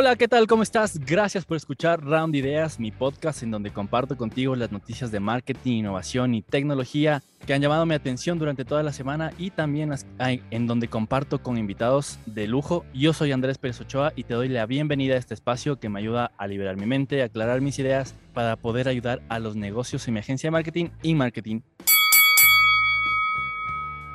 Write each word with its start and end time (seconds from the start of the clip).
Hola, 0.00 0.14
¿qué 0.14 0.28
tal? 0.28 0.46
¿Cómo 0.46 0.62
estás? 0.62 0.96
Gracias 0.96 1.44
por 1.44 1.56
escuchar 1.56 2.00
Round 2.04 2.32
Ideas, 2.36 2.78
mi 2.78 2.92
podcast 2.92 3.42
en 3.42 3.50
donde 3.50 3.72
comparto 3.72 4.16
contigo 4.16 4.54
las 4.54 4.70
noticias 4.70 5.10
de 5.10 5.18
marketing, 5.18 5.78
innovación 5.78 6.36
y 6.36 6.42
tecnología 6.42 7.20
que 7.44 7.52
han 7.52 7.60
llamado 7.60 7.84
mi 7.84 7.96
atención 7.96 8.38
durante 8.38 8.64
toda 8.64 8.84
la 8.84 8.92
semana 8.92 9.32
y 9.38 9.50
también 9.50 9.92
en 10.20 10.66
donde 10.68 10.86
comparto 10.86 11.42
con 11.42 11.58
invitados 11.58 12.20
de 12.26 12.46
lujo. 12.46 12.84
Yo 12.94 13.12
soy 13.12 13.32
Andrés 13.32 13.58
Pérez 13.58 13.80
Ochoa 13.80 14.12
y 14.14 14.22
te 14.22 14.34
doy 14.34 14.48
la 14.48 14.66
bienvenida 14.66 15.16
a 15.16 15.18
este 15.18 15.34
espacio 15.34 15.80
que 15.80 15.88
me 15.88 15.98
ayuda 15.98 16.30
a 16.38 16.46
liberar 16.46 16.76
mi 16.76 16.86
mente, 16.86 17.24
aclarar 17.24 17.60
mis 17.60 17.80
ideas 17.80 18.14
para 18.34 18.54
poder 18.54 18.86
ayudar 18.86 19.20
a 19.28 19.40
los 19.40 19.56
negocios 19.56 20.06
en 20.06 20.14
mi 20.14 20.20
agencia 20.20 20.46
de 20.46 20.52
marketing 20.52 20.90
y 21.02 21.16
marketing 21.16 21.62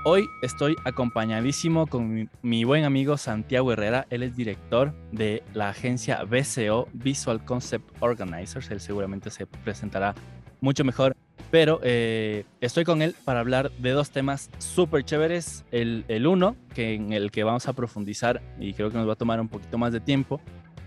Hoy 0.06 0.30
estoy 0.42 0.76
acompañadísimo 0.84 1.88
con 1.88 2.30
mi, 2.42 2.64
buen 2.66 2.84
amigo 2.84 3.16
Santiago 3.16 3.72
Herrera. 3.72 4.06
Él 4.10 4.22
es 4.24 4.36
director 4.36 4.94
de 5.14 5.44
la 5.54 5.70
agencia 5.70 6.21
BCO, 6.25 6.89
Visual 6.92 7.46
Concept 7.46 7.89
Organizers. 8.02 8.70
Él 8.70 8.82
seguramente 8.82 9.30
se 9.30 9.46
presentará 9.46 10.14
mucho 10.60 10.84
mejor. 10.84 11.16
Pero 11.52 11.80
eh, 11.84 12.44
estoy 12.60 12.84
con 12.84 13.02
él 13.02 13.16
para 13.24 13.39
hablar 13.39 13.71
de 13.71 13.92
dos 13.92 14.11
temas 14.11 14.50
súper 14.58 15.06
chéveres. 15.06 15.64
El, 15.71 16.04
el 16.10 16.28
uno, 16.28 16.58
que 16.75 16.96
en 16.96 17.14
el 17.14 17.32
que 17.32 17.46
vamos 17.46 17.70
a 17.70 17.74
profundizar 17.74 18.42
y 18.60 18.74
creo 18.74 18.92
que 18.92 18.97
nos 18.97 19.08
va 19.08 19.14
a 19.14 19.18
tomar 19.18 19.39
un 19.39 19.47
poquito 19.47 19.78
más 19.78 19.94
de 19.94 20.02
tiempo, 20.02 20.42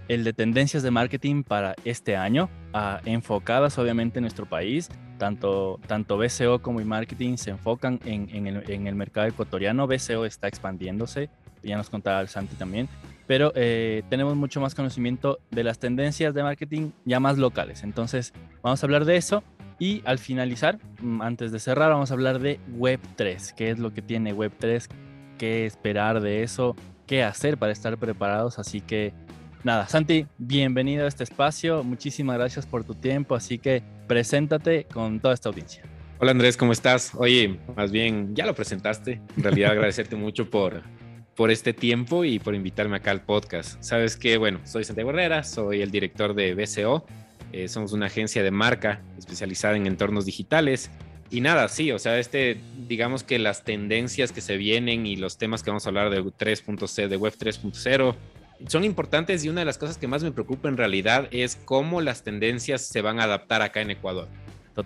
el 0.09 0.25
de 0.25 0.33
tendencias 0.33 0.83
de 0.83 0.91
marketing 0.91 1.43
para 1.43 1.75
este 1.85 2.17
año, 2.17 2.49
ah, 2.73 3.01
enfocadas 3.05 3.79
obviamente 3.79 4.19
en 4.19 4.23
nuestro 4.23 4.47
país. 4.47 4.89
Tanto, 5.19 5.81
tanto 5.87 6.19
BCO 6.19 6.61
como 6.61 6.81
e-marketing 6.81 7.37
se 7.37 7.51
enfocan 7.51 7.99
en, 8.05 8.29
en, 8.33 8.47
el, 8.47 8.71
en, 8.71 8.87
el, 8.87 8.95
mercado 8.95 9.27
ecuatoriano. 9.27 9.87
BCO 9.87 10.27
está 10.27 10.47
expandiéndose, 10.47 11.31
ya 11.63 11.77
nos 11.77 11.89
contaba 11.89 12.21
el 12.21 12.29
Santi 12.29 12.55
también, 12.57 12.87
pero 13.27 13.51
eh, 13.55 14.03
tenemos 14.11 14.37
mucho 14.37 14.61
más 14.61 14.75
conocimiento 14.75 15.39
de 15.51 15.65
las 15.65 15.79
tendencias 15.79 16.35
de 16.35 16.43
marketing 16.43 16.91
ya 17.05 17.19
más 17.19 17.39
locales. 17.39 17.83
Entonces, 17.83 18.35
vamos 18.63 18.83
a 18.83 18.87
hablar 18.87 19.05
de 19.05 19.17
eso. 19.17 19.43
Y 19.79 20.03
al 20.07 20.19
finalizar, 20.19 20.79
mm, 21.01 21.21
antes 21.21 21.53
de 21.53 21.59
cerrar, 21.59 21.91
vamos 21.91 22.11
a 22.11 22.15
hablar 22.15 22.39
de 22.39 22.61
Web3. 22.79 23.55
¿Qué 23.55 23.71
es 23.71 23.79
lo 23.79 23.93
que 23.93 24.03
tiene 24.03 24.35
Web3? 24.35 24.87
¿Qué 25.39 25.67
esperar 25.67 26.21
de 26.21 26.43
eso? 26.43 26.77
¿Qué 27.07 27.23
hacer 27.23 27.59
para 27.59 27.73
estar 27.73 27.97
preparados? 27.99 28.59
Así 28.59 28.81
que 28.81 29.13
nada, 29.67 29.89
Santi, 29.89 30.27
bienvenido 30.39 31.05
a 31.05 31.09
este 31.09 31.25
espacio. 31.25 31.83
Muchísimas 31.83 32.39
gracias 32.39 32.65
por 32.65 32.85
tu 32.85 32.95
tiempo. 32.95 33.35
Así 33.35 33.59
que 33.59 33.83
preséntate 34.07 34.85
con 34.85 35.19
toda 35.19 35.35
esta 35.35 35.49
audiencia. 35.49 35.83
Hola 36.21 36.31
Andrés, 36.31 36.57
¿cómo 36.57 36.73
estás? 36.73 37.13
Oye, 37.17 37.59
más 37.77 37.91
bien 37.91 38.35
ya 38.35 38.47
lo 38.47 38.55
presentaste. 38.55 39.21
En 39.37 39.43
realidad 39.43 39.71
agradecerte 39.73 40.15
mucho 40.15 40.49
por, 40.49 40.83
por 41.35 41.51
este 41.51 41.75
tiempo 41.75 42.25
y 42.25 42.39
por 42.39 42.55
invitarme 42.55 42.97
acá 42.97 43.11
al 43.11 43.23
podcast. 43.23 43.83
Sabes 43.83 44.17
que, 44.17 44.39
bueno, 44.39 44.61
soy 44.65 44.85
Santiago 44.85 45.11
Herrera, 45.11 45.43
soy 45.43 45.83
el 45.83 45.91
director 45.91 46.35
de 46.35 46.55
BCO. 46.55 47.05
Eh, 47.53 47.67
somos 47.67 47.93
una 47.93 48.07
agencia 48.07 48.45
de 48.45 48.53
marca 48.53 49.03
especializada 49.19 49.77
en 49.77 49.89
entornos 49.89 50.27
digitales. 50.27 50.93
Y 51.29 51.41
nada, 51.41 51.67
sí, 51.67 51.91
o 51.91 51.99
sea, 51.99 52.21
este, 52.21 52.61
digamos 52.87 53.25
que 53.25 53.41
las 53.41 53.65
tendencias 53.65 54.31
que 54.31 54.41
se 54.41 54.57
vienen 54.57 55.07
y 55.07 55.17
los 55.17 55.39
temas 55.39 55.65
que 55.65 55.71
vamos 55.71 55.87
a 55.87 55.89
hablar 55.89 56.11
de 56.11 56.23
3.0, 56.23 57.09
de 57.09 57.17
Web 57.17 57.35
3.0, 57.37 58.15
son 58.69 58.85
importantes 58.85 59.45
y 59.45 59.49
una 59.49 59.61
de 59.61 59.65
las 59.65 59.79
cosas 59.79 59.99
que 59.99 60.09
más 60.09 60.23
me 60.23 60.33
preocupa 60.33 60.69
en 60.69 60.77
realidad 60.77 61.29
es 61.31 61.57
cómo 61.57 62.01
las 62.01 62.23
tendencias 62.23 62.83
se 62.83 63.03
van 63.03 63.21
a 63.21 63.25
adaptar 63.25 63.63
acá 63.63 63.81
en 63.81 63.91
Ecuador. 63.91 64.29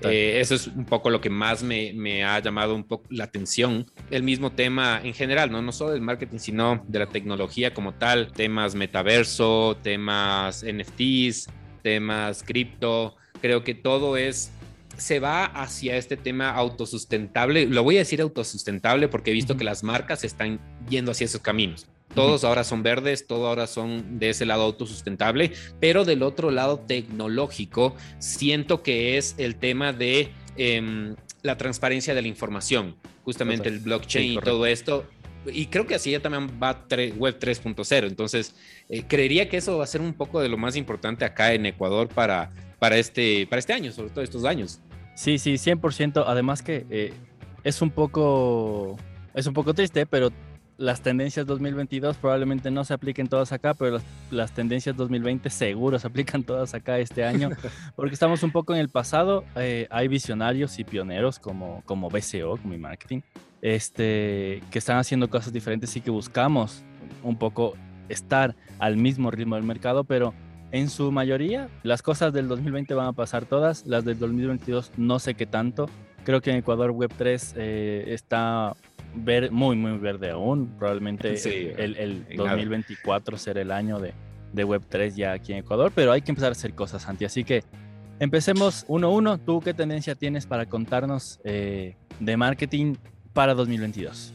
Eh, 0.02 0.38
eso 0.40 0.54
es 0.54 0.68
un 0.68 0.84
poco 0.84 1.10
lo 1.10 1.20
que 1.20 1.30
más 1.30 1.62
me, 1.64 2.24
ha 2.24 2.38
llamado 2.38 2.74
un 2.74 2.84
poco 2.84 3.06
la 3.10 3.24
atención. 3.24 3.86
El 4.10 4.22
mismo 4.22 4.52
tema 4.52 5.00
en 5.02 5.14
general, 5.14 5.50
¿no? 5.50 5.62
no 5.62 5.72
solo 5.72 5.90
del 5.90 6.00
marketing, 6.00 6.38
sino 6.38 6.84
de 6.86 7.00
la 7.00 7.06
tecnología 7.06 7.74
como 7.74 7.92
tal, 7.94 8.32
temas 8.32 8.74
metaverso, 8.74 9.76
temas 9.82 10.64
NFTs, 10.64 11.48
temas 11.82 12.44
cripto. 12.44 13.16
Creo 13.40 13.64
que 13.64 13.74
todo 13.74 14.16
es 14.16 14.52
se 14.96 15.18
va 15.18 15.46
hacia 15.46 15.96
este 15.96 16.16
tema 16.16 16.50
autosustentable. 16.50 17.66
Lo 17.66 17.82
voy 17.82 17.96
a 17.96 18.00
decir 18.00 18.20
autosustentable 18.20 19.08
porque 19.08 19.30
he 19.30 19.34
visto 19.34 19.56
que 19.56 19.64
las 19.64 19.82
marcas 19.82 20.24
están 20.24 20.60
yendo 20.88 21.12
hacia 21.12 21.24
esos 21.24 21.40
caminos. 21.40 21.88
Todos 22.14 22.44
ahora 22.44 22.64
son 22.64 22.82
verdes, 22.82 23.26
todos 23.26 23.46
ahora 23.46 23.66
son 23.66 24.18
de 24.18 24.30
ese 24.30 24.44
lado 24.44 24.62
autosustentable, 24.62 25.52
pero 25.78 26.04
del 26.04 26.22
otro 26.22 26.50
lado 26.50 26.80
tecnológico, 26.80 27.94
siento 28.18 28.82
que 28.82 29.16
es 29.16 29.34
el 29.38 29.56
tema 29.56 29.92
de 29.92 30.32
em, 30.56 31.14
la 31.42 31.56
transparencia 31.56 32.14
de 32.14 32.22
la 32.22 32.28
información, 32.28 32.96
justamente 33.24 33.68
el 33.68 33.78
blockchain 33.78 34.32
y 34.32 34.36
todo 34.38 34.66
esto. 34.66 35.06
Y 35.46 35.66
creo 35.66 35.86
que 35.86 35.94
así 35.94 36.10
ya 36.10 36.20
también 36.20 36.50
va 36.62 36.84
Web 37.16 37.38
3.0. 37.38 38.06
Entonces, 38.06 38.54
eh, 38.88 39.04
creería 39.08 39.48
que 39.48 39.56
eso 39.56 39.78
va 39.78 39.84
a 39.84 39.86
ser 39.86 40.02
un 40.02 40.12
poco 40.12 40.40
de 40.40 40.48
lo 40.48 40.58
más 40.58 40.76
importante 40.76 41.24
acá 41.24 41.54
en 41.54 41.64
Ecuador 41.64 42.08
para, 42.08 42.52
para, 42.78 42.98
este, 42.98 43.46
para 43.46 43.60
este 43.60 43.72
año, 43.72 43.90
sobre 43.92 44.10
todo 44.10 44.22
estos 44.22 44.44
años. 44.44 44.80
Sí, 45.14 45.38
sí, 45.38 45.54
100%. 45.54 46.24
Además 46.26 46.62
que 46.62 46.86
eh, 46.90 47.14
es 47.64 47.80
un 47.80 47.90
poco 47.90 48.98
es 49.34 49.46
un 49.46 49.54
poco 49.54 49.74
triste, 49.74 50.06
pero 50.06 50.30
las 50.80 51.02
tendencias 51.02 51.44
2022 51.44 52.16
probablemente 52.16 52.70
no 52.70 52.84
se 52.84 52.94
apliquen 52.94 53.28
todas 53.28 53.52
acá, 53.52 53.74
pero 53.74 54.00
las, 54.30 54.52
tendencias 54.52 54.96
2020 54.96 55.50
seguro 55.50 55.98
se 55.98 56.06
aplican 56.06 56.42
todas 56.42 56.72
acá 56.72 56.98
este 56.98 57.22
año, 57.22 57.50
porque 57.96 58.14
estamos 58.14 58.42
un 58.42 58.50
poco 58.50 58.72
en 58.72 58.80
el 58.80 58.88
pasado. 58.88 59.44
Eh, 59.56 59.86
hay 59.90 60.08
visionarios 60.08 60.78
y 60.78 60.84
pioneros 60.84 61.38
como, 61.38 61.82
como 61.84 62.08
BCO, 62.08 62.56
como 62.56 62.70
mi 62.70 62.78
marketing, 62.78 63.20
este, 63.60 64.62
que 64.70 64.78
están 64.78 64.96
haciendo 64.96 65.28
cosas 65.28 65.52
diferentes 65.52 65.94
y 65.96 66.00
que 66.00 66.10
buscamos 66.10 66.82
un 67.22 67.36
poco 67.36 67.74
estar 68.08 68.56
al 68.78 68.96
mismo 68.96 69.30
ritmo 69.30 69.56
del 69.56 69.64
mercado, 69.64 70.04
pero 70.04 70.32
en 70.72 70.88
su 70.88 71.12
mayoría 71.12 71.68
las 71.82 72.00
cosas 72.00 72.32
del 72.32 72.48
2020 72.48 72.94
van 72.94 73.08
a 73.08 73.12
pasar 73.12 73.44
todas, 73.44 73.84
las 73.86 74.06
del 74.06 74.18
2022 74.18 74.92
no 74.96 75.18
sé 75.18 75.34
qué 75.34 75.44
tanto. 75.44 75.90
Creo 76.24 76.40
que 76.40 76.50
en 76.50 76.56
Ecuador 76.56 76.92
Web3 76.92 77.54
eh, 77.56 78.04
está 78.08 78.74
ver, 79.14 79.50
muy, 79.50 79.76
muy 79.76 79.98
verde 79.98 80.30
aún. 80.30 80.74
Probablemente 80.78 81.34
el, 81.76 81.96
el 81.96 82.36
2024 82.36 83.38
será 83.38 83.60
el 83.60 83.70
año 83.70 83.98
de, 83.98 84.12
de 84.52 84.66
Web3 84.66 85.14
ya 85.14 85.32
aquí 85.32 85.52
en 85.52 85.58
Ecuador, 85.58 85.92
pero 85.94 86.12
hay 86.12 86.22
que 86.22 86.30
empezar 86.30 86.50
a 86.50 86.52
hacer 86.52 86.74
cosas, 86.74 87.02
Santi. 87.02 87.24
Así 87.24 87.44
que 87.44 87.62
empecemos 88.18 88.84
uno 88.88 89.08
a 89.08 89.10
uno. 89.10 89.38
¿Tú 89.38 89.60
qué 89.60 89.74
tendencia 89.74 90.14
tienes 90.14 90.46
para 90.46 90.66
contarnos 90.66 91.40
eh, 91.44 91.96
de 92.18 92.36
marketing 92.36 92.96
para 93.32 93.54
2022? 93.54 94.34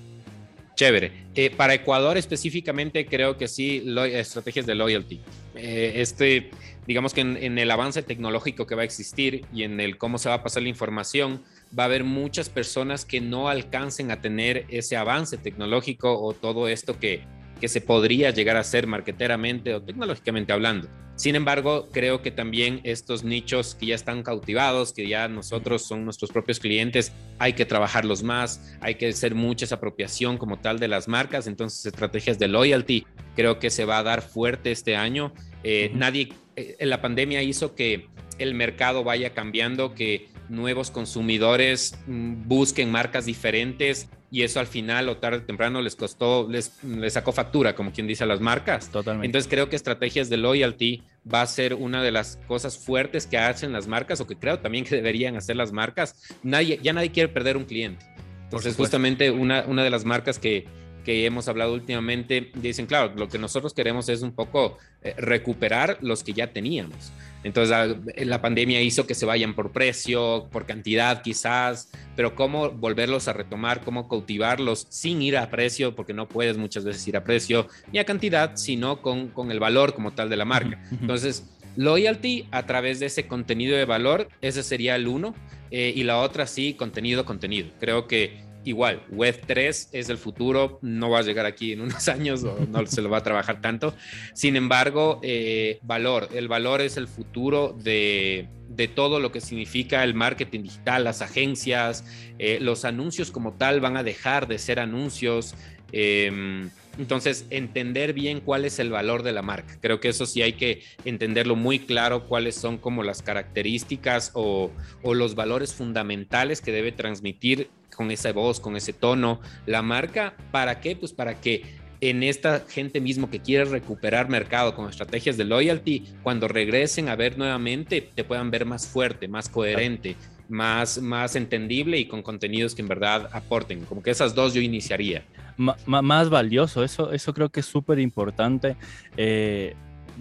Chévere. 0.76 1.12
Eh, 1.36 1.52
para 1.52 1.74
Ecuador 1.74 2.18
específicamente 2.18 3.06
creo 3.06 3.38
que 3.38 3.48
sí, 3.48 3.84
estrategias 4.12 4.66
de 4.66 4.76
loyalty. 4.76 5.22
Eh, 5.56 5.94
este, 5.96 6.52
digamos 6.86 7.14
que 7.14 7.22
en, 7.22 7.38
en, 7.38 7.58
el 7.58 7.72
avance 7.72 8.04
tecnológico 8.04 8.68
que 8.68 8.76
va 8.76 8.82
a 8.82 8.86
existir 8.86 9.46
y 9.54 9.64
en 9.64 9.80
el 9.80 9.98
cómo 9.98 10.18
se 10.18 10.28
va 10.28 10.36
a 10.36 10.44
pasar 10.44 10.64
la 10.64 10.70
información, 10.70 11.44
va 11.78 11.84
a 11.84 11.86
haber 11.86 12.04
muchas 12.04 12.50
personas 12.50 13.06
que 13.06 13.22
no 13.22 13.50
alcancen 13.50 14.12
a 14.12 14.22
tener 14.22 14.66
ese 14.70 14.98
avance 14.98 15.38
tecnológico 15.38 16.20
o 16.22 16.34
todo 16.34 16.68
esto 16.68 17.00
que, 17.00 17.24
que 17.60 17.68
se 17.68 17.82
podría 17.82 18.32
llegar 18.32 18.58
a 18.58 18.62
hacer 18.62 18.88
marketeramente 18.88 19.74
o 19.74 19.82
tecnológicamente 19.82 20.54
hablando. 20.54 20.88
Sin 21.16 21.36
embargo, 21.36 21.88
creo 21.94 22.22
que 22.22 22.30
también 22.30 22.82
estos 22.84 23.24
nichos 23.24 23.76
que 23.76 23.88
ya 23.88 23.96
están 23.96 24.22
cautivados, 24.22 24.92
que 24.92 25.08
ya 25.08 25.30
nosotros 25.30 25.88
son 25.88 26.04
nuestros 26.04 26.30
propios 26.30 26.60
clientes, 26.60 27.14
hay 27.40 27.54
que 27.54 27.66
trabajarlos 27.66 28.22
más, 28.22 28.76
hay 28.82 28.96
que 28.96 29.08
hacer 29.08 29.34
mucha 29.34 29.74
apropiación 29.74 30.38
como 30.38 30.60
tal 30.60 30.78
de 30.78 30.90
las 30.90 31.08
marcas, 31.08 31.48
entonces 31.48 31.86
estrategias 31.86 32.38
de 32.38 32.50
loyalty 32.50 33.06
creo 33.34 33.60
que 33.60 33.70
se 33.70 33.86
va 33.86 34.00
a 34.00 34.04
dar 34.04 34.22
fuerte 34.22 34.72
este 34.72 34.98
año. 34.98 35.34
Eh, 35.64 35.90
nadie, 35.94 36.34
eh, 36.58 36.76
la 36.82 37.02
pandemia 37.02 37.42
hizo 37.42 37.76
que 37.76 38.10
el 38.38 38.54
mercado 38.54 39.06
vaya 39.06 39.30
cambiando, 39.30 39.96
que 39.96 40.28
nuevos 40.50 40.92
consumidores 40.92 41.98
mm, 42.08 42.48
busquen 42.48 42.92
marcas 42.92 43.26
diferentes 43.26 44.10
y 44.32 44.44
eso 44.44 44.60
al 44.60 44.68
final 44.68 45.08
o 45.10 45.18
tarde 45.18 45.38
o 45.38 45.44
temprano 45.44 45.82
les 45.82 45.96
costó, 45.96 46.48
les, 46.50 46.84
les, 46.84 47.14
sacó 47.14 47.32
factura, 47.32 47.76
como 47.76 47.92
quien 47.92 48.06
dice 48.08 48.24
a 48.26 48.28
las 48.28 48.42
marcas. 48.42 48.92
Totalmente. 48.92 49.28
Entonces 49.28 49.50
creo 49.50 49.70
que 49.70 49.76
estrategias 49.76 50.30
de 50.30 50.38
loyalty 50.38 51.04
va 51.32 51.42
a 51.42 51.48
ser 51.48 51.74
una 51.74 52.04
de 52.04 52.12
las 52.12 52.38
cosas 52.48 52.78
fuertes 52.78 53.28
que 53.28 53.38
hacen 53.38 53.72
las 53.72 53.88
marcas 53.88 54.20
o 54.22 54.28
que 54.28 54.36
creo 54.36 54.60
también 54.60 54.84
que 54.84 54.96
deberían 54.96 55.38
hacer 55.38 55.56
las 55.56 55.72
marcas. 55.72 56.16
Nadie, 56.44 56.80
ya 56.84 56.92
nadie 56.92 57.12
quiere 57.12 57.30
perder 57.30 57.56
un 57.56 57.66
cliente. 57.66 58.06
Entonces 58.44 58.76
justamente 58.76 59.32
una, 59.32 59.64
una 59.68 59.84
de 59.84 59.90
las 59.90 60.06
marcas 60.06 60.38
que, 60.38 60.66
que 61.06 61.26
hemos 61.26 61.48
hablado 61.48 61.74
últimamente 61.74 62.52
dicen, 62.56 62.88
claro, 62.88 63.14
lo 63.16 63.30
que 63.30 63.38
nosotros 63.38 63.74
queremos 63.74 64.10
es 64.10 64.22
un 64.22 64.34
poco 64.34 64.78
eh, 65.02 65.14
recuperar 65.18 65.98
los 66.02 66.24
que 66.24 66.34
ya 66.34 66.52
teníamos. 66.52 67.12
Entonces 67.46 67.76
ah, 67.76 67.96
la, 68.26 68.42
pandemia 68.42 68.82
hizo 68.82 69.06
que 69.06 69.14
se 69.14 69.28
vayan 69.28 69.54
por 69.54 69.72
precio, 69.72 70.48
por 70.52 70.66
cantidad 70.66 71.22
quizás, 71.22 71.92
pero 72.16 72.34
cómo 72.34 72.72
volverlos 72.72 73.28
a 73.28 73.34
retomar, 73.34 73.82
cómo 73.82 74.08
cultivarlos 74.08 74.88
sin 74.90 75.22
ir 75.22 75.38
a 75.38 75.52
precio, 75.52 75.94
porque 75.96 76.16
no 76.16 76.28
puedes 76.28 76.58
muchas 76.58 76.86
veces 76.86 77.08
ir 77.08 77.16
a 77.16 77.24
precio 77.24 77.68
ni 77.94 78.00
a 78.00 78.04
cantidad, 78.04 78.56
sino 78.56 79.04
con, 79.04 79.28
con 79.28 79.52
el 79.52 79.60
valor 79.60 79.94
como 79.94 80.12
tal 80.12 80.28
de 80.28 80.38
la 80.38 80.46
marca. 80.46 80.82
Entonces, 80.90 81.46
loyalty 81.76 82.48
a 82.50 82.66
través 82.66 83.00
de 83.00 83.06
ese 83.06 83.28
contenido 83.28 83.78
de 83.78 83.86
valor, 83.86 84.28
ese 84.42 84.64
sería 84.64 84.96
el 84.96 85.08
uno. 85.08 85.36
Eh, 85.72 85.94
y 85.96 86.04
la 86.04 86.20
otra 86.20 86.48
sí, 86.48 86.74
contenido, 86.74 87.26
contenido. 87.26 87.70
Creo 87.80 88.08
que 88.08 88.38
igual, 88.66 89.04
Web 89.10 89.42
3 89.46 89.90
es 89.94 90.10
el 90.10 90.18
futuro, 90.18 90.80
no 90.82 91.10
va 91.10 91.20
a 91.20 91.22
llegar 91.22 91.46
aquí 91.46 91.72
en 91.72 91.82
unos 91.82 92.08
años 92.10 92.44
o 92.44 92.60
no 92.70 92.86
se 92.86 93.02
lo 93.02 93.10
va 93.10 93.20
a 93.20 93.24
trabajar 93.24 93.62
tanto. 93.62 93.96
Sin 94.34 94.56
embargo, 94.56 95.20
eh, 95.24 95.80
valor, 95.84 96.28
el 96.34 96.48
valor 96.48 96.82
es 96.82 96.98
el 96.98 97.08
futuro 97.08 97.76
de, 97.82 98.50
de, 98.70 98.88
todo 98.88 99.20
lo 99.20 99.32
que 99.32 99.40
significa 99.40 100.04
el 100.04 100.14
marketing 100.14 100.64
digital, 100.64 101.04
las 101.04 101.22
agencias, 101.22 102.04
eh, 102.40 102.58
los 102.60 102.84
anuncios 102.84 103.32
como 103.32 103.54
tal 103.54 103.80
van 103.80 103.96
a 103.96 104.04
dejar 104.04 104.48
de 104.48 104.58
ser 104.58 104.80
anuncios. 104.80 105.56
Em, 105.92 106.70
entonces, 106.98 107.46
entender 107.50 108.14
bien 108.14 108.40
cuál 108.40 108.66
es 108.66 108.80
el 108.80 108.90
valor 108.90 109.24
de 109.24 109.34
la 109.34 109.42
marca. 109.42 109.78
Creo 109.82 110.00
que 110.00 110.10
eso 110.10 110.26
sí 110.26 110.42
hay 110.42 110.54
que 110.54 110.82
entenderlo 111.04 111.56
muy 111.56 111.80
claro, 111.80 112.26
cuáles 112.28 112.56
son 112.56 112.78
como 112.78 113.04
las 113.04 113.22
características 113.22 114.32
o, 114.34 114.72
o 115.04 115.14
los 115.14 115.36
valores 115.36 115.74
fundamentales 115.74 116.62
que 116.62 116.72
debe 116.72 116.92
transmitir 116.92 117.70
con 117.96 118.12
esa 118.12 118.32
voz, 118.32 118.60
con 118.60 118.76
ese 118.76 118.94
tono, 118.94 119.40
la 119.66 119.82
marca. 119.82 120.36
¿Para 120.52 120.80
qué? 120.80 120.96
Pues 120.96 121.14
para 121.14 121.40
que 121.40 121.64
en 122.02 122.24
esta 122.24 122.64
gente 122.68 123.02
mismo 123.02 123.30
que 123.30 123.40
quiere 123.40 123.66
recuperar 123.66 124.30
mercado 124.30 124.76
con 124.76 124.90
estrategias 124.90 125.38
de 125.38 125.46
loyalty, 125.46 126.06
cuando 126.24 126.48
regresen 126.48 127.10
a 127.10 127.16
ver 127.16 127.38
nuevamente, 127.38 128.02
te 128.02 128.24
puedan 128.24 128.52
ver 128.52 128.66
más 128.66 128.88
fuerte, 128.88 129.28
más 129.28 129.50
coherente, 129.50 130.16
más, 130.50 131.02
más 131.02 131.36
entendible 131.36 131.98
y 131.98 132.08
con 132.08 132.22
contenidos 132.22 132.76
que 132.76 132.82
en 132.82 132.88
verdad 132.88 133.30
aporten. 133.32 133.86
Como 133.86 134.04
que 134.04 134.12
esas 134.12 134.36
dos 134.36 134.54
yo 134.54 134.62
iniciaría. 134.62 135.24
más 135.58 136.30
valioso, 136.30 136.84
eso, 136.84 137.12
eso 137.12 137.34
creo 137.34 137.50
que 137.50 137.62
es 137.62 137.66
súper 137.66 138.00
importante. 138.00 138.76
Eh, 139.18 139.76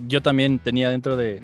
yo 0.08 0.23
también 0.23 0.58
tenía 0.58 0.91
dentro 0.91 1.17
de, 1.17 1.41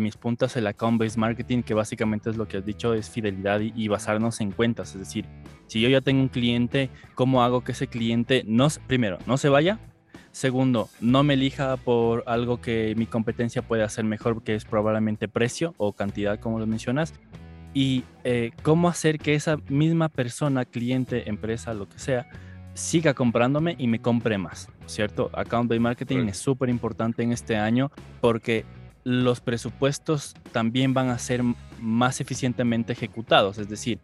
mis 0.00 0.16
puntas 0.16 0.56
el 0.56 0.66
account-based 0.66 1.18
marketing, 1.18 1.62
que 1.62 1.74
básicamente 1.74 2.30
es 2.30 2.36
lo 2.36 2.46
que 2.46 2.58
has 2.58 2.66
dicho, 2.66 2.94
es 2.94 3.10
fidelidad 3.10 3.60
y, 3.60 3.88
basarnos 3.88 4.40
en 4.40 4.52
cuentas. 4.52 4.92
Es 4.94 5.00
decir, 5.00 5.26
si 5.66 5.80
yo 5.80 5.88
ya 5.88 6.00
tengo 6.00 6.20
un 6.20 6.28
cliente, 6.28 6.90
¿cómo 7.14 7.42
hago 7.42 7.62
que 7.62 7.72
ese 7.72 7.86
cliente, 7.86 8.44
no, 8.46 8.68
primero, 8.86 9.18
no 9.26 9.36
se 9.36 9.48
vaya? 9.48 9.78
Segundo, 10.32 10.88
no 11.00 11.22
me 11.22 11.34
elija 11.34 11.76
por 11.76 12.24
algo 12.26 12.60
que 12.60 12.94
mi 12.96 13.06
competencia 13.06 13.62
puede 13.62 13.84
hacer 13.84 14.04
mejor, 14.04 14.42
que 14.42 14.54
es 14.54 14.64
probablemente 14.64 15.28
precio 15.28 15.74
o 15.76 15.92
cantidad, 15.92 16.40
como 16.40 16.58
lo 16.58 16.66
mencionas. 16.66 17.14
Y 17.72 18.04
eh, 18.24 18.52
cómo 18.62 18.88
hacer 18.88 19.18
que 19.18 19.34
esa 19.34 19.58
misma 19.68 20.08
persona, 20.08 20.64
cliente, 20.64 21.28
empresa, 21.28 21.74
lo 21.74 21.88
que 21.88 21.98
sea, 21.98 22.26
siga 22.74 23.14
comprándome 23.14 23.76
y 23.78 23.86
me 23.86 24.00
compre 24.00 24.36
más, 24.36 24.68
¿cierto? 24.86 25.30
Account 25.32 25.68
based 25.68 25.80
marketing 25.80 26.28
es 26.28 26.38
súper 26.38 26.68
importante 26.68 27.22
en 27.22 27.32
este 27.32 27.56
año 27.56 27.90
porque 28.20 28.64
los 29.04 29.40
presupuestos 29.40 30.34
también 30.52 30.94
van 30.94 31.08
a 31.08 31.18
ser 31.18 31.42
más 31.80 32.20
eficientemente 32.20 32.92
ejecutados, 32.92 33.58
es 33.58 33.68
decir, 33.68 34.00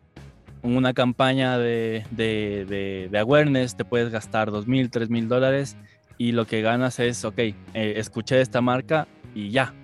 una 0.63 0.93
campaña 0.93 1.59
de, 1.59 2.05
de, 2.11 3.19
awareness 3.19 3.77
te 3.77 3.85
puedes 3.85 4.11
gastar 4.11 4.51
dos 4.51 4.67
mil, 4.67 4.91
tres 4.91 5.09
mil 5.09 5.27
dólares 5.29 5.77
y 6.19 6.33
lo 6.33 6.47
que 6.47 6.61
ganas 6.61 6.99
es, 7.01 7.25
ok, 7.25 7.39
eh, 7.39 7.55
escuché 7.75 8.41
esta 8.41 8.61
marca 8.61 9.09
y 9.35 9.51
ya. 9.51 9.75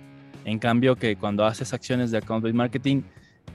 En 0.45 0.59
cambio 0.59 0.95
que 0.95 1.15
cuando 1.15 1.45
haces 1.45 1.73
acciones 1.73 2.11
de 2.11 2.19
account 2.19 2.43
based 2.43 2.55
marketing, 2.55 3.01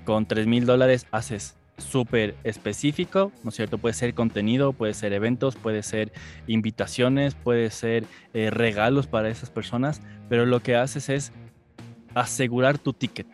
con 0.04 0.26
tres 0.26 0.48
mil 0.48 0.66
dólares 0.66 1.06
haces 1.12 1.56
súper 1.78 2.34
específico, 2.44 3.32
¿no 3.42 3.50
es 3.50 3.56
cierto? 3.56 3.78
Puede 3.78 3.94
ser 3.94 4.14
contenido, 4.14 4.72
puede 4.72 4.94
ser 4.94 5.12
eventos, 5.12 5.56
puede 5.56 5.82
ser 5.82 6.12
invitaciones, 6.46 7.34
puede 7.34 7.70
ser 7.70 8.04
eh, 8.34 8.50
regalos 8.50 9.06
para 9.06 9.28
esas 9.28 9.50
personas, 9.50 10.02
pero 10.28 10.46
lo 10.46 10.60
que 10.60 10.76
haces 10.76 11.08
es 11.08 11.32
asegurar 12.14 12.78
tu 12.78 12.92
ticket 12.92 13.26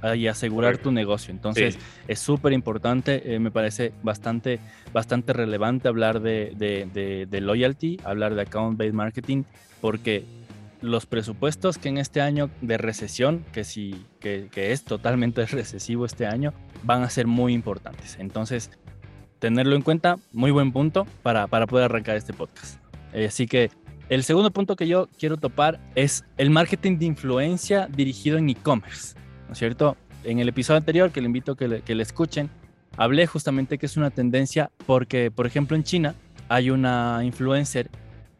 ah, 0.00 0.16
y 0.16 0.26
asegurar 0.26 0.78
tu 0.78 0.90
negocio. 0.90 1.32
Entonces 1.32 1.78
es 2.08 2.18
súper 2.18 2.52
importante, 2.52 3.34
eh, 3.34 3.38
me 3.38 3.50
parece 3.50 3.92
bastante, 4.02 4.58
bastante 4.92 5.32
relevante 5.32 5.88
hablar 5.88 6.20
de, 6.20 6.52
de, 6.56 7.26
de 7.26 7.40
loyalty, 7.40 7.98
hablar 8.04 8.34
de 8.34 8.42
account-based 8.42 8.94
marketing, 8.94 9.44
porque 9.80 10.24
los 10.82 11.06
presupuestos 11.06 11.78
que 11.78 11.88
en 11.88 11.96
este 11.96 12.20
año 12.20 12.50
de 12.60 12.76
recesión, 12.76 13.44
que, 13.52 13.64
sí, 13.64 14.04
que, 14.20 14.50
es 14.54 14.84
totalmente 14.84 15.46
recesivo 15.46 16.04
este 16.04 16.26
año, 16.26 16.52
van 16.82 17.02
a 17.02 17.10
ser 17.10 17.26
muy 17.26 17.54
importantes. 17.54 18.16
Entonces, 18.18 18.70
tenerlo 19.38 19.76
en 19.76 19.82
cuenta, 19.82 20.16
muy 20.32 20.50
buen 20.50 20.72
punto 20.72 21.06
para, 21.22 21.46
para 21.46 21.66
poder 21.66 21.86
arrancar 21.86 22.16
este 22.16 22.32
podcast. 22.32 22.78
Eh, 23.12 23.26
así 23.26 23.46
que 23.46 23.70
el 24.08 24.24
segundo 24.24 24.50
punto 24.50 24.76
que 24.76 24.86
yo 24.86 25.08
quiero 25.18 25.36
topar 25.36 25.80
es 25.94 26.24
el 26.36 26.50
marketing 26.50 26.98
de 26.98 27.06
influencia 27.06 27.86
dirigido 27.86 28.36
en 28.36 28.50
e-commerce, 28.50 29.16
¿no 29.46 29.52
es 29.52 29.58
cierto? 29.58 29.96
En 30.24 30.38
el 30.38 30.48
episodio 30.48 30.78
anterior, 30.78 31.10
que 31.10 31.20
le 31.20 31.26
invito 31.26 31.52
a 31.52 31.56
que 31.56 31.68
le, 31.68 31.82
que 31.82 31.94
le 31.94 32.02
escuchen, 32.02 32.50
hablé 32.96 33.26
justamente 33.26 33.78
que 33.78 33.86
es 33.86 33.96
una 33.96 34.10
tendencia 34.10 34.70
porque, 34.86 35.30
por 35.30 35.46
ejemplo, 35.46 35.76
en 35.76 35.84
China 35.84 36.14
hay 36.48 36.70
una 36.70 37.20
influencer 37.24 37.90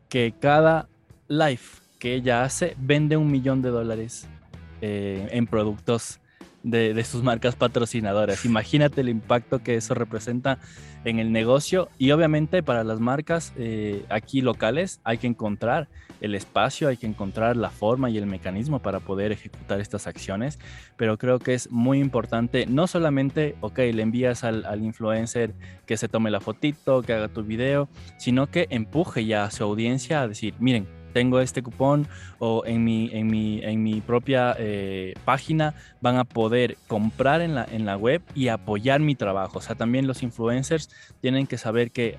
que 0.08 0.34
cada 0.38 0.88
live 1.28 1.81
que 2.02 2.14
ella 2.14 2.42
hace, 2.42 2.74
vende 2.80 3.16
un 3.16 3.30
millón 3.30 3.62
de 3.62 3.68
dólares 3.68 4.26
eh, 4.80 5.28
en 5.30 5.46
productos 5.46 6.18
de, 6.64 7.00
sus 7.04 7.22
marcas 7.22 7.54
patrocinadoras. 7.54 8.44
Imagínate 8.44 9.02
el 9.02 9.08
impacto 9.08 9.62
que 9.62 9.76
eso 9.76 9.94
representa 9.94 10.58
en 11.04 11.20
el 11.20 11.30
negocio 11.30 11.88
y 11.98 12.10
obviamente 12.10 12.64
para 12.64 12.82
las 12.82 12.98
marcas 12.98 13.52
eh, 13.56 14.04
aquí 14.08 14.40
locales 14.40 15.00
hay 15.04 15.18
que 15.18 15.28
encontrar 15.28 15.86
el 16.20 16.34
espacio, 16.34 16.88
hay 16.88 16.96
que 16.96 17.06
encontrar 17.06 17.56
la 17.56 17.70
forma 17.70 18.10
y 18.10 18.18
el 18.18 18.26
mecanismo 18.26 18.80
para 18.80 18.98
poder 18.98 19.30
ejecutar 19.30 19.80
estas 19.80 20.08
acciones, 20.08 20.58
pero 20.96 21.18
creo 21.18 21.38
que 21.38 21.54
es 21.54 21.70
muy 21.70 22.00
importante 22.00 22.66
no 22.66 22.88
solamente, 22.88 23.54
ok, 23.60 23.78
le 23.78 24.02
envías 24.02 24.42
al, 24.42 24.64
al 24.64 24.82
influencer 24.82 25.54
que 25.86 25.96
se 25.96 26.08
tome 26.08 26.32
la 26.32 26.40
fotito, 26.40 27.02
que 27.02 27.12
haga 27.12 27.28
tu 27.28 27.44
video, 27.44 27.88
sino 28.18 28.50
que 28.50 28.66
empuje 28.70 29.24
ya 29.24 29.44
a 29.44 29.52
su 29.52 29.62
audiencia 29.62 30.22
a 30.22 30.26
decir, 30.26 30.54
miren, 30.58 30.88
tengo 31.12 31.40
este 31.40 31.62
cupón 31.62 32.06
o 32.38 32.64
en 32.66 32.84
mi, 32.84 33.10
en 33.12 33.26
mi, 33.28 33.60
en 33.62 33.82
mi 33.82 34.00
propia 34.00 34.54
eh, 34.58 35.14
página 35.24 35.74
van 36.00 36.16
a 36.16 36.24
poder 36.24 36.76
comprar 36.86 37.40
en 37.40 37.54
la, 37.54 37.64
en 37.64 37.86
la 37.86 37.96
web 37.96 38.22
y 38.34 38.48
apoyar 38.48 39.00
mi 39.00 39.14
trabajo. 39.14 39.58
O 39.58 39.62
sea, 39.62 39.74
también 39.74 40.06
los 40.06 40.22
influencers 40.22 40.90
tienen 41.20 41.46
que 41.46 41.58
saber 41.58 41.90
que 41.90 42.18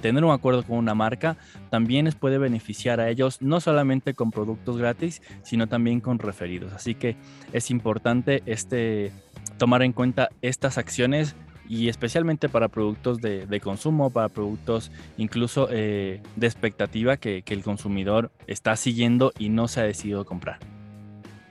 tener 0.00 0.22
un 0.22 0.32
acuerdo 0.32 0.62
con 0.64 0.76
una 0.76 0.94
marca 0.94 1.38
también 1.70 2.04
les 2.04 2.14
puede 2.14 2.36
beneficiar 2.36 3.00
a 3.00 3.08
ellos, 3.08 3.40
no 3.40 3.60
solamente 3.60 4.12
con 4.12 4.30
productos 4.30 4.76
gratis, 4.76 5.22
sino 5.42 5.66
también 5.66 6.00
con 6.00 6.18
referidos. 6.18 6.74
Así 6.74 6.94
que 6.94 7.16
es 7.54 7.70
importante 7.70 8.42
este, 8.44 9.12
tomar 9.56 9.82
en 9.82 9.94
cuenta 9.94 10.28
estas 10.42 10.76
acciones 10.76 11.36
y 11.68 11.88
especialmente 11.88 12.48
para 12.48 12.68
productos 12.68 13.20
de, 13.20 13.60
consumo, 13.62 14.10
para 14.10 14.28
productos 14.28 14.90
incluso 15.16 15.68
eh, 15.70 16.20
de 16.36 16.46
expectativa 16.46 17.16
que, 17.16 17.42
el 17.46 17.62
consumidor 17.62 18.32
está 18.48 18.74
siguiendo 18.74 19.32
y 19.38 19.48
no 19.48 19.68
se 19.68 19.80
ha 19.80 19.84
decidido 19.84 20.24
comprar. 20.24 20.58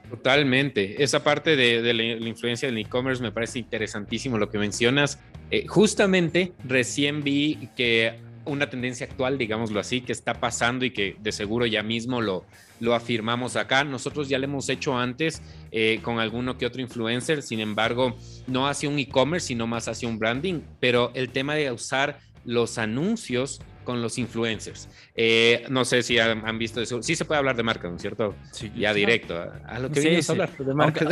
Totalmente. 0.09 1.01
Esa 1.01 1.23
parte 1.23 1.55
de, 1.55 1.93
la, 1.93 2.03
influencia 2.03 2.67
del 2.67 2.77
e-commerce 2.77 3.23
me 3.23 3.31
parece 3.31 3.59
interesantísimo 3.59 4.37
lo 4.37 4.49
que 4.49 4.57
mencionas. 4.57 5.19
Eh, 5.49 5.65
justamente 5.67 6.51
recién 6.65 7.23
vi 7.23 7.69
que 7.75 8.19
una 8.45 8.69
tendencia 8.69 9.07
actual, 9.07 9.37
digámoslo 9.37 9.79
así, 9.79 10.01
que 10.01 10.11
está 10.11 10.35
pasando 10.35 10.85
y 10.85 10.91
que 10.91 11.15
de 11.19 11.31
seguro 11.31 11.65
ya 11.65 11.83
mismo 11.83 12.21
lo, 12.21 12.45
lo 12.83 12.93
afirmamos 12.93 13.55
acá. 13.55 13.85
Nosotros 13.85 14.27
ya 14.27 14.37
lo 14.37 14.43
hemos 14.43 14.67
hecho 14.67 14.97
antes 14.97 15.41
eh, 15.71 16.01
con 16.03 16.19
alguno 16.19 16.57
que 16.57 16.65
otro 16.65 16.81
influencer, 16.81 17.41
sin 17.41 17.61
embargo, 17.61 18.17
no 18.45 18.67
hacia 18.67 18.89
un 18.89 18.99
e-commerce, 18.99 19.47
sino 19.47 19.67
más 19.67 19.87
hacia 19.87 20.09
un 20.09 20.19
branding, 20.19 20.59
pero 20.81 21.11
el 21.13 21.29
tema 21.29 21.55
de 21.55 21.71
usar 21.71 22.19
los 22.43 22.77
anuncios 22.77 23.61
con 23.83 24.01
los 24.01 24.17
influencers. 24.17 24.89
Eh, 25.15 25.65
no 25.69 25.85
sé 25.85 26.03
si 26.03 26.19
han, 26.19 26.57
visto 26.57 26.81
eso. 26.81 27.01
Sí 27.03 27.15
se 27.15 27.25
puede 27.25 27.39
hablar 27.39 27.55
de 27.55 27.63
marca, 27.63 27.89
¿no 27.89 27.95
es 27.95 28.01
cierto? 28.01 28.35
Sí, 28.51 28.71
ya 28.75 28.93
directo. 28.93 29.35
A, 29.65 29.79
lo 29.79 29.89
que 29.91 30.21
sí, 30.21 30.31
hablar 30.31 30.55
de 30.57 30.73
marca. 30.73 31.05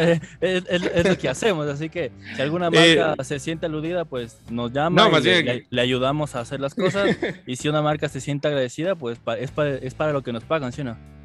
Eh, 0.00 0.20
es, 0.40 1.04
lo 1.04 1.16
que 1.18 1.28
hacemos, 1.28 1.66
así 1.68 1.88
que 1.88 2.12
si 2.36 2.42
alguna 2.42 2.70
marca 2.70 3.16
se 3.22 3.38
siente 3.38 3.66
aludida, 3.66 4.04
pues 4.04 4.40
nos 4.50 4.72
llama 4.72 5.10
y 5.20 5.66
le, 5.70 5.80
ayudamos 5.80 6.34
a 6.34 6.40
hacer 6.40 6.60
las 6.60 6.74
cosas. 6.74 7.16
y 7.46 7.56
si 7.56 7.68
una 7.68 7.82
marca 7.82 8.08
se 8.08 8.20
siente 8.20 8.48
agradecida, 8.48 8.94
pues 8.94 9.18
es, 9.38 9.50
para, 9.50 9.74
es 9.74 9.94
para 9.94 10.12
lo 10.12 10.22
que 10.22 10.32
nos 10.32 10.44
pagan, 10.44 10.72
¿sí 10.72 10.82
o 10.82 10.84
no? 10.84 11.19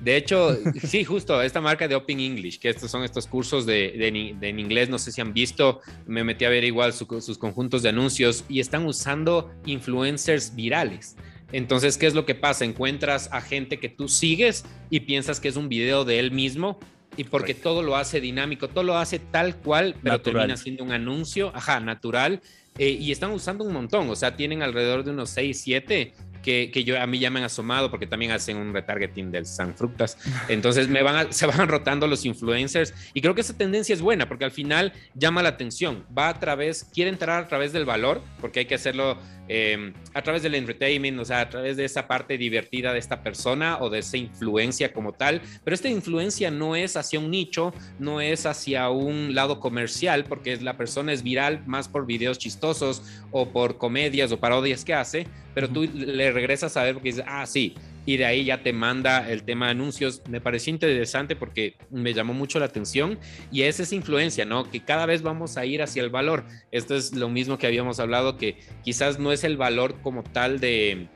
De 0.00 0.16
hecho, 0.16 0.56
sí, 0.84 1.04
justo, 1.04 1.40
esta 1.42 1.60
marca 1.60 1.88
de 1.88 1.94
Open 1.94 2.20
English, 2.20 2.58
que 2.58 2.68
estos 2.68 2.90
son 2.90 3.04
estos 3.04 3.26
cursos 3.26 3.66
de, 3.66 4.06
en 4.40 4.58
inglés, 4.58 4.88
no 4.88 4.98
sé 4.98 5.12
si 5.12 5.20
han 5.20 5.32
visto, 5.32 5.80
me 6.06 6.24
metí 6.24 6.44
a 6.44 6.48
ver 6.48 6.64
igual 6.64 6.92
sus 6.92 7.38
conjuntos 7.38 7.82
de 7.82 7.88
anuncios 7.88 8.44
y 8.48 8.60
están 8.60 8.86
usando 8.86 9.50
influencers 9.66 10.54
virales. 10.54 11.16
Entonces, 11.52 11.96
¿qué 11.96 12.06
es 12.06 12.14
lo 12.14 12.26
que 12.26 12.34
pasa? 12.34 12.64
Encuentras 12.64 13.30
a 13.32 13.40
gente 13.40 13.78
que 13.78 13.88
tú 13.88 14.08
sigues 14.08 14.64
y 14.90 15.00
piensas 15.00 15.40
que 15.40 15.48
es 15.48 15.56
un 15.56 15.68
video 15.68 16.04
de 16.04 16.18
él 16.18 16.30
mismo 16.30 16.78
y 17.16 17.24
porque 17.24 17.54
todo 17.54 17.82
lo 17.82 17.96
hace 17.96 18.20
dinámico, 18.20 18.68
todo 18.68 18.84
lo 18.84 18.96
hace 18.96 19.18
tal 19.18 19.56
cual, 19.56 19.96
pero 20.02 20.20
termina 20.20 20.56
siendo 20.56 20.84
un 20.84 20.92
anuncio, 20.92 21.50
ajá, 21.54 21.80
natural. 21.80 22.40
Eh, 22.78 22.90
y 22.90 23.10
están 23.10 23.32
usando 23.32 23.64
un 23.64 23.72
montón, 23.72 24.08
o 24.08 24.14
sea, 24.14 24.36
tienen 24.36 24.62
alrededor 24.62 25.02
de 25.02 25.10
unos 25.10 25.30
6, 25.30 25.60
7 25.60 26.14
que, 26.48 26.70
que, 26.70 26.82
yo, 26.82 26.98
a 26.98 27.06
mí 27.06 27.18
ya 27.18 27.28
me 27.28 27.40
han 27.40 27.44
asomado 27.44 27.90
porque 27.90 28.06
también 28.06 28.32
hacen 28.32 28.56
un 28.56 28.72
retargeting 28.72 29.30
del 29.30 29.44
San 29.44 29.74
Fructas. 29.74 30.16
Entonces 30.48 30.88
me 30.88 31.02
van 31.02 31.30
se 31.38 31.44
van 31.44 31.68
rotando 31.68 32.06
los 32.06 32.24
influencers 32.24 32.94
y 33.12 33.20
creo 33.20 33.34
que 33.34 33.42
esa 33.42 33.54
tendencia 33.54 33.92
es 33.92 34.00
buena 34.00 34.26
porque 34.26 34.46
al 34.46 34.50
final 34.50 34.94
llama 35.14 35.42
la 35.42 35.50
atención. 35.50 36.06
Va 36.16 36.30
a 36.30 36.40
través, 36.40 36.84
quiere 36.84 37.10
entrar 37.10 37.44
a 37.44 37.48
través 37.48 37.74
del 37.74 37.84
valor 37.84 38.22
porque 38.40 38.60
hay 38.60 38.64
que 38.64 38.76
hacerlo 38.76 39.18
Em, 39.48 39.94
a 40.12 40.20
través 40.20 40.42
del 40.42 40.54
entertainment, 40.54 41.18
o 41.18 41.24
sea, 41.24 41.40
a 41.40 41.48
través 41.48 41.78
de 41.78 41.84
esa 41.86 42.06
parte 42.06 42.36
divertida 42.36 42.92
de 42.92 42.98
esta 42.98 43.22
persona 43.22 43.78
o 43.80 43.88
de 43.88 44.00
esa 44.00 44.18
influencia 44.18 44.92
como 44.92 45.12
tal. 45.12 45.40
Pero 45.64 45.74
esta 45.74 45.88
influencia 45.88 46.50
no 46.50 46.76
es 46.76 46.96
hacia 46.98 47.18
un 47.18 47.30
nicho, 47.30 47.72
no 47.98 48.20
es 48.20 48.44
hacia 48.44 48.90
un 48.90 49.34
lado 49.34 49.58
comercial, 49.58 50.24
porque 50.24 50.58
la 50.58 50.76
persona 50.76 51.14
es 51.14 51.22
viral 51.22 51.62
más 51.66 51.88
por 51.88 52.04
videos 52.04 52.38
chistosos 52.38 53.02
o 53.30 53.48
por 53.48 53.78
comedias 53.78 54.30
o 54.32 54.38
parodias 54.38 54.84
que 54.84 54.92
hace, 54.92 55.26
pero 55.58 55.70
tú 55.70 55.90
le 55.92 56.30
regresas 56.30 56.76
a 56.76 56.84
ver 56.84 56.94
porque 56.94 57.08
dices, 57.08 57.24
ah, 57.26 57.44
sí, 57.44 57.74
y 58.06 58.16
de 58.16 58.24
ahí 58.24 58.44
ya 58.44 58.62
te 58.62 58.72
manda 58.72 59.28
el 59.28 59.42
tema 59.42 59.66
de 59.66 59.72
anuncios. 59.72 60.22
Me 60.28 60.40
pareció 60.40 60.72
interesante 60.72 61.34
porque 61.34 61.74
me 61.90 62.14
llamó 62.14 62.32
mucho 62.32 62.60
la 62.60 62.66
atención 62.66 63.18
y 63.50 63.62
es 63.62 63.80
esa 63.80 63.96
influencia, 63.96 64.44
¿no? 64.44 64.70
Que 64.70 64.84
cada 64.84 65.04
vez 65.04 65.22
vamos 65.22 65.56
a 65.56 65.66
ir 65.66 65.82
hacia 65.82 66.04
el 66.04 66.10
valor. 66.10 66.44
Esto 66.70 66.94
es 66.94 67.12
lo 67.12 67.28
mismo 67.28 67.58
que 67.58 67.66
habíamos 67.66 67.98
hablado, 67.98 68.36
que 68.36 68.56
quizás 68.84 69.18
no 69.18 69.32
es 69.32 69.42
el 69.42 69.56
valor 69.56 70.00
como 70.00 70.22
tal 70.22 70.60
de 70.60 71.08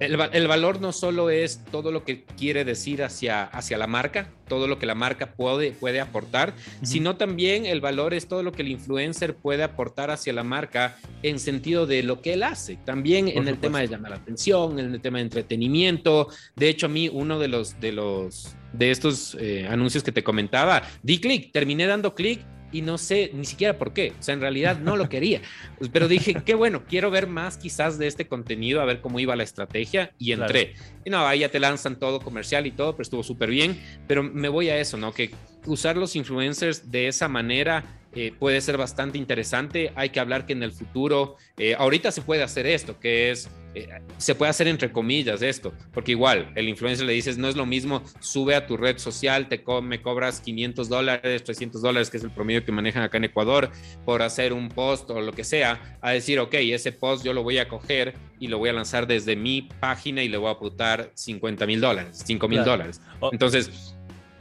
el, 0.00 0.46
valor 0.46 0.80
no 0.80 0.92
solo 0.92 1.30
es 1.30 1.60
todo 1.70 1.92
lo 1.92 2.04
que 2.04 2.24
quiere 2.24 2.64
decir 2.64 3.02
hacia, 3.02 3.44
hacia 3.44 3.78
la 3.78 3.86
marca, 3.86 4.30
todo 4.48 4.66
lo 4.68 4.78
que 4.78 4.86
la 4.86 4.94
marca 4.94 5.32
puede, 5.32 5.72
puede 5.72 6.00
aportar, 6.00 6.54
sino 6.82 7.16
también 7.16 7.66
el 7.66 7.80
valor 7.80 8.14
es 8.14 8.26
todo 8.26 8.42
lo 8.42 8.52
que 8.52 8.62
el 8.62 8.68
influencer 8.68 9.36
puede 9.36 9.62
aportar 9.62 10.10
hacia 10.10 10.32
la 10.32 10.44
marca 10.44 10.96
en 11.22 11.38
sentido 11.38 11.86
de 11.86 12.02
lo 12.02 12.20
que 12.20 12.34
él 12.34 12.42
hace. 12.42 12.78
También 12.84 13.28
en 13.28 13.48
el 13.48 13.58
tema 13.58 13.80
de 13.80 13.88
llamar 13.88 14.10
la 14.10 14.16
atención, 14.16 14.78
en 14.78 14.94
el 14.94 15.00
tema 15.00 15.18
de 15.18 15.24
entretenimiento. 15.24 16.28
De 16.54 16.68
hecho, 16.68 16.86
a 16.86 16.88
mí 16.88 17.08
uno 17.08 17.38
de 17.38 17.48
los 17.48 17.78
de 17.80 17.92
los 17.92 18.56
de 18.72 18.90
estos 18.90 19.36
eh, 19.40 19.66
anuncios 19.68 20.02
que 20.02 20.12
te 20.12 20.22
comentaba, 20.22 20.82
di 21.02 21.18
clic, 21.18 21.52
terminé 21.52 21.86
dando 21.86 22.14
clic 22.14 22.40
y 22.76 22.82
no 22.82 22.98
sé 22.98 23.30
ni 23.32 23.46
siquiera 23.46 23.78
por 23.78 23.94
qué. 23.94 24.12
O 24.18 24.22
sea, 24.22 24.34
en 24.34 24.42
realidad 24.42 24.78
no 24.78 24.96
lo 24.96 25.08
quería. 25.08 25.40
Pues, 25.78 25.90
pero 25.90 26.08
dije, 26.08 26.34
qué 26.44 26.54
bueno, 26.54 26.84
quiero 26.86 27.10
ver 27.10 27.26
más 27.26 27.56
quizás 27.56 27.98
de 27.98 28.06
este 28.06 28.28
contenido, 28.28 28.82
a 28.82 28.84
ver 28.84 29.00
cómo 29.00 29.18
iba 29.18 29.34
la 29.34 29.44
estrategia 29.44 30.12
y 30.18 30.32
entré. 30.32 30.74
Y 31.04 31.10
no, 31.10 31.26
ahí 31.26 31.40
ya 31.40 31.48
te 31.48 31.58
lanzan 31.58 31.98
todo 31.98 32.20
comercial 32.20 32.66
y 32.66 32.72
todo, 32.72 32.92
pero 32.92 33.02
estuvo 33.02 33.22
súper 33.22 33.48
bien. 33.48 33.80
Pero 34.06 34.22
me 34.22 34.48
voy 34.48 34.68
a 34.68 34.78
eso, 34.78 34.98
¿no? 34.98 35.12
Que 35.12 35.30
usar 35.64 35.96
los 35.96 36.16
influencers 36.16 36.90
de 36.90 37.08
esa 37.08 37.28
manera 37.28 37.84
eh, 38.14 38.32
puede 38.38 38.60
ser 38.60 38.76
bastante 38.76 39.16
interesante. 39.16 39.92
Hay 39.94 40.10
que 40.10 40.20
hablar 40.20 40.44
que 40.44 40.52
en 40.52 40.62
el 40.62 40.72
futuro, 40.72 41.36
eh, 41.56 41.74
ahorita 41.78 42.12
se 42.12 42.20
puede 42.20 42.42
hacer 42.42 42.66
esto, 42.66 43.00
que 43.00 43.30
es, 43.30 43.48
eh, 43.76 43.88
se 44.16 44.34
puede 44.34 44.48
hacer 44.48 44.68
entre 44.68 44.90
comillas 44.90 45.42
esto, 45.42 45.74
porque 45.92 46.12
igual 46.12 46.50
el 46.54 46.66
influencer 46.66 47.04
le 47.04 47.12
dices, 47.12 47.36
no 47.36 47.46
es 47.46 47.56
lo 47.56 47.66
mismo, 47.66 48.02
sube 48.20 48.54
a 48.54 48.66
tu 48.66 48.78
red 48.78 48.96
social, 48.96 49.48
te 49.48 49.62
me 49.82 50.00
cobras 50.00 50.40
500 50.40 50.88
dólares, 50.88 51.44
300 51.44 51.82
dólares, 51.82 52.08
que 52.08 52.16
es 52.16 52.24
el 52.24 52.30
promedio 52.30 52.64
que 52.64 52.72
manejan 52.72 53.02
acá 53.02 53.18
en 53.18 53.24
Ecuador, 53.24 53.70
por 54.06 54.22
hacer 54.22 54.54
un 54.54 54.70
post 54.70 55.10
o 55.10 55.20
lo 55.20 55.32
que 55.32 55.44
sea, 55.44 55.98
a 56.00 56.12
decir, 56.12 56.38
ok, 56.38 56.54
ese 56.54 56.90
post 56.92 57.22
yo 57.22 57.34
lo 57.34 57.42
voy 57.42 57.58
a 57.58 57.68
coger 57.68 58.14
y 58.40 58.48
lo 58.48 58.56
voy 58.56 58.70
a 58.70 58.72
lanzar 58.72 59.06
desde 59.06 59.36
mi 59.36 59.62
página 59.62 60.22
y 60.22 60.30
le 60.30 60.38
voy 60.38 60.48
a 60.48 60.52
apuntar 60.52 61.10
50 61.12 61.66
mil 61.66 61.80
dólares, 61.82 62.22
5 62.24 62.48
mil 62.48 62.64
dólares. 62.64 63.02
Entonces, 63.30 63.94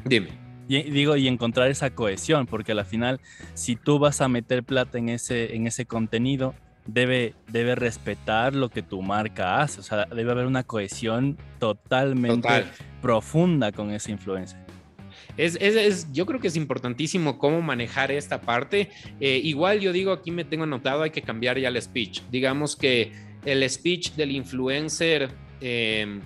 dime. 0.06 0.30
Y, 0.70 0.82
digo, 0.84 1.18
y 1.18 1.27
encontrar 1.27 1.70
esa 1.70 1.89
cohesión, 1.89 2.48
porque 2.48 2.72
al 2.72 2.86
final, 2.86 3.20
si 3.54 3.75
tú 3.75 4.00
vas 4.00 4.22
a 4.22 4.30
meter 4.30 4.63
plata 4.63 4.98
en 4.98 5.10
ese, 5.10 5.56
en 5.56 5.68
ese 5.68 5.86
contenido, 5.86 6.56
debe, 6.86 7.34
debe 7.48 7.75
respetar 7.75 8.56
lo 8.56 8.70
que 8.70 8.82
tu 8.82 9.01
marca 9.01 9.62
hace. 9.62 9.80
O 9.80 9.84
sea, 9.84 10.06
debe 10.06 10.32
haber 10.32 10.46
una 10.46 10.63
cohesión 10.63 11.38
totalmente 11.60 12.65
profunda 13.01 13.72
con 13.72 13.92
esa 13.92 14.12
influencia. 14.12 14.63
Es, 15.38 15.56
es, 15.60 16.12
yo 16.13 16.25
creo 16.25 16.39
que 16.39 16.48
es 16.48 16.56
importantísimo 16.56 17.38
cómo 17.38 17.62
manejar 17.62 18.12
esta 18.12 18.42
parte. 18.42 18.89
Eh, 19.20 19.42
igual 19.44 19.80
yo 19.80 19.92
digo, 19.92 20.12
aquí 20.12 20.32
me 20.32 20.46
tengo 20.46 20.63
anotado, 20.63 21.04
hay 21.04 21.12
que 21.12 21.22
cambiar 21.22 21.60
ya 21.60 21.68
el 21.68 21.82
speech. 21.82 22.22
Digamos 22.32 22.75
que 22.75 23.12
el 23.46 23.70
speech 23.70 24.13
del 24.13 24.32
influencer... 24.32 25.30
Eh, 25.62 26.20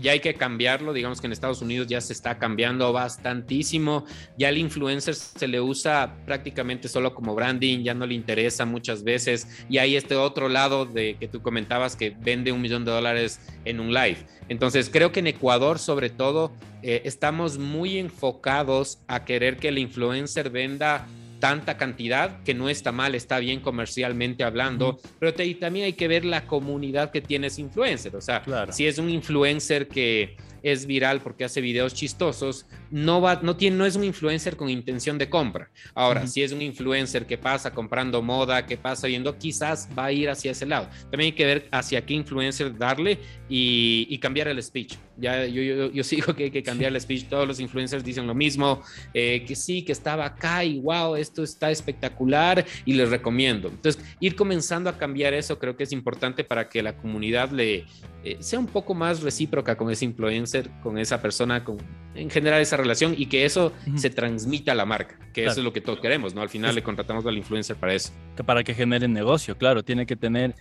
ya 0.00 0.12
hay 0.12 0.20
que 0.20 0.34
cambiarlo, 0.34 0.92
digamos 0.92 1.20
que 1.20 1.26
en 1.26 1.32
Estados 1.32 1.62
Unidos 1.62 1.86
ya 1.86 2.00
se 2.00 2.12
está 2.12 2.38
cambiando 2.38 2.92
bastantísimo, 2.92 4.04
ya 4.36 4.48
el 4.48 4.58
influencer 4.58 5.14
se 5.14 5.48
le 5.48 5.60
usa 5.60 6.16
prácticamente 6.26 6.88
solo 6.88 7.14
como 7.14 7.34
branding, 7.34 7.82
ya 7.82 7.94
no 7.94 8.06
le 8.06 8.14
interesa 8.14 8.64
muchas 8.64 9.04
veces 9.04 9.48
y 9.68 9.78
hay 9.78 9.96
este 9.96 10.16
otro 10.16 10.48
lado 10.48 10.86
de 10.86 11.16
que 11.18 11.28
tú 11.28 11.42
comentabas 11.42 11.96
que 11.96 12.16
vende 12.20 12.52
un 12.52 12.60
millón 12.60 12.84
de 12.84 12.92
dólares 12.92 13.40
en 13.64 13.80
un 13.80 13.92
live. 13.92 14.18
Entonces 14.48 14.90
creo 14.90 15.12
que 15.12 15.20
en 15.20 15.28
Ecuador 15.28 15.78
sobre 15.78 16.10
todo 16.10 16.52
eh, 16.82 17.02
estamos 17.04 17.58
muy 17.58 17.98
enfocados 17.98 18.98
a 19.08 19.24
querer 19.24 19.56
que 19.56 19.68
el 19.68 19.78
influencer 19.78 20.50
venda 20.50 21.06
tanta 21.44 21.76
cantidad, 21.76 22.42
que 22.42 22.54
no 22.54 22.70
está 22.70 22.90
mal, 22.90 23.14
está 23.14 23.38
bien 23.38 23.60
comercialmente 23.60 24.44
hablando, 24.44 24.98
pero 25.18 25.34
también 25.34 25.84
hay 25.84 25.92
que 25.92 26.08
ver 26.08 26.24
la 26.24 26.46
comunidad 26.46 27.10
que 27.10 27.20
tiene 27.20 27.48
ese 27.48 27.60
influencer. 27.60 28.16
O 28.16 28.22
sea, 28.22 28.42
si 28.70 28.86
es 28.86 28.96
un 28.96 29.10
influencer 29.10 29.86
que 29.86 30.38
es 30.62 30.86
viral 30.86 31.20
porque 31.20 31.44
hace 31.44 31.60
videos 31.60 31.92
chistosos, 31.92 32.64
no, 32.90 33.20
va, 33.20 33.40
no, 33.42 33.56
tiene, 33.56 33.76
no 33.76 33.84
es 33.84 33.94
un 33.94 34.04
influencer 34.04 34.56
con 34.56 34.70
intención 34.70 35.18
de 35.18 35.28
compra. 35.28 35.68
Ahora, 35.94 36.26
si 36.26 36.42
es 36.42 36.52
un 36.52 36.62
influencer 36.62 37.26
que 37.26 37.36
pasa 37.36 37.70
comprando 37.74 38.22
moda, 38.22 38.64
que 38.64 38.78
pasa 38.78 39.06
viendo, 39.06 39.36
quizás 39.36 39.90
va 39.96 40.06
a 40.06 40.12
ir 40.12 40.30
hacia 40.30 40.52
ese 40.52 40.64
lado. 40.64 40.88
También 41.10 41.32
hay 41.32 41.32
que 41.32 41.44
ver 41.44 41.68
hacia 41.70 42.06
qué 42.06 42.14
influencer 42.14 42.78
darle 42.78 43.18
y, 43.56 44.18
cambiar 44.18 44.48
el 44.48 44.60
speech. 44.60 44.96
Ya 45.16 45.46
yo, 45.46 45.62
yo, 45.62 45.92
yo, 45.92 46.02
sigo 46.02 46.34
que 46.34 46.44
hay 46.44 46.50
que 46.50 46.62
cambiar 46.62 46.92
el 46.92 47.00
speech. 47.00 47.26
Todos 47.28 47.46
los 47.46 47.60
influencers 47.60 48.02
dicen 48.02 48.26
lo 48.26 48.34
mismo, 48.34 48.82
eh, 49.12 49.44
que 49.46 49.54
sí, 49.54 49.82
que 49.82 49.92
estaba 49.92 50.24
acá 50.24 50.64
y 50.64 50.80
wow, 50.80 51.14
esto 51.14 51.44
está 51.44 51.70
espectacular 51.70 52.64
y 52.84 52.94
les 52.94 53.10
recomiendo. 53.10 53.68
Entonces, 53.68 54.02
ir 54.18 54.34
comenzando 54.34 54.90
a 54.90 54.98
cambiar 54.98 55.34
eso 55.34 55.58
creo 55.60 55.76
que 55.76 55.84
es 55.84 55.92
importante 55.92 56.42
para 56.42 56.68
que 56.68 56.82
la 56.82 56.96
comunidad 56.96 57.50
le 57.50 57.84
eh, 58.24 58.38
sea 58.40 58.58
un 58.58 58.66
poco 58.66 58.94
más 58.94 59.22
recíproca 59.22 59.76
con 59.76 59.88
ese 59.90 60.04
influencer, 60.04 60.70
con 60.82 60.98
esa 60.98 61.22
persona, 61.22 61.62
con 61.62 61.76
en 62.16 62.30
general 62.30 62.60
esa 62.60 62.76
relación 62.76 63.14
y 63.16 63.26
que 63.26 63.44
eso 63.44 63.72
se 63.96 64.10
transmita 64.10 64.72
a 64.72 64.74
la 64.74 64.84
marca, 64.84 65.18
que 65.32 65.44
eso 65.44 65.60
es 65.60 65.64
lo 65.64 65.72
que 65.72 65.80
todos 65.80 66.00
queremos, 66.00 66.34
¿no? 66.34 66.42
Al 66.42 66.48
final 66.48 66.74
le 66.74 66.82
contratamos 66.82 67.26
al 67.26 67.36
influencer 67.36 67.76
para 67.76 67.94
eso. 67.94 68.12
Para 68.46 68.64
que 68.64 68.74
genere 68.74 69.08
negocio, 69.08 69.56
claro, 69.58 69.84
tiene 69.84 70.06
que 70.06 70.16
tener 70.16 70.54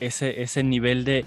ese, 0.00 0.40
ese 0.40 0.62
nivel 0.62 1.04
de 1.04 1.24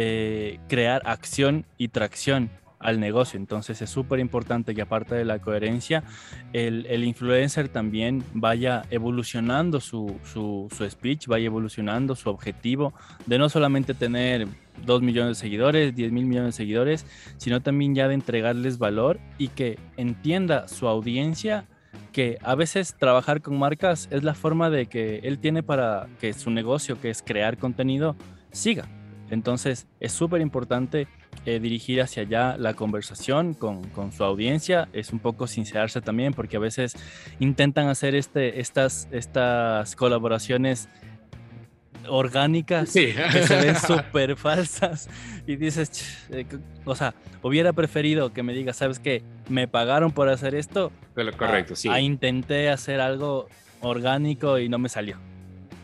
eh, 0.00 0.60
crear 0.68 1.02
acción 1.06 1.66
y 1.76 1.88
tracción 1.88 2.50
al 2.78 3.00
negocio. 3.00 3.36
Entonces 3.36 3.82
es 3.82 3.90
súper 3.90 4.20
importante 4.20 4.72
que 4.72 4.82
aparte 4.82 5.16
de 5.16 5.24
la 5.24 5.40
coherencia, 5.40 6.04
el, 6.52 6.86
el 6.86 7.02
influencer 7.02 7.68
también 7.68 8.22
vaya 8.32 8.84
evolucionando 8.90 9.80
su, 9.80 10.14
su, 10.22 10.68
su, 10.72 10.88
speech, 10.88 11.26
vaya 11.26 11.46
evolucionando 11.46 12.14
su 12.14 12.30
objetivo 12.30 12.94
de 13.26 13.38
no 13.38 13.48
solamente 13.48 13.92
tener 13.92 14.46
2 14.86 15.02
millones 15.02 15.36
de 15.36 15.40
seguidores, 15.40 15.96
10 15.96 16.12
mil 16.12 16.26
millones 16.26 16.54
de 16.54 16.58
seguidores, 16.58 17.04
sino 17.36 17.60
también 17.60 17.96
ya 17.96 18.06
de 18.06 18.14
entregarles 18.14 18.78
valor 18.78 19.18
y 19.36 19.48
que 19.48 19.80
entienda 19.96 20.68
su 20.68 20.86
audiencia 20.86 21.66
que 22.12 22.38
a 22.44 22.54
veces 22.54 22.94
trabajar 22.96 23.42
con 23.42 23.58
marcas 23.58 24.06
es 24.12 24.22
la 24.22 24.34
forma 24.34 24.70
de 24.70 24.86
que 24.86 25.18
él 25.24 25.40
tiene 25.40 25.64
para 25.64 26.06
que 26.20 26.32
su 26.34 26.52
negocio, 26.52 27.00
que 27.00 27.10
es 27.10 27.20
crear 27.20 27.58
contenido, 27.58 28.14
siga. 28.52 28.88
Entonces 29.30 29.86
es 30.00 30.12
súper 30.12 30.40
importante 30.40 31.06
eh, 31.46 31.60
dirigir 31.60 32.02
hacia 32.02 32.22
allá 32.22 32.56
la 32.56 32.74
conversación 32.74 33.54
con, 33.54 33.84
con, 33.90 34.12
su 34.12 34.24
audiencia. 34.24 34.88
Es 34.92 35.12
un 35.12 35.18
poco 35.18 35.46
sincerarse 35.46 36.00
también 36.00 36.34
porque 36.34 36.56
a 36.56 36.60
veces 36.60 36.96
intentan 37.38 37.88
hacer 37.88 38.14
este, 38.14 38.60
estas, 38.60 39.08
estas 39.12 39.94
colaboraciones 39.96 40.88
orgánicas 42.08 42.92
que 42.92 43.12
se 43.46 43.56
ven 43.56 43.76
súper 43.86 44.36
falsas 44.36 45.08
y 45.46 45.56
dices, 45.56 46.26
eh, 46.30 46.46
o 46.84 46.94
sea, 46.94 47.14
hubiera 47.42 47.72
preferido 47.72 48.32
que 48.32 48.42
me 48.42 48.52
digas, 48.52 48.76
¿sabes 48.76 48.98
qué? 48.98 49.22
Me 49.48 49.68
pagaron 49.68 50.12
por 50.12 50.28
hacer 50.28 50.54
esto. 50.54 50.92
Pero 51.14 51.36
correcto, 51.36 51.76
sí. 51.76 51.88
intenté 52.00 52.70
hacer 52.70 53.00
algo 53.00 53.48
orgánico 53.80 54.58
y 54.58 54.68
no 54.68 54.78
me 54.78 54.88
salió. 54.88 55.18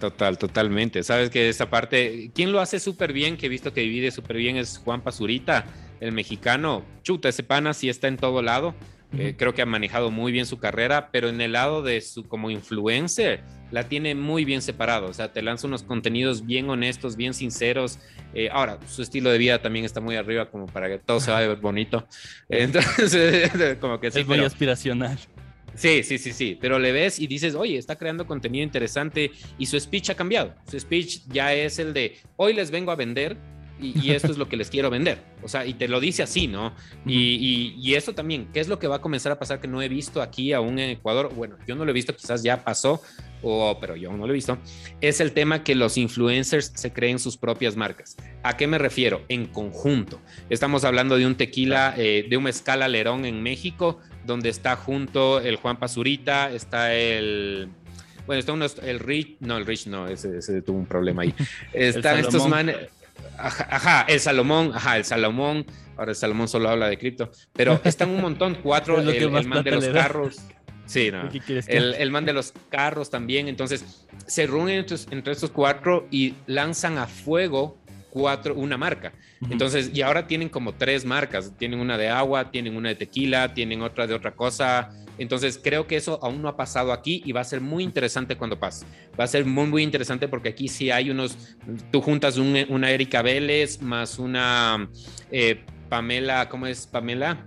Total, 0.04 0.36
totalmente. 0.36 1.02
Sabes 1.02 1.30
que 1.30 1.48
esa 1.48 1.70
parte, 1.70 2.30
¿quién 2.34 2.52
lo 2.52 2.60
hace 2.60 2.78
súper 2.78 3.14
bien? 3.14 3.38
Que 3.38 3.46
he 3.46 3.48
visto 3.48 3.72
que 3.72 3.80
divide 3.80 4.10
súper 4.10 4.36
bien 4.36 4.58
es 4.58 4.76
Juan 4.76 5.00
Pazurita, 5.00 5.64
el 5.98 6.12
mexicano. 6.12 6.84
Chuta, 7.02 7.30
ese 7.30 7.42
pana 7.42 7.72
sí 7.72 7.88
está 7.88 8.06
en 8.06 8.18
todo 8.18 8.42
lado. 8.42 8.74
Eh, 9.16 9.34
creo 9.38 9.54
que 9.54 9.62
ha 9.62 9.66
manejado 9.66 10.10
muy 10.10 10.30
bien 10.30 10.44
su 10.44 10.58
carrera, 10.58 11.08
pero 11.10 11.30
en 11.30 11.40
el 11.40 11.52
lado 11.52 11.82
de 11.82 12.02
su 12.02 12.28
como 12.28 12.50
influencer, 12.50 13.42
la 13.70 13.88
tiene 13.88 14.14
muy 14.14 14.44
bien 14.44 14.60
separado. 14.60 15.06
O 15.06 15.14
sea, 15.14 15.32
te 15.32 15.40
lanza 15.40 15.68
unos 15.68 15.84
contenidos 15.84 16.44
bien 16.44 16.68
honestos, 16.68 17.16
bien 17.16 17.32
sinceros. 17.32 17.98
Eh, 18.34 18.50
ahora, 18.52 18.78
su 18.86 19.00
estilo 19.00 19.30
de 19.30 19.38
vida 19.38 19.62
también 19.62 19.86
está 19.86 20.02
muy 20.02 20.16
arriba, 20.16 20.50
como 20.50 20.66
para 20.66 20.86
que 20.88 20.98
todo 20.98 21.18
se 21.18 21.30
vaya 21.30 21.54
bonito. 21.54 22.06
Entonces, 22.50 23.50
como 23.80 23.98
que 24.00 24.10
sí. 24.10 24.20
Es 24.20 24.26
muy 24.26 24.40
aspiracional. 24.40 25.18
Sí, 25.74 26.02
sí, 26.02 26.18
sí, 26.18 26.32
sí, 26.32 26.56
pero 26.60 26.78
le 26.78 26.92
ves 26.92 27.18
y 27.18 27.26
dices, 27.26 27.54
oye, 27.54 27.76
está 27.76 27.96
creando 27.96 28.26
contenido 28.26 28.62
interesante 28.62 29.32
y 29.58 29.66
su 29.66 29.78
speech 29.78 30.10
ha 30.10 30.14
cambiado. 30.14 30.54
Su 30.70 30.78
speech 30.78 31.22
ya 31.28 31.52
es 31.52 31.78
el 31.78 31.92
de, 31.92 32.18
hoy 32.36 32.52
les 32.52 32.70
vengo 32.70 32.92
a 32.92 32.96
vender 32.96 33.36
y, 33.80 34.12
esto 34.12 34.30
es 34.30 34.38
lo 34.38 34.48
que 34.48 34.56
les 34.56 34.70
quiero 34.70 34.88
vender. 34.88 35.18
O 35.42 35.48
sea, 35.48 35.66
y 35.66 35.74
te 35.74 35.88
lo 35.88 36.00
dice 36.00 36.22
así, 36.22 36.46
¿no? 36.46 36.72
Y, 37.04 37.74
y, 37.76 37.94
eso 37.94 38.14
también, 38.14 38.48
¿qué 38.52 38.60
es 38.60 38.68
lo 38.68 38.78
que 38.78 38.86
va 38.86 38.96
a 38.96 39.00
comenzar 39.00 39.32
a 39.32 39.38
pasar 39.38 39.60
que 39.60 39.68
no 39.68 39.82
he 39.82 39.88
visto 39.88 40.22
aquí 40.22 40.52
aún 40.52 40.78
en 40.78 40.90
Ecuador? 40.90 41.34
Bueno, 41.34 41.56
yo 41.66 41.74
no 41.74 41.84
lo 41.84 41.90
he 41.90 41.94
visto, 41.94 42.14
quizás 42.14 42.42
ya 42.42 42.64
pasó, 42.64 43.02
o, 43.42 43.76
pero 43.80 43.96
yo 43.96 44.12
no 44.12 44.26
lo 44.26 44.32
he 44.32 44.34
visto. 44.34 44.58
Es 45.00 45.20
el 45.20 45.32
tema 45.32 45.64
que 45.64 45.74
los 45.74 45.98
influencers 45.98 46.72
se 46.74 46.92
creen 46.92 47.18
sus 47.18 47.36
propias 47.36 47.76
marcas. 47.76 48.16
¿A 48.42 48.56
qué 48.56 48.66
me 48.66 48.78
refiero? 48.78 49.22
En 49.28 49.46
conjunto. 49.46 50.20
Estamos 50.48 50.84
hablando 50.84 51.18
de 51.18 51.26
un 51.26 51.34
tequila, 51.34 51.94
eh, 51.96 52.26
de 52.28 52.36
un 52.36 52.44
mezcal 52.44 52.80
alerón 52.80 53.24
en 53.24 53.42
México, 53.42 54.00
donde 54.24 54.48
está 54.48 54.76
junto 54.76 55.40
el 55.40 55.56
Juan 55.56 55.78
Pazurita, 55.78 56.50
está 56.50 56.94
el 56.94 57.68
bueno, 58.26 58.40
está 58.40 58.52
uno, 58.52 58.66
el 58.82 59.00
Rich, 59.00 59.36
no, 59.40 59.58
el 59.58 59.66
Rich 59.66 59.86
no, 59.86 60.08
ese, 60.08 60.38
ese 60.38 60.62
tuvo 60.62 60.78
un 60.78 60.86
problema 60.86 61.22
ahí. 61.22 61.34
Están 61.72 62.18
estos 62.18 62.48
manes, 62.48 62.76
ajá, 63.38 64.06
el 64.08 64.20
Salomón, 64.20 64.72
ajá, 64.74 64.96
el 64.96 65.04
Salomón, 65.04 65.66
ahora 65.96 66.12
el 66.12 66.16
Salomón 66.16 66.48
solo 66.48 66.70
habla 66.70 66.88
de 66.88 66.98
cripto, 66.98 67.30
pero 67.52 67.80
están 67.84 68.10
un 68.10 68.20
montón, 68.20 68.56
cuatro, 68.62 69.00
el, 69.00 69.08
el, 69.08 69.46
man 69.46 69.62
de 69.62 69.70
los 69.70 69.88
carros. 69.88 70.36
Sí, 70.86 71.10
no. 71.10 71.30
El, 71.66 71.94
el, 71.94 72.10
man 72.10 72.26
de 72.26 72.34
los 72.34 72.52
carros 72.68 73.08
también. 73.08 73.48
Entonces, 73.48 74.06
se 74.26 74.46
reúnen 74.46 74.80
entre, 74.80 74.98
entre, 75.10 75.32
estos 75.32 75.50
cuatro 75.50 76.06
y 76.10 76.34
lanzan 76.46 76.98
a 76.98 77.06
fuego 77.06 77.78
cuatro, 78.14 78.54
una 78.54 78.78
marca. 78.78 79.12
Entonces, 79.50 79.90
y 79.92 80.00
ahora 80.02 80.28
tienen 80.28 80.48
como 80.48 80.74
tres 80.74 81.04
marcas. 81.04 81.52
Tienen 81.58 81.80
una 81.80 81.98
de 81.98 82.08
agua, 82.08 82.52
tienen 82.52 82.76
una 82.76 82.90
de 82.90 82.94
tequila, 82.94 83.52
tienen 83.52 83.82
otra 83.82 84.06
de 84.06 84.14
otra 84.14 84.36
cosa. 84.36 84.90
Entonces 85.18 85.60
creo 85.62 85.88
que 85.88 85.96
eso 85.96 86.20
aún 86.22 86.40
no 86.40 86.48
ha 86.48 86.56
pasado 86.56 86.92
aquí 86.92 87.22
y 87.26 87.32
va 87.32 87.40
a 87.40 87.44
ser 87.44 87.60
muy 87.60 87.82
interesante 87.82 88.36
cuando 88.36 88.58
pase. 88.58 88.86
Va 89.18 89.24
a 89.24 89.26
ser 89.26 89.44
muy, 89.44 89.66
muy 89.66 89.82
interesante 89.82 90.28
porque 90.28 90.50
aquí 90.50 90.68
sí 90.68 90.92
hay 90.92 91.10
unos, 91.10 91.56
tú 91.90 92.00
juntas 92.00 92.36
una 92.36 92.90
Erika 92.90 93.20
Vélez 93.20 93.82
más 93.82 94.18
una 94.18 94.88
eh, 95.32 95.64
Pamela, 95.88 96.48
¿cómo 96.48 96.68
es 96.68 96.86
Pamela? 96.86 97.44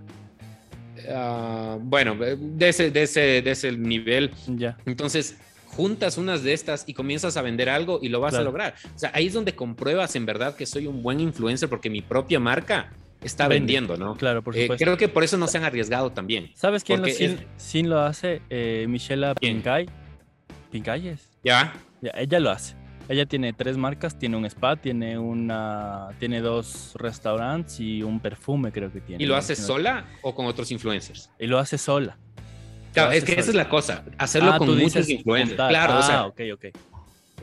Ah, 1.10 1.78
bueno, 1.80 2.14
de 2.14 2.68
ese, 2.68 2.90
de, 2.90 3.02
ese, 3.04 3.42
de 3.42 3.50
ese 3.50 3.72
nivel. 3.72 4.30
Ya. 4.48 4.76
Entonces, 4.84 5.38
juntas 5.68 6.18
unas 6.18 6.42
de 6.42 6.52
estas 6.52 6.84
y 6.86 6.94
comienzas 6.94 7.36
a 7.36 7.42
vender 7.42 7.68
algo 7.68 8.00
y 8.02 8.08
lo 8.08 8.20
vas 8.20 8.34
a 8.34 8.42
lograr. 8.42 8.74
O 8.94 8.98
sea, 8.98 9.10
ahí 9.14 9.26
es 9.26 9.32
donde 9.32 9.54
compruebas 9.54 10.16
en 10.16 10.26
verdad 10.26 10.56
que 10.56 10.66
soy 10.66 10.86
un 10.86 11.02
buen 11.02 11.20
influencer 11.20 11.68
porque 11.68 11.90
mi 11.90 12.02
propia 12.02 12.40
marca 12.40 12.90
está 13.22 13.48
vendiendo, 13.48 13.96
¿no? 13.96 14.16
Claro, 14.16 14.42
por 14.42 14.56
eh, 14.56 14.62
supuesto. 14.62 14.84
creo 14.84 14.96
que 14.96 15.08
por 15.08 15.24
eso 15.24 15.36
no 15.36 15.46
se 15.46 15.58
han 15.58 15.64
arriesgado 15.64 16.10
también. 16.10 16.50
¿Sabes 16.54 16.84
quién 16.84 17.02
lo, 17.02 17.08
sin, 17.56 17.90
lo 17.90 18.00
hace? 18.00 18.42
Eh, 18.50 18.86
Michela 18.88 19.34
Pincay. 19.34 19.88
¿Pincay 20.70 21.08
es? 21.08 21.28
¿Ya? 21.44 21.72
¿Ya? 22.00 22.10
Ella 22.14 22.40
lo 22.40 22.50
hace. 22.50 22.76
Ella 23.08 23.24
tiene 23.24 23.54
tres 23.54 23.78
marcas, 23.78 24.18
tiene 24.18 24.36
un 24.36 24.44
spa, 24.44 24.76
tiene 24.76 25.18
una, 25.18 26.08
tiene 26.18 26.42
dos 26.42 26.92
restaurantes 26.96 27.80
y 27.80 28.02
un 28.02 28.20
perfume 28.20 28.70
creo 28.70 28.92
que 28.92 29.00
tiene. 29.00 29.24
¿Y 29.24 29.26
lo 29.26 29.34
hace 29.34 29.56
sola 29.56 30.04
o 30.20 30.34
con 30.34 30.44
otros 30.44 30.70
influencers? 30.70 31.30
Y 31.38 31.46
lo 31.46 31.58
hace 31.58 31.78
sola. 31.78 32.18
Claro, 32.98 33.12
es 33.12 33.24
que 33.24 33.32
esa 33.32 33.50
es 33.50 33.54
la 33.54 33.68
cosa, 33.68 34.04
hacerlo 34.16 34.52
ah, 34.52 34.58
con 34.58 34.76
muchos 34.76 35.08
influencers. 35.08 35.56
Claro, 35.56 35.94
ah, 35.94 35.98
o 35.98 36.02
sea, 36.02 36.26
ok, 36.26 36.40
ok. 36.54 36.64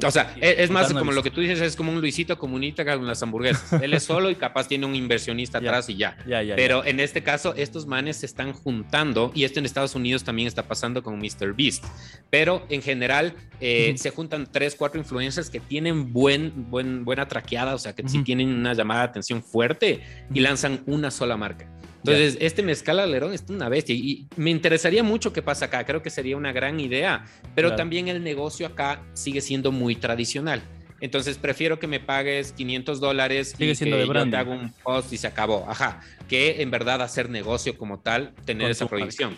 O 0.03 0.11
sea, 0.11 0.35
es, 0.41 0.69
más 0.69 0.91
como 0.91 1.11
lo 1.11 1.23
que 1.23 1.31
tú 1.31 1.41
dices, 1.41 1.61
es 1.61 1.75
como 1.75 1.91
un 1.91 2.01
Luisito 2.01 2.37
comunista 2.37 2.83
con 2.83 3.07
las 3.07 3.21
hamburguesas. 3.23 3.73
Él 3.81 3.93
es 3.93 4.03
solo 4.03 4.29
y 4.29 4.35
capaz 4.35 4.67
tiene 4.67 4.85
un 4.85 4.95
inversionista 4.95 5.59
atrás 5.59 5.89
y 5.89 5.95
ya. 5.95 6.17
Pero 6.55 6.83
en 6.83 6.99
este 6.99 7.23
caso, 7.23 7.53
estos 7.55 7.85
manes 7.85 8.17
se 8.17 8.25
están 8.25 8.53
juntando 8.53 9.31
y 9.33 9.45
esto 9.45 9.59
en 9.59 9.65
Estados 9.65 9.95
Unidos 9.95 10.23
también 10.23 10.47
está 10.47 10.63
pasando 10.63 11.01
con 11.01 11.17
Mr. 11.19 11.53
Beast. 11.55 11.85
Pero 12.29 12.65
en 12.69 12.81
general 12.81 13.35
eh, 13.61 13.93
se 13.97 14.09
juntan 14.09 14.47
tres, 14.51 14.75
cuatro 14.75 14.99
influencers 14.99 15.49
que 15.49 15.59
tienen 15.59 16.11
buen, 16.11 16.69
buen, 16.69 17.05
buena 17.05 17.27
traqueada, 17.27 17.73
o 17.73 17.79
sea, 17.79 17.93
que 17.93 18.07
sí 18.07 18.21
tienen 18.23 18.49
una 18.49 18.73
llamada 18.73 19.01
de 19.01 19.07
atención 19.07 19.41
fuerte 19.41 20.01
y 20.33 20.39
lanzan 20.41 20.83
una 20.87 21.11
sola 21.11 21.37
marca. 21.37 21.69
Entonces, 22.11 22.37
este 22.39 22.63
mezcal 22.63 22.99
alerón 22.99 23.33
es 23.33 23.43
una 23.49 23.69
bestia 23.69 23.95
y 23.95 24.27
me 24.35 24.51
interesaría 24.51 25.03
mucho 25.03 25.33
qué 25.33 25.41
pasa 25.41 25.65
acá. 25.65 25.85
Creo 25.85 26.01
que 26.01 26.09
sería 26.09 26.37
una 26.37 26.51
gran 26.51 26.79
idea, 26.79 27.25
pero 27.55 27.75
también 27.75 28.07
el 28.07 28.23
negocio 28.23 28.67
acá 28.67 29.01
sigue 29.13 29.41
siendo 29.41 29.71
muy 29.71 29.95
tradicional. 29.95 30.61
Entonces, 31.01 31.37
prefiero 31.37 31.77
que 31.77 31.87
me 31.87 31.99
pagues 31.99 32.53
500 32.53 32.99
dólares 32.99 33.53
sigue 33.57 33.75
siendo 33.75 33.97
de 33.97 34.05
branding. 34.05 34.31
te 34.31 34.37
hago 34.37 34.51
un 34.53 34.73
post 34.83 35.11
y 35.13 35.17
se 35.17 35.27
acabó. 35.27 35.65
Ajá, 35.67 35.99
que 36.27 36.61
en 36.61 36.71
verdad 36.71 37.01
hacer 37.01 37.29
negocio 37.29 37.77
como 37.77 37.99
tal, 37.99 38.33
tener 38.45 38.71
esa 38.71 38.87
proyección. 38.87 39.37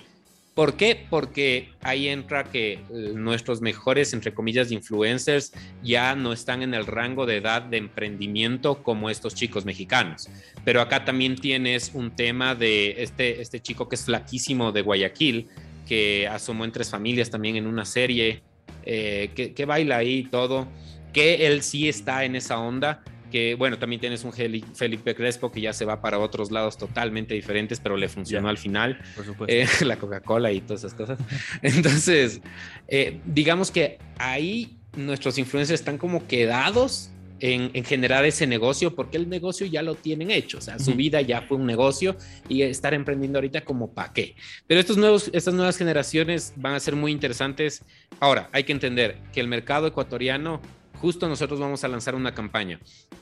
¿Por 0.58 0.76
qué? 0.76 1.06
Porque 1.08 1.70
ahí 1.82 2.08
entra 2.08 2.46
que 2.46 2.74
eh, 2.74 2.80
nuestros 3.14 3.62
mejores, 3.62 4.12
entre 4.14 4.34
comillas, 4.34 4.72
influencers 4.72 5.54
ya 5.84 6.16
no 6.16 6.34
están 6.34 6.64
en 6.64 6.74
el 6.74 6.88
rango 6.88 7.28
de 7.28 7.36
edad 7.36 7.62
de 7.62 7.78
emprendimiento 7.78 8.82
como 8.82 9.12
estos 9.12 9.36
chicos 9.36 9.66
mexicanos. 9.66 10.28
Pero 10.66 10.82
acá 10.82 11.06
también 11.06 11.36
tienes 11.36 11.92
un 11.94 12.16
tema 12.16 12.56
de 12.56 13.04
este, 13.04 13.40
este 13.40 13.60
chico 13.60 13.88
que 13.88 13.98
es 13.98 14.06
flaquísimo 14.06 14.72
de 14.72 14.82
Guayaquil, 14.82 15.48
que 15.88 16.28
asomó 16.28 16.66
en 16.66 16.72
tres 16.72 16.90
familias 16.90 17.30
también 17.30 17.56
en 17.58 17.68
una 17.68 17.86
serie, 17.86 18.42
eh, 18.84 19.30
que, 19.36 19.54
que 19.54 19.66
baila 19.66 19.98
ahí 19.98 20.24
todo, 20.24 20.68
que 21.14 21.46
él 21.46 21.62
sí 21.62 21.88
está 21.88 22.26
en 22.26 22.36
esa 22.36 22.58
onda 22.58 23.04
que 23.32 23.56
bueno, 23.56 23.78
también 23.78 24.00
tienes 24.00 24.24
un 24.24 24.34
Felipe 24.34 25.16
Crespo 25.16 25.52
que 25.52 25.62
ya 25.62 25.74
se 25.74 25.86
va 25.86 26.02
para 26.02 26.20
otros 26.20 26.52
lados 26.52 26.78
totalmente 26.78 27.34
diferentes, 27.34 27.80
pero 27.80 27.98
le 27.98 28.10
funcionó 28.10 28.50
al 28.50 28.58
final. 28.58 29.00
Por 29.16 29.26
supuesto. 29.26 29.54
Eh, 29.54 29.68
la 29.86 29.98
Coca-Cola 29.98 30.52
y 30.52 30.62
todas 30.62 30.84
esas 30.84 30.94
cosas. 30.94 31.20
Entonces, 31.62 32.42
eh, 32.88 33.20
digamos 33.26 33.72
que 33.72 34.00
ahí 34.18 34.78
nuestros 34.96 35.38
influencers 35.38 35.80
están 35.80 35.98
como 35.98 36.28
quedados 36.28 37.12
en, 37.40 37.84
generar 37.84 38.26
ese 38.26 38.48
negocio 38.48 38.96
porque 38.96 39.18
el 39.18 39.30
negocio 39.30 39.68
ya 39.68 39.82
lo 39.82 39.96
tienen 39.96 40.32
hecho, 40.32 40.58
o 40.58 40.62
sea, 40.62 40.80
su 40.80 40.94
vida 40.94 41.22
ya 41.22 41.42
fue 41.42 41.58
un 41.58 41.66
negocio 41.66 42.16
y 42.50 42.64
estar 42.64 42.94
emprendiendo 42.94 43.38
ahorita 43.38 43.62
como 43.62 43.94
para 43.94 44.14
qué. 44.14 44.36
Pero 44.66 44.80
estos 44.80 44.98
nuevos, 44.98 45.30
estas 45.34 45.54
nuevas 45.54 45.78
generaciones 45.78 46.54
van 46.56 46.74
a 46.74 46.80
ser 46.80 46.96
muy 46.96 47.12
interesantes. 47.12 47.84
Ahora, 48.20 48.50
hay 48.52 48.64
que 48.64 48.72
entender 48.72 49.18
que 49.34 49.40
el 49.40 49.48
mercado 49.48 49.88
ecuatoriano 49.88 50.62
justo 51.02 51.28
nosotros 51.28 51.60
vamos 51.60 51.84
a 51.84 51.88
lanzar 51.88 52.16
una 52.16 52.34
campaña, 52.34 52.80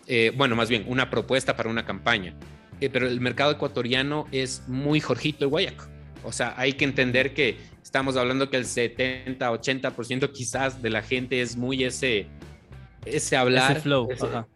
eh, 0.08 0.32
bueno, 0.36 0.56
más 0.56 0.70
bien 0.70 0.86
una 0.88 1.10
propuesta 1.10 1.56
para 1.56 1.70
una 1.70 1.86
campaña, 1.86 2.36
eh, 2.82 2.90
pero 2.90 3.08
el 3.08 3.22
mercado 3.22 3.52
ecuatoriano 3.52 4.28
es 4.32 4.64
muy 4.68 5.00
Jorgito 5.00 5.46
y 5.46 5.48
Guayaco. 5.48 5.86
O 6.24 6.32
sea, 6.32 6.56
hay 6.58 6.74
que 6.74 6.86
entender 6.86 7.34
que 7.34 7.58
estamos 7.84 8.18
hablando 8.18 8.50
que 8.50 8.58
el 8.58 8.66
70, 8.66 9.52
80% 9.52 10.32
quizás 10.32 10.82
de 10.82 10.90
la 10.90 11.04
gente 11.04 11.42
es 11.42 11.56
muy 11.56 11.84
ese, 11.84 12.28
ese 13.06 13.38
hablar, 13.38 13.74
ese, 13.74 13.82
flow, 13.82 14.08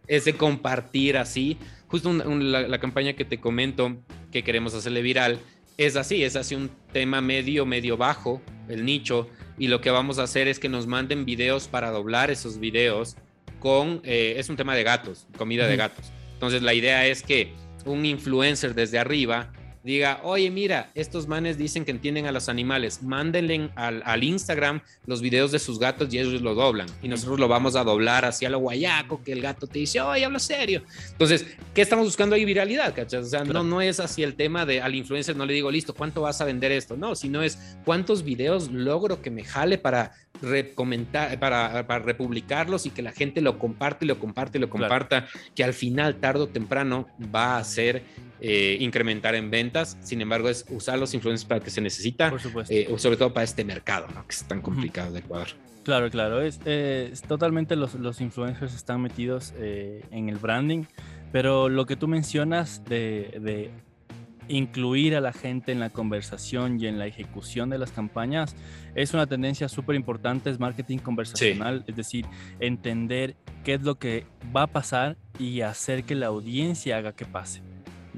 ese, 0.08 0.34
compartir 0.34 1.16
así. 1.16 1.56
Justo 1.86 2.12
la, 2.12 2.62
la 2.62 2.80
campaña 2.80 3.12
que 3.12 3.24
te 3.24 3.38
comento 3.38 3.96
que 4.32 4.42
queremos 4.42 4.74
hacerle 4.74 5.02
viral 5.02 5.38
es 5.86 5.96
así, 5.96 6.22
es 6.22 6.36
así 6.36 6.54
un 6.54 6.70
tema 6.92 7.22
medio, 7.22 7.64
medio 7.64 7.96
bajo, 7.96 8.42
el 8.68 8.84
nicho, 8.84 9.28
y 9.58 9.68
lo 9.68 9.80
que 9.80 9.90
vamos 9.90 10.18
a 10.18 10.24
hacer 10.24 10.46
es 10.46 10.58
que 10.58 10.68
nos 10.68 10.86
manden 10.86 11.24
videos 11.24 11.68
para 11.68 11.90
doblar 11.90 12.30
esos 12.30 12.58
videos 12.58 13.16
con, 13.60 14.02
eh, 14.04 14.34
es 14.36 14.50
un 14.50 14.56
tema 14.56 14.74
de 14.74 14.82
gatos, 14.82 15.26
comida 15.38 15.66
de 15.66 15.76
gatos. 15.76 16.12
Entonces 16.34 16.60
la 16.60 16.74
idea 16.74 17.06
es 17.06 17.22
que 17.22 17.54
un 17.86 18.04
influencer 18.04 18.74
desde 18.74 18.98
arriba 18.98 19.52
diga, 19.82 20.20
oye, 20.24 20.50
mira, 20.50 20.90
estos 20.94 21.26
manes 21.26 21.56
dicen 21.56 21.84
que 21.84 21.90
entienden 21.90 22.26
a 22.26 22.32
los 22.32 22.48
animales, 22.48 23.02
mándenle 23.02 23.70
al, 23.76 24.02
al, 24.04 24.24
Instagram 24.24 24.80
los 25.06 25.22
videos 25.22 25.52
de 25.52 25.58
sus 25.58 25.78
gatos 25.78 26.12
y 26.12 26.18
ellos 26.18 26.42
lo 26.42 26.54
doblan. 26.54 26.86
Y 27.02 27.08
nosotros 27.08 27.40
lo 27.40 27.48
vamos 27.48 27.76
a 27.76 27.84
doblar 27.84 28.24
hacia 28.24 28.50
lo 28.50 28.58
guayaco, 28.58 29.22
que 29.22 29.32
el 29.32 29.40
gato 29.40 29.66
te 29.66 29.78
dice, 29.78 30.00
oye, 30.00 30.24
hablo 30.24 30.38
serio. 30.38 30.82
Entonces, 31.12 31.46
¿qué 31.74 31.82
estamos 31.82 32.04
buscando 32.04 32.36
ahí? 32.36 32.44
Viralidad, 32.44 32.94
¿cachai? 32.94 33.20
O 33.20 33.24
sea, 33.24 33.44
no, 33.44 33.62
no 33.62 33.80
es 33.80 34.00
así 34.00 34.22
el 34.22 34.34
tema 34.34 34.66
de 34.66 34.80
al 34.80 34.94
influencer 34.94 35.36
no 35.36 35.46
le 35.46 35.54
digo, 35.54 35.70
listo, 35.70 35.94
¿cuánto 35.94 36.22
vas 36.22 36.40
a 36.40 36.44
vender 36.44 36.72
esto? 36.72 36.96
No, 36.96 37.14
sino 37.14 37.42
es 37.42 37.58
cuántos 37.84 38.22
videos 38.22 38.70
logro 38.70 39.22
que 39.22 39.30
me 39.30 39.44
jale 39.44 39.78
para 39.78 40.12
recomendar, 40.42 41.38
para, 41.38 41.86
para 41.86 42.04
republicarlos 42.04 42.86
y 42.86 42.90
que 42.90 43.02
la 43.02 43.12
gente 43.12 43.40
lo 43.40 43.58
comparte, 43.58 44.06
lo 44.06 44.18
comparte, 44.18 44.58
lo 44.58 44.70
comparta, 44.70 45.26
que 45.54 45.64
al 45.64 45.74
final, 45.74 46.16
tarde 46.16 46.40
o 46.40 46.48
temprano, 46.48 47.08
va 47.34 47.58
a 47.58 47.64
ser 47.64 48.02
eh, 48.40 48.78
incrementar 48.80 49.34
en 49.34 49.50
ventas. 49.50 49.98
Sin 50.00 50.20
embargo, 50.22 50.48
es 50.48 50.64
usar 50.70 50.98
los 50.98 51.12
influencers 51.14 51.46
para 51.46 51.60
que 51.60 51.70
se 51.70 51.80
necesita, 51.80 52.32
eh, 52.68 52.92
sobre 52.96 53.16
todo 53.16 53.34
para 53.34 53.44
este 53.44 53.64
mercado, 53.64 54.06
¿no? 54.14 54.26
que 54.26 54.34
es 54.34 54.44
tan 54.44 54.62
complicado 54.62 55.12
de 55.12 55.20
Ecuador. 55.20 55.48
Claro, 55.84 56.10
claro, 56.10 56.40
es, 56.40 56.58
totalmente 57.26 57.76
los, 57.76 57.94
los, 57.94 58.20
influencers 58.20 58.74
están 58.74 59.00
metidos 59.00 59.54
eh, 59.56 60.04
en 60.10 60.28
el 60.28 60.36
branding, 60.36 60.84
pero 61.32 61.68
lo 61.68 61.86
que 61.86 61.96
tú 61.96 62.06
mencionas 62.06 62.84
de, 62.84 63.38
de, 63.40 63.70
incluir 64.48 65.14
a 65.16 65.20
la 65.20 65.32
gente 65.32 65.70
en 65.72 65.78
la 65.78 65.90
conversación 65.90 66.80
y 66.80 66.86
en 66.86 66.98
la 66.98 67.06
ejecución 67.06 67.70
de 67.70 67.78
las 67.78 67.92
campañas 67.92 68.56
es 68.94 69.14
una 69.14 69.26
tendencia 69.26 69.68
súper 69.68 69.96
importante, 69.96 70.50
es 70.50 70.58
marketing 70.58 70.98
conversacional, 70.98 71.84
es 71.86 71.94
decir, 71.94 72.26
entender 72.58 73.36
qué 73.64 73.74
es 73.74 73.82
lo 73.82 73.98
que 73.98 74.26
va 74.54 74.62
a 74.62 74.66
pasar 74.66 75.16
y 75.38 75.60
hacer 75.60 76.04
que 76.04 76.14
la 76.14 76.26
audiencia 76.26 76.96
haga 76.96 77.12
que 77.12 77.26
pase 77.26 77.62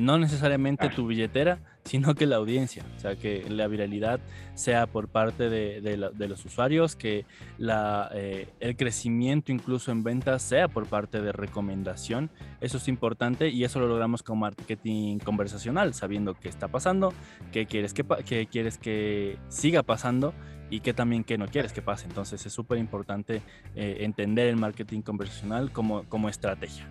no 0.02 0.18
necesariamente 0.18 0.88
tu 0.88 1.06
billetera, 1.06 1.60
sino 1.84 2.14
que 2.14 2.26
la 2.26 2.36
audiencia, 2.36 2.84
o 2.96 3.00
sea, 3.00 3.16
que 3.16 3.44
la 3.48 3.66
viralidad 3.68 4.20
sea 4.54 4.86
por 4.86 5.08
parte 5.08 5.48
de, 5.48 5.96
los 5.96 6.44
usuarios, 6.44 6.96
que 6.96 7.24
la, 7.58 8.10
eh, 8.12 8.48
el 8.60 8.76
crecimiento 8.76 9.52
incluso 9.52 9.90
en 9.92 10.02
ventas 10.02 10.42
sea 10.42 10.68
por 10.68 10.86
parte 10.86 11.20
de 11.20 11.32
recomendación, 11.32 12.30
eso 12.60 12.78
es 12.78 12.88
importante 12.88 13.48
y 13.48 13.64
eso 13.64 13.80
lo 13.80 13.86
logramos 13.86 14.22
con 14.22 14.38
marketing 14.40 15.18
conversacional, 15.18 15.94
sabiendo 15.94 16.34
qué 16.34 16.48
está 16.48 16.68
pasando, 16.68 17.12
qué 17.52 17.66
quieres 17.66 17.94
que, 17.94 18.04
qué 18.26 18.46
quieres 18.46 18.78
que 18.78 19.38
siga 19.48 19.82
pasando 19.82 20.34
y 20.68 20.80
qué 20.80 20.94
también 20.94 21.22
que 21.22 21.38
no 21.38 21.46
quieres 21.46 21.72
que 21.72 21.82
pase. 21.82 22.06
Entonces 22.06 22.44
es 22.44 22.52
súper 22.52 22.78
importante 22.78 23.42
eh, 23.76 23.98
entender 24.00 24.48
el 24.48 24.56
marketing 24.56 25.02
conversacional 25.02 25.70
como, 25.70 26.04
como 26.08 26.28
estrategia. 26.28 26.88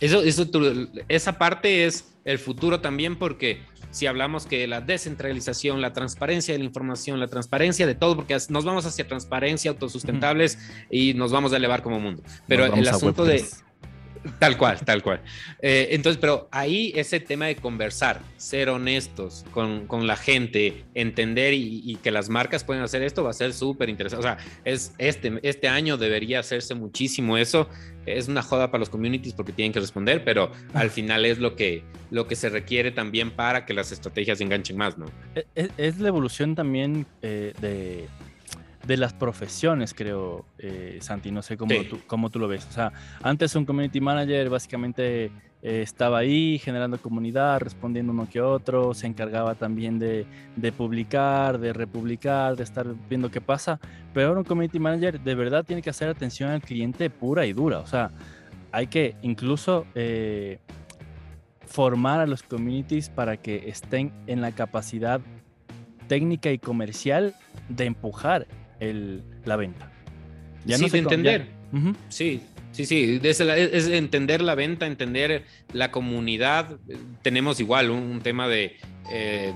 Eso, 0.00 0.22
eso, 0.22 0.46
esa 1.08 1.38
parte 1.38 1.84
es 1.84 2.17
el 2.28 2.38
futuro 2.38 2.80
también 2.80 3.16
porque 3.16 3.62
si 3.90 4.06
hablamos 4.06 4.44
que 4.44 4.66
la 4.66 4.82
descentralización, 4.82 5.80
la 5.80 5.94
transparencia 5.94 6.52
de 6.52 6.58
la 6.58 6.66
información, 6.66 7.18
la 7.18 7.28
transparencia 7.28 7.86
de 7.86 7.94
todo, 7.94 8.16
porque 8.16 8.36
nos 8.50 8.66
vamos 8.66 8.84
hacia 8.84 9.08
transparencia, 9.08 9.70
autosustentables 9.70 10.58
y 10.90 11.14
nos 11.14 11.32
vamos 11.32 11.54
a 11.54 11.56
elevar 11.56 11.82
como 11.82 11.98
mundo. 11.98 12.22
Pero 12.46 12.66
el 12.66 12.86
asunto 12.86 13.24
de 13.24 13.46
Tal 14.38 14.56
cual, 14.56 14.78
tal 14.84 15.02
cual. 15.02 15.20
Eh, 15.60 15.88
entonces, 15.90 16.18
pero 16.20 16.48
ahí 16.50 16.92
ese 16.94 17.20
tema 17.20 17.46
de 17.46 17.56
conversar, 17.56 18.20
ser 18.36 18.68
honestos 18.68 19.44
con, 19.52 19.86
con 19.86 20.06
la 20.06 20.16
gente, 20.16 20.84
entender 20.94 21.54
y, 21.54 21.98
que 22.02 22.10
las 22.10 22.28
marcas 22.28 22.64
pueden 22.64 22.82
hacer 22.82 23.02
esto 23.02 23.24
va 23.24 23.30
a 23.30 23.34
ser 23.34 23.52
súper 23.52 23.88
interesante. 23.88 24.26
O 24.26 24.28
sea, 24.28 24.38
es, 24.64 24.94
este, 24.98 25.38
este 25.42 25.68
año 25.68 25.96
debería 25.96 26.40
hacerse 26.40 26.74
muchísimo 26.74 27.36
eso. 27.36 27.68
Es 28.06 28.28
una 28.28 28.42
joda 28.42 28.70
para 28.70 28.80
los 28.80 28.88
communities 28.88 29.34
porque 29.34 29.52
tienen 29.52 29.72
que 29.72 29.80
responder, 29.80 30.24
pero 30.24 30.50
al 30.74 30.90
final 30.90 31.26
es 31.26 31.38
lo 31.38 31.56
que, 31.56 31.82
lo 32.10 32.26
que 32.26 32.36
se 32.36 32.48
requiere 32.48 32.90
también 32.90 33.30
para 33.30 33.66
que 33.66 33.74
las 33.74 33.92
estrategias 33.92 34.40
enganchen 34.40 34.76
más, 34.76 34.96
¿no? 34.96 35.06
E, 35.34 35.46
e, 35.54 35.70
es, 35.76 35.98
la 35.98 36.08
evolución 36.08 36.54
también 36.54 37.06
eh, 37.22 37.52
de 37.60 38.08
de 38.86 38.96
las 38.96 39.12
profesiones, 39.12 39.94
creo, 39.94 40.44
eh, 40.58 40.98
Santi. 41.00 41.30
No 41.30 41.42
sé 41.42 41.56
cómo, 41.56 41.74
tú, 41.88 42.00
cómo 42.06 42.30
tú 42.30 42.38
lo 42.38 42.48
ves. 42.48 42.66
O 42.68 42.72
sea, 42.72 42.92
antes 43.22 43.54
un 43.56 43.64
community 43.64 44.00
manager 44.00 44.48
básicamente 44.50 45.30
eh, 45.60 45.82
estaba 45.82 46.18
ahí 46.18 46.58
generando 46.58 46.98
comunidad, 46.98 47.60
respondiendo 47.60 48.12
uno 48.12 48.28
que 48.30 48.40
otro, 48.40 48.94
se 48.94 49.06
encargaba 49.06 49.56
también 49.56 49.98
de, 49.98 50.24
de, 50.54 50.72
publicar, 50.72 51.58
de 51.58 51.72
republicar, 51.72 52.56
de 52.56 52.62
estar 52.62 52.86
viendo 53.08 53.30
qué 53.30 53.40
pasa. 53.40 53.80
Pero 54.14 54.28
ahora 54.28 54.40
un 54.40 54.46
community 54.46 54.78
manager 54.78 55.20
de 55.20 55.34
verdad 55.34 55.64
tiene 55.64 55.82
que 55.82 55.90
hacer 55.90 56.08
atención 56.08 56.50
al 56.50 56.62
cliente 56.62 57.10
pura 57.10 57.44
y 57.46 57.52
dura. 57.52 57.80
O 57.80 57.86
sea, 57.86 58.12
hay 58.70 58.86
que 58.86 59.16
incluso 59.22 59.86
eh, 59.94 60.60
formar 61.66 62.20
a 62.20 62.26
los 62.26 62.42
communities 62.42 63.10
para 63.10 63.36
que 63.36 63.68
estén 63.68 64.12
en 64.26 64.40
la 64.40 64.52
capacidad 64.52 65.20
técnica 66.06 66.50
y 66.50 66.58
comercial 66.58 67.34
de 67.68 67.84
empujar 67.84 68.46
el, 68.80 69.22
la 69.44 69.56
venta. 69.56 69.90
Ya 70.64 70.78
sí, 70.78 70.88
de 70.88 70.98
entender. 70.98 71.46
Sí, 72.08 72.42
sí, 72.72 72.84
sí. 72.84 73.20
Es, 73.22 73.40
entender 73.40 74.42
la 74.42 74.54
venta, 74.54 74.86
entender 74.86 75.44
la 75.72 75.90
comunidad. 75.90 76.78
Tenemos 77.22 77.60
igual 77.60 77.90
un, 77.90 78.20
tema 78.20 78.48
de 78.48 78.76
eh, 79.10 79.52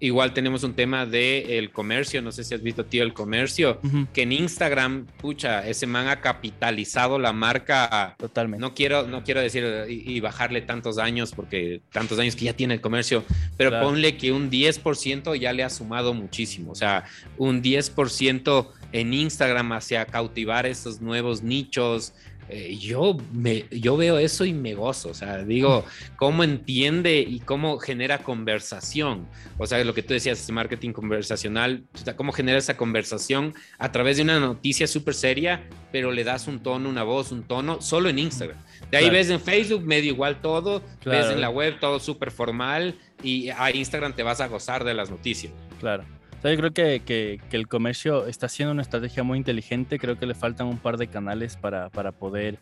Igual 0.00 0.32
tenemos 0.32 0.62
un 0.62 0.74
tema 0.74 1.06
del 1.06 1.50
el 1.50 1.70
comercio, 1.70 2.22
no 2.22 2.30
sé 2.30 2.44
si 2.44 2.54
has 2.54 2.62
visto, 2.62 2.84
tío, 2.84 3.02
el 3.02 3.12
comercio, 3.12 3.80
que 4.12 4.22
en 4.22 4.32
Instagram, 4.32 5.06
pucha, 5.20 5.66
ese 5.66 5.86
man 5.86 6.08
ha 6.08 6.20
capitalizado 6.20 7.18
la 7.18 7.32
marca. 7.32 8.14
Totalmente. 8.18 8.60
No 8.60 8.74
quiero, 8.74 9.06
no 9.06 9.24
quiero 9.24 9.40
decir 9.40 9.64
y, 9.88 10.20
bajarle 10.20 10.60
tantos 10.62 10.98
años, 10.98 11.32
porque 11.34 11.80
tantos 11.92 12.18
años 12.18 12.36
que 12.36 12.44
ya 12.44 12.52
tiene 12.52 12.74
el 12.74 12.80
comercio, 12.80 13.24
pero 13.56 13.80
ponle 13.80 14.16
que 14.16 14.30
un 14.30 14.50
10% 14.50 15.34
ya 15.36 15.52
le 15.52 15.64
ha 15.64 15.70
sumado 15.70 16.14
muchísimo. 16.14 16.72
O 16.72 16.74
sea, 16.74 17.04
un 17.36 17.62
10% 17.62 18.68
en 18.92 19.12
Instagram 19.12 19.72
hacia 19.72 20.04
cautivar 20.06 20.66
esos 20.66 21.00
nuevos 21.00 21.42
nichos, 21.42 22.14
eh, 22.48 22.76
yo, 22.78 23.16
me, 23.32 23.66
yo 23.70 23.96
veo 23.96 24.18
eso 24.18 24.44
y 24.44 24.52
me 24.52 24.74
gozo, 24.74 25.10
o 25.10 25.14
sea, 25.14 25.44
digo, 25.44 25.84
cómo 26.16 26.44
entiende 26.44 27.20
y 27.20 27.40
cómo 27.40 27.78
genera 27.78 28.18
conversación, 28.18 29.26
o 29.58 29.66
sea, 29.66 29.82
lo 29.84 29.92
que 29.94 30.02
tú 30.02 30.14
decías, 30.14 30.40
ese 30.40 30.52
marketing 30.52 30.92
conversacional, 30.92 31.84
o 31.94 31.98
sea, 31.98 32.16
cómo 32.16 32.32
genera 32.32 32.58
esa 32.58 32.76
conversación 32.76 33.54
a 33.78 33.92
través 33.92 34.16
de 34.16 34.22
una 34.22 34.40
noticia 34.40 34.86
súper 34.86 35.14
seria, 35.14 35.68
pero 35.92 36.10
le 36.10 36.24
das 36.24 36.48
un 36.48 36.62
tono, 36.62 36.88
una 36.88 37.02
voz, 37.02 37.32
un 37.32 37.42
tono, 37.42 37.82
solo 37.82 38.08
en 38.08 38.18
Instagram. 38.18 38.58
De 38.90 38.96
ahí 38.96 39.10
ves 39.10 39.28
en 39.28 39.40
Facebook 39.40 39.82
medio 39.82 40.12
igual 40.12 40.40
todo, 40.40 40.82
ves 41.04 41.30
en 41.30 41.40
la 41.40 41.50
web 41.50 41.78
todo 41.80 42.00
súper 42.00 42.30
formal 42.30 42.94
y 43.22 43.50
a 43.50 43.70
Instagram 43.74 44.14
te 44.14 44.22
vas 44.22 44.40
a 44.40 44.46
gozar 44.48 44.84
de 44.84 44.94
las 44.94 45.10
noticias. 45.10 45.52
Claro 45.80 46.17
yo 46.42 46.56
creo 46.56 46.72
que, 46.72 47.02
que, 47.04 47.40
el 47.56 47.68
comercio 47.68 48.26
está 48.26 48.46
haciendo 48.46 48.72
una 48.72 48.82
estrategia 48.82 49.22
muy 49.22 49.38
inteligente. 49.38 49.98
Creo 49.98 50.18
que 50.18 50.26
le 50.26 50.34
faltan 50.34 50.66
un 50.66 50.78
par 50.78 50.96
de 50.96 51.08
canales 51.08 51.56
para, 51.56 51.88
para 51.90 52.12
poder 52.12 52.58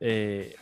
eh, 0.00 0.56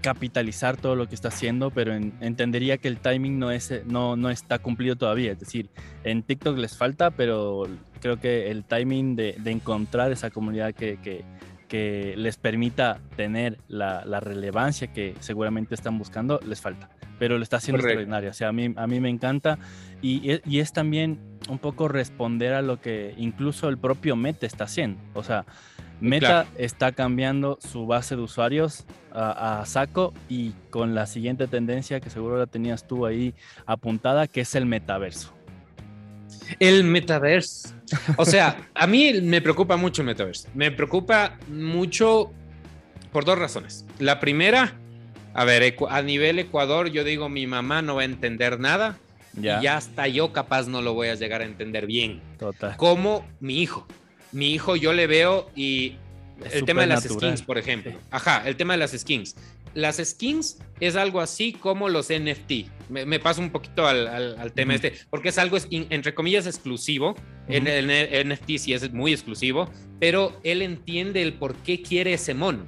capitalizar 0.00 0.76
todo 0.76 0.96
lo 0.96 1.08
que 1.08 1.14
está 1.14 1.28
haciendo, 1.28 1.70
pero 1.70 1.92
entendería 1.92 2.78
que 2.78 2.88
el 2.88 2.98
timing 2.98 3.38
no, 3.38 3.50
es, 3.50 3.72
no, 3.86 4.16
no 4.16 4.30
está 4.30 4.58
cumplido 4.58 4.96
todavía. 4.96 5.32
Es 5.32 5.40
decir, 5.40 5.68
en 6.04 6.22
TikTok 6.22 6.56
les 6.56 6.76
falta, 6.76 7.10
pero 7.10 7.66
creo 8.00 8.18
que 8.18 8.50
el 8.50 8.64
timing 8.64 9.16
de, 9.16 9.36
de 9.38 9.50
encontrar 9.50 10.12
esa 10.12 10.30
comunidad 10.30 10.74
que, 10.74 10.98
que, 11.02 11.24
que 11.68 12.14
les 12.16 12.36
permita 12.36 12.98
tener 13.16 13.58
la, 13.68 14.02
relevancia 14.20 14.88
que 14.88 15.14
seguramente 15.20 15.74
están 15.74 15.98
buscando, 15.98 16.40
les 16.44 16.60
falta. 16.60 16.88
Pero 17.18 17.36
lo 17.36 17.42
está 17.42 17.56
haciendo 17.56 17.78
extraordinario. 17.78 18.30
O 18.30 18.34
sea, 18.34 18.48
a 18.48 18.52
mí, 18.52 18.72
a 18.76 18.86
mí 18.86 19.00
me 19.00 19.08
encanta 19.08 19.58
y, 20.02 20.40
y 20.44 20.60
es 20.60 20.72
también 20.72 21.18
un 21.48 21.58
poco 21.58 21.88
responder 21.88 22.52
a 22.54 22.62
lo 22.62 22.80
que 22.80 23.14
incluso 23.16 23.68
el 23.68 23.78
propio 23.78 24.16
Meta 24.16 24.46
está 24.46 24.64
haciendo. 24.64 25.00
O 25.14 25.22
sea, 25.22 25.44
Meta 26.00 26.46
está 26.56 26.92
cambiando 26.92 27.58
su 27.60 27.86
base 27.86 28.14
de 28.14 28.22
usuarios 28.22 28.84
a, 29.12 29.64
saco 29.66 30.14
y 30.28 30.52
con 30.70 30.94
la 30.94 31.06
siguiente 31.06 31.48
tendencia 31.48 32.00
que 32.00 32.10
seguro 32.10 32.38
la 32.38 32.46
tenías 32.46 32.86
tú 32.86 33.04
ahí 33.04 33.34
apuntada, 33.66 34.28
que 34.28 34.42
es 34.42 34.54
el 34.54 34.66
metaverso. 34.66 35.34
El 36.60 36.84
metaverso. 36.84 37.74
O 38.16 38.24
sea, 38.24 38.68
a 38.74 38.86
mí 38.86 39.12
me 39.22 39.40
preocupa 39.40 39.76
mucho 39.76 40.02
el 40.02 40.06
metaverso. 40.06 40.48
Me 40.54 40.70
preocupa 40.70 41.36
mucho 41.48 42.32
por 43.12 43.24
dos 43.24 43.38
razones. 43.38 43.84
La 43.98 44.20
primera, 44.20 44.74
a 45.38 45.44
ver, 45.44 45.76
a 45.88 46.02
nivel 46.02 46.38
Ecuador, 46.40 46.90
yo 46.90 47.04
digo, 47.04 47.28
mi 47.28 47.46
mamá 47.46 47.80
no 47.80 47.94
va 47.96 48.02
a 48.02 48.04
entender 48.04 48.58
nada 48.58 48.98
ya. 49.34 49.62
Y 49.62 49.66
hasta 49.66 50.08
yo 50.08 50.32
capaz 50.32 50.66
no 50.66 50.82
lo 50.82 50.94
voy 50.94 51.08
a 51.08 51.14
llegar 51.14 51.42
a 51.42 51.44
entender 51.44 51.86
bien. 51.86 52.20
Total. 52.38 52.76
Como 52.76 53.24
mi 53.38 53.62
hijo. 53.62 53.86
Mi 54.32 54.52
hijo 54.52 54.74
yo 54.74 54.92
le 54.92 55.06
veo 55.06 55.48
y 55.54 55.96
el 56.52 56.64
tema 56.64 56.80
de 56.80 56.88
las 56.88 57.04
skins, 57.04 57.42
por 57.42 57.56
ejemplo. 57.56 57.92
Ajá, 58.10 58.42
el 58.46 58.56
tema 58.56 58.74
de 58.74 58.78
las 58.78 58.92
skins. 58.92 59.36
Las 59.74 59.98
skins 59.98 60.58
es 60.80 60.96
algo 60.96 61.20
así 61.20 61.52
como 61.52 61.88
los 61.88 62.08
NFT. 62.08 62.90
Me, 62.90 63.20
paso 63.20 63.40
un 63.40 63.50
poquito 63.50 63.86
al, 63.86 64.52
tema 64.54 64.74
este, 64.74 64.94
porque 65.08 65.28
es 65.28 65.38
algo, 65.38 65.56
entre 65.70 66.14
comillas, 66.14 66.46
exclusivo. 66.46 67.14
En 67.48 67.66
el 67.66 68.28
NFT 68.28 68.56
sí 68.58 68.72
es 68.72 68.92
muy 68.92 69.12
exclusivo, 69.12 69.70
pero 70.00 70.38
él 70.42 70.62
entiende 70.62 71.22
el 71.22 71.34
por 71.34 71.54
qué 71.54 71.80
quiere 71.80 72.14
ese 72.14 72.34
mono. 72.34 72.66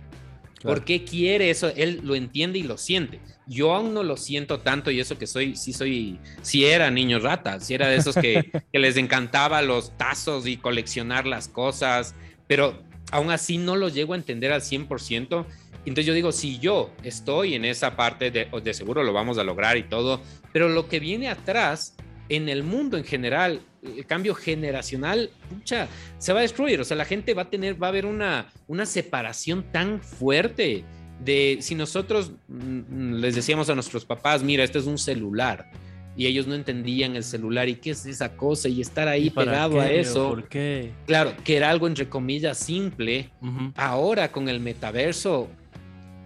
¿Por 0.63 0.85
qué 0.85 1.05
quiere 1.05 1.51
eso? 1.51 1.73
Él 1.75 2.01
lo 2.05 2.15
entiende 2.15 2.59
y 2.59 2.63
lo 2.63 2.77
siente. 2.77 3.21
Yo 3.47 3.75
aún 3.75 3.95
no 3.95 4.03
lo 4.03 4.17
siento 4.17 4.61
tanto 4.61 4.91
y 4.91 5.01
eso 5.01 5.19
que 5.19 5.27
soy, 5.27 5.57
sí 5.57 5.73
soy, 5.73 6.19
sí 6.43 6.67
era 6.67 6.91
niño 6.91 7.19
rata, 7.19 7.61
sí 7.61 7.75
era 7.75 7.89
de 7.89 7.97
esos 7.97 8.15
que, 8.15 8.51
les 8.73 8.97
encantaba 8.97 9.63
los 9.63 9.97
tazos 9.97 10.47
y 10.47 10.57
coleccionar 10.57 11.27
las 11.27 11.49
cosas, 11.49 12.15
pero 12.47 12.83
aún 13.11 13.31
así 13.31 13.59
no 13.59 13.77
lo 13.77 13.89
llego 13.89 14.13
a 14.13 14.17
entender 14.17 14.53
al 14.53 14.61
100%. 14.61 15.47
Entonces 15.87 16.07
yo 16.07 16.13
digo, 16.13 16.31
si 16.31 16.59
yo 16.59 16.91
estoy 17.03 17.55
en 17.55 17.65
esa 17.65 17.97
parte, 17.97 18.31
de, 18.31 18.49
de 18.63 18.75
seguro 18.75 19.03
lo 19.03 19.15
vamos 19.15 19.39
a 19.39 19.45
lograr 19.45 19.79
y 19.79 19.85
todo, 19.85 20.21
pero 20.53 20.69
lo 20.69 20.89
que 20.89 21.01
viene 21.01 21.29
atrás 21.29 21.97
en 22.29 22.49
el 22.49 22.63
mundo 22.63 22.99
en 22.99 23.05
general, 23.05 23.63
el 23.83 24.07
cambio 24.07 24.35
generacional, 24.35 25.31
pucha, 25.49 25.89
se 26.19 26.33
va 26.33 26.41
a 26.41 26.43
destruir. 26.43 26.81
O 26.81 26.85
sea, 26.85 26.97
la 26.97 27.05
gente 27.05 27.35
va 27.35 27.43
a 27.43 27.51
tener, 27.51 27.83
va 27.83 27.89
a 27.89 27.91
haber 27.91 28.07
una, 28.07 28.47
una 28.67 28.87
separación 28.87 29.65
tan 29.73 30.01
fuerte 30.01 30.85
de 31.25 31.59
si 31.61 31.75
nosotros 31.75 32.33
mm, 32.49 33.15
les 33.15 33.35
decíamos 33.35 33.69
a 33.71 33.75
nuestros 33.75 34.05
papás, 34.05 34.43
mira, 34.43 34.65
este 34.65 34.79
es 34.79 34.87
un 34.87 34.99
celular, 34.99 35.71
y 36.17 36.27
ellos 36.27 36.47
no 36.47 36.55
entendían 36.55 37.17
el 37.17 37.25
celular 37.25 37.69
y 37.69 37.77
qué 37.77 37.91
es 37.91 38.05
esa 38.05 38.37
cosa 38.37 38.69
y 38.69 38.81
estar 38.81 39.09
ahí 39.09 39.31
pegado 39.31 39.81
a 39.81 39.91
eso. 39.91 40.31
¿Por 40.31 40.49
qué? 40.49 40.93
Claro, 41.07 41.33
que 41.45 41.57
era 41.57 41.71
algo 41.71 41.87
entre 41.87 42.09
comillas 42.09 42.59
simple. 42.59 43.31
Ahora 43.77 44.31
con 44.31 44.49
el 44.49 44.61
metaverso 44.61 45.49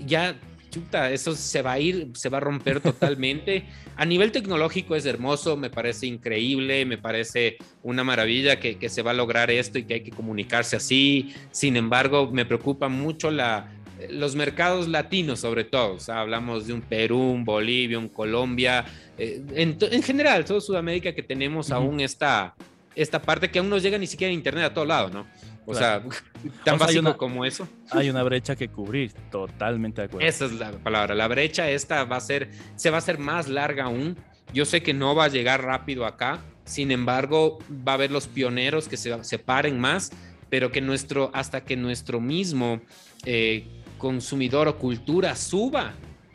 ya 0.00 0.36
chuta, 0.74 1.10
eso 1.12 1.34
se 1.36 1.62
va 1.62 1.72
a 1.72 1.78
ir, 1.78 2.10
se 2.14 2.28
va 2.28 2.38
a 2.38 2.40
romper 2.40 2.80
totalmente. 2.80 3.64
a 3.96 4.04
nivel 4.04 4.32
tecnológico 4.32 4.96
es 4.96 5.06
hermoso, 5.06 5.56
me 5.56 5.70
parece 5.70 6.06
increíble, 6.06 6.84
me 6.84 6.98
parece 6.98 7.58
una 7.82 8.02
maravilla 8.02 8.58
que, 8.58 8.76
que 8.76 8.88
se 8.88 9.02
va 9.02 9.12
a 9.12 9.14
lograr 9.14 9.50
esto 9.50 9.78
y 9.78 9.84
que 9.84 9.94
hay 9.94 10.00
que 10.02 10.10
comunicarse 10.10 10.76
así. 10.76 11.34
Sin 11.52 11.76
embargo, 11.76 12.30
me 12.32 12.44
preocupa 12.44 12.88
mucho 12.88 13.30
la, 13.30 13.70
los 14.10 14.34
mercados 14.34 14.88
latinos 14.88 15.40
sobre 15.40 15.64
todo, 15.64 15.94
o 15.94 16.00
sea, 16.00 16.20
hablamos 16.20 16.66
de 16.66 16.72
un 16.72 16.82
Perú, 16.82 17.18
un 17.18 17.44
Bolivia, 17.44 17.98
un 17.98 18.08
Colombia, 18.08 18.84
eh, 19.16 19.42
en, 19.54 20.02
general, 20.02 20.44
todo 20.44 20.60
Sudamérica 20.60 21.14
que 21.14 21.22
tenemos 21.22 21.70
aún 21.70 22.00
esta, 22.00 22.54
esta 22.94 23.22
parte 23.22 23.50
que 23.50 23.60
aún 23.60 23.70
no 23.70 23.78
llega 23.78 23.98
ni 23.98 24.06
siquiera 24.06 24.30
a 24.30 24.34
Internet 24.34 24.64
a 24.64 24.74
todo 24.74 24.84
lado, 24.84 25.10
¿no? 25.10 25.26
O 25.66 25.74
sea, 25.74 26.02
tan 26.64 26.78
básico 26.78 27.16
como 27.16 27.44
eso. 27.44 27.68
Hay 27.90 28.10
una 28.10 28.22
brecha 28.22 28.56
que 28.56 28.68
cubrir, 28.68 29.12
totalmente 29.30 30.02
de 30.02 30.06
acuerdo. 30.06 30.26
Esa 30.26 30.46
es 30.46 30.52
la 30.52 30.72
palabra. 30.72 31.14
La 31.14 31.28
brecha 31.28 31.70
esta 31.70 32.04
va 32.04 32.16
a 32.16 32.20
ser, 32.20 32.50
se 32.76 32.90
va 32.90 32.96
a 32.96 32.98
hacer 32.98 33.18
más 33.18 33.48
larga 33.48 33.84
aún. 33.84 34.16
Yo 34.52 34.64
sé 34.64 34.82
que 34.82 34.94
no 34.94 35.14
va 35.14 35.24
a 35.24 35.28
llegar 35.28 35.64
rápido 35.64 36.06
acá, 36.06 36.40
sin 36.64 36.90
embargo, 36.90 37.58
va 37.86 37.92
a 37.92 37.94
haber 37.96 38.10
los 38.10 38.26
pioneros 38.26 38.88
que 38.88 38.96
se 38.96 39.22
separen 39.24 39.80
más, 39.80 40.12
pero 40.48 40.70
que 40.70 40.80
nuestro, 40.80 41.30
hasta 41.34 41.64
que 41.64 41.76
nuestro 41.76 42.20
mismo 42.20 42.80
eh, 43.24 43.66
consumidor 43.98 44.68
o 44.68 44.78
cultura 44.78 45.34
suba 45.34 45.94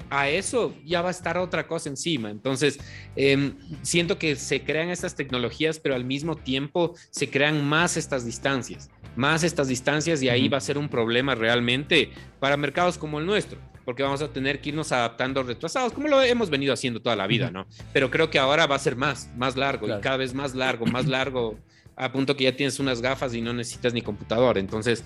a 0.09 0.27
eso 0.27 0.75
ya 0.83 1.03
va 1.03 1.09
a 1.09 1.11
estar 1.11 1.37
otra 1.37 1.67
cosa 1.67 1.87
encima. 1.87 2.31
Entonces, 2.31 2.79
em, 3.15 3.55
siento 3.83 4.17
que 4.17 4.35
se 4.35 4.63
crean 4.63 4.89
estas 4.89 5.15
tecnologías, 5.15 5.79
pero 5.79 5.95
al 5.95 6.03
mismo 6.03 6.35
tiempo 6.35 6.95
se 7.11 7.29
crean 7.29 7.63
más 7.63 7.95
estas 7.95 8.25
distancias 8.25 8.89
más 9.15 9.43
estas 9.43 9.67
distancias 9.67 10.21
y 10.21 10.29
ahí 10.29 10.47
va 10.47 10.57
a 10.57 10.61
ser 10.61 10.77
un 10.77 10.89
problema 10.89 11.35
realmente 11.35 12.11
para 12.39 12.57
mercados 12.57 12.97
como 12.97 13.19
el 13.19 13.25
nuestro, 13.25 13.59
porque 13.85 14.03
vamos 14.03 14.21
a 14.21 14.29
tener 14.29 14.61
que 14.61 14.69
irnos 14.69 14.91
adaptando 14.91 15.43
retrasados, 15.43 15.93
como 15.93 16.07
lo 16.07 16.21
hemos 16.21 16.49
venido 16.49 16.73
haciendo 16.73 17.01
toda 17.01 17.15
la 17.15 17.27
vida, 17.27 17.51
¿no? 17.51 17.67
Pero 17.93 18.09
creo 18.09 18.29
que 18.29 18.39
ahora 18.39 18.67
va 18.67 18.75
a 18.75 18.79
ser 18.79 18.95
más, 18.95 19.29
más 19.35 19.55
largo 19.55 19.87
y 19.87 20.01
cada 20.01 20.17
vez 20.17 20.33
más 20.33 20.55
largo, 20.55 20.85
más 20.85 21.07
largo, 21.07 21.57
a 21.95 22.11
punto 22.11 22.35
que 22.37 22.45
ya 22.45 22.55
tienes 22.55 22.79
unas 22.79 23.01
gafas 23.01 23.33
y 23.33 23.41
no 23.41 23.53
necesitas 23.53 23.93
ni 23.93 24.01
computador. 24.01 24.57
Entonces, 24.57 25.03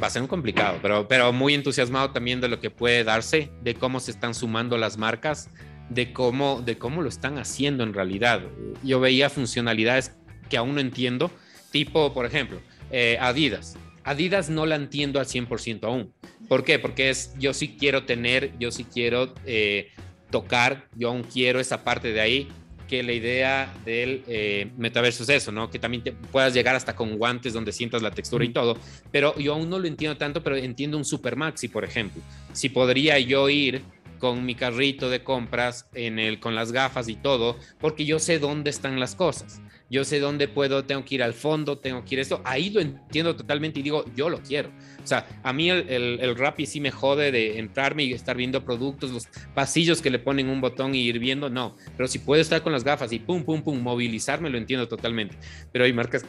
va 0.00 0.06
a 0.06 0.10
ser 0.10 0.22
un 0.22 0.28
complicado, 0.28 0.78
pero, 0.82 1.08
pero 1.08 1.32
muy 1.32 1.54
entusiasmado 1.54 2.10
también 2.10 2.40
de 2.40 2.48
lo 2.48 2.60
que 2.60 2.70
puede 2.70 3.02
darse, 3.02 3.50
de 3.62 3.74
cómo 3.74 3.98
se 3.98 4.12
están 4.12 4.34
sumando 4.34 4.78
las 4.78 4.98
marcas, 4.98 5.50
de 5.88 6.12
cómo, 6.12 6.62
de 6.62 6.78
cómo 6.78 7.02
lo 7.02 7.08
están 7.08 7.38
haciendo 7.38 7.82
en 7.82 7.94
realidad. 7.94 8.42
Yo 8.82 9.00
veía 9.00 9.30
funcionalidades 9.30 10.14
que 10.48 10.56
aún 10.56 10.74
no 10.74 10.80
entiendo, 10.80 11.30
tipo, 11.70 12.12
por 12.12 12.26
ejemplo, 12.26 12.60
eh, 12.90 13.18
Adidas. 13.20 13.76
Adidas 14.04 14.48
no 14.50 14.66
la 14.66 14.76
entiendo 14.76 15.18
al 15.18 15.26
100% 15.26 15.84
aún. 15.84 16.12
¿Por 16.48 16.64
qué? 16.64 16.78
Porque 16.78 17.10
es, 17.10 17.34
yo 17.38 17.52
sí 17.52 17.76
quiero 17.78 18.04
tener, 18.04 18.52
yo 18.58 18.70
sí 18.70 18.84
quiero 18.84 19.34
eh, 19.44 19.90
tocar, 20.30 20.86
yo 20.94 21.08
aún 21.08 21.24
quiero 21.24 21.58
esa 21.58 21.82
parte 21.82 22.12
de 22.12 22.20
ahí, 22.20 22.48
que 22.86 23.02
la 23.02 23.12
idea 23.12 23.74
del 23.84 24.22
eh, 24.28 24.70
metaverso 24.76 25.24
es 25.24 25.28
eso, 25.28 25.50
¿no? 25.50 25.70
Que 25.70 25.80
también 25.80 26.04
te 26.04 26.12
puedas 26.12 26.54
llegar 26.54 26.76
hasta 26.76 26.94
con 26.94 27.16
guantes 27.16 27.52
donde 27.52 27.72
sientas 27.72 28.00
la 28.00 28.12
textura 28.12 28.44
y 28.44 28.50
todo, 28.50 28.78
pero 29.10 29.36
yo 29.38 29.54
aún 29.54 29.68
no 29.68 29.78
lo 29.78 29.88
entiendo 29.88 30.16
tanto, 30.16 30.42
pero 30.42 30.56
entiendo 30.56 30.96
un 30.96 31.04
Super 31.04 31.34
Maxi, 31.34 31.66
por 31.66 31.84
ejemplo. 31.84 32.22
Si 32.52 32.68
podría 32.68 33.18
yo 33.18 33.48
ir 33.48 33.82
con 34.20 34.46
mi 34.46 34.54
carrito 34.54 35.10
de 35.10 35.24
compras 35.24 35.88
en 35.94 36.18
el, 36.18 36.38
con 36.38 36.54
las 36.54 36.70
gafas 36.70 37.08
y 37.08 37.16
todo, 37.16 37.58
porque 37.80 38.04
yo 38.04 38.20
sé 38.20 38.38
dónde 38.38 38.70
están 38.70 39.00
las 39.00 39.14
cosas 39.16 39.60
yo 39.90 40.04
sé 40.04 40.20
dónde 40.20 40.48
puedo, 40.48 40.84
tengo 40.84 41.04
que 41.04 41.16
ir 41.16 41.22
al 41.22 41.34
fondo, 41.34 41.78
tengo 41.78 42.04
que 42.04 42.16
ir 42.16 42.20
esto, 42.20 42.40
ahí 42.44 42.70
lo 42.70 42.80
entiendo 42.80 43.36
totalmente 43.36 43.80
y 43.80 43.82
digo, 43.82 44.04
yo 44.14 44.28
lo 44.28 44.40
quiero. 44.40 44.70
O 45.02 45.06
sea, 45.06 45.26
a 45.42 45.52
mí 45.52 45.70
el, 45.70 45.88
el, 45.88 46.20
el 46.20 46.36
Rappi 46.36 46.66
sí 46.66 46.80
me 46.80 46.90
jode 46.90 47.30
de 47.30 47.58
entrarme 47.58 48.04
y 48.04 48.12
estar 48.12 48.36
viendo 48.36 48.64
productos, 48.64 49.12
los 49.12 49.28
pasillos 49.54 50.02
que 50.02 50.10
le 50.10 50.18
ponen 50.18 50.48
un 50.48 50.60
botón 50.60 50.94
y 50.94 51.02
ir 51.02 51.18
viendo, 51.18 51.48
no, 51.48 51.76
pero 51.96 52.08
si 52.08 52.18
puedo 52.18 52.42
estar 52.42 52.62
con 52.62 52.72
las 52.72 52.84
gafas 52.84 53.12
y 53.12 53.18
pum, 53.18 53.44
pum, 53.44 53.62
pum, 53.62 53.80
movilizarme, 53.80 54.50
lo 54.50 54.58
entiendo 54.58 54.88
totalmente. 54.88 55.36
Pero 55.72 55.84
hay 55.84 55.92
marcas 55.92 56.24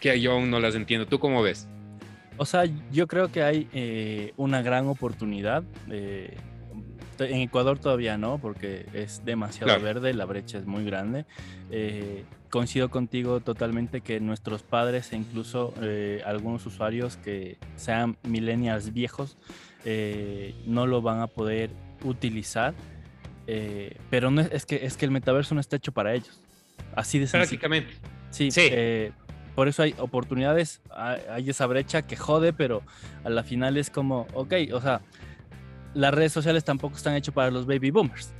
que 0.00 0.20
yo 0.20 0.32
aún 0.32 0.50
no 0.50 0.58
las 0.58 0.74
entiendo. 0.74 1.06
¿Tú 1.06 1.18
cómo 1.18 1.42
ves? 1.42 1.68
O 2.36 2.46
sea, 2.46 2.64
yo 2.90 3.06
creo 3.06 3.30
que 3.30 3.42
hay 3.42 3.68
eh, 3.72 4.32
una 4.36 4.62
gran 4.62 4.88
oportunidad. 4.88 5.62
Eh, 5.90 6.36
en 7.22 7.38
Ecuador 7.38 7.78
todavía 7.78 8.18
no, 8.18 8.38
porque 8.38 8.86
es 8.92 9.24
demasiado 9.24 9.80
verde, 9.80 10.14
la 10.14 10.24
brecha 10.24 10.58
es 10.58 10.66
muy 10.66 10.84
grande. 10.84 11.24
Eh, 11.70 12.24
coincido 12.50 12.90
contigo 12.90 13.40
totalmente 13.40 14.02
que 14.02 14.20
nuestros 14.20 14.62
padres 14.62 15.12
e 15.12 15.16
incluso 15.16 15.72
eh, 15.80 16.22
algunos 16.26 16.66
usuarios 16.66 17.16
que 17.16 17.56
sean 17.76 18.18
millennials 18.24 18.92
viejos 18.92 19.38
eh, 19.84 20.54
no 20.66 20.86
lo 20.86 21.00
van 21.00 21.20
a 21.20 21.26
poder 21.26 21.70
utilizar. 22.04 22.74
pero 24.10 24.30
no 24.30 24.42
es, 24.42 24.66
que, 24.66 24.84
es 24.86 24.96
que 24.96 25.04
el 25.04 25.10
metaverso 25.10 25.54
no 25.54 25.60
está 25.60 25.76
hecho 25.76 25.92
para 25.92 26.14
ellos. 26.14 26.40
Así 26.94 27.18
de 27.18 27.26
sencillo. 27.26 27.60
Prácticamente. 27.60 27.94
Sí, 28.30 28.50
sí. 28.50 28.70
por 29.54 29.68
eso 29.68 29.82
hay 29.82 29.94
oportunidades, 29.98 30.80
hay 30.90 31.50
esa 31.50 31.66
brecha 31.66 32.02
que 32.02 32.16
jode, 32.16 32.52
pero 32.52 32.82
a 33.24 33.30
la 33.30 33.42
final 33.42 33.76
es 33.76 33.90
como, 33.90 34.26
ok, 34.34 34.54
o 34.72 34.80
sea, 34.80 35.00
las 35.94 36.14
redes 36.14 36.32
sociales 36.32 36.64
tampoco 36.64 36.96
están 36.96 37.14
hechas 37.14 37.34
para 37.34 37.50
los 37.50 37.66
baby 37.66 37.90
boomers. 37.90 38.32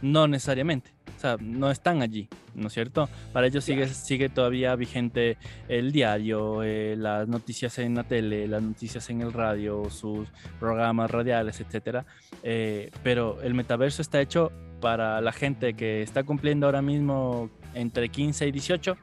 No 0.00 0.28
necesariamente. 0.28 0.92
O 1.16 1.20
sea, 1.20 1.36
no 1.40 1.68
están 1.68 2.00
allí, 2.00 2.28
¿no 2.54 2.68
es 2.68 2.74
cierto? 2.74 3.08
Para 3.32 3.48
ellos 3.48 3.64
sigue, 3.64 3.88
sigue 3.88 4.28
todavía 4.28 4.76
vigente 4.76 5.36
el 5.68 5.90
diario, 5.90 6.62
eh, 6.62 6.94
las 6.96 7.26
noticias 7.26 7.76
en 7.80 7.96
la 7.96 8.04
tele, 8.04 8.46
las 8.46 8.62
noticias 8.62 9.10
en 9.10 9.22
el 9.22 9.32
radio, 9.32 9.90
sus 9.90 10.28
programas 10.60 11.10
radiales, 11.10 11.60
etcétera. 11.60 12.06
Eh, 12.44 12.92
pero 13.02 13.42
el 13.42 13.54
metaverso 13.54 14.00
está 14.00 14.20
hecho 14.20 14.52
para 14.80 15.20
la 15.20 15.32
gente 15.32 15.74
que 15.74 16.02
está 16.02 16.22
cumpliendo 16.22 16.66
ahora 16.66 16.82
mismo 16.82 17.50
entre 17.74 18.10
15 18.10 18.46
y 18.46 18.52
18 18.52 18.96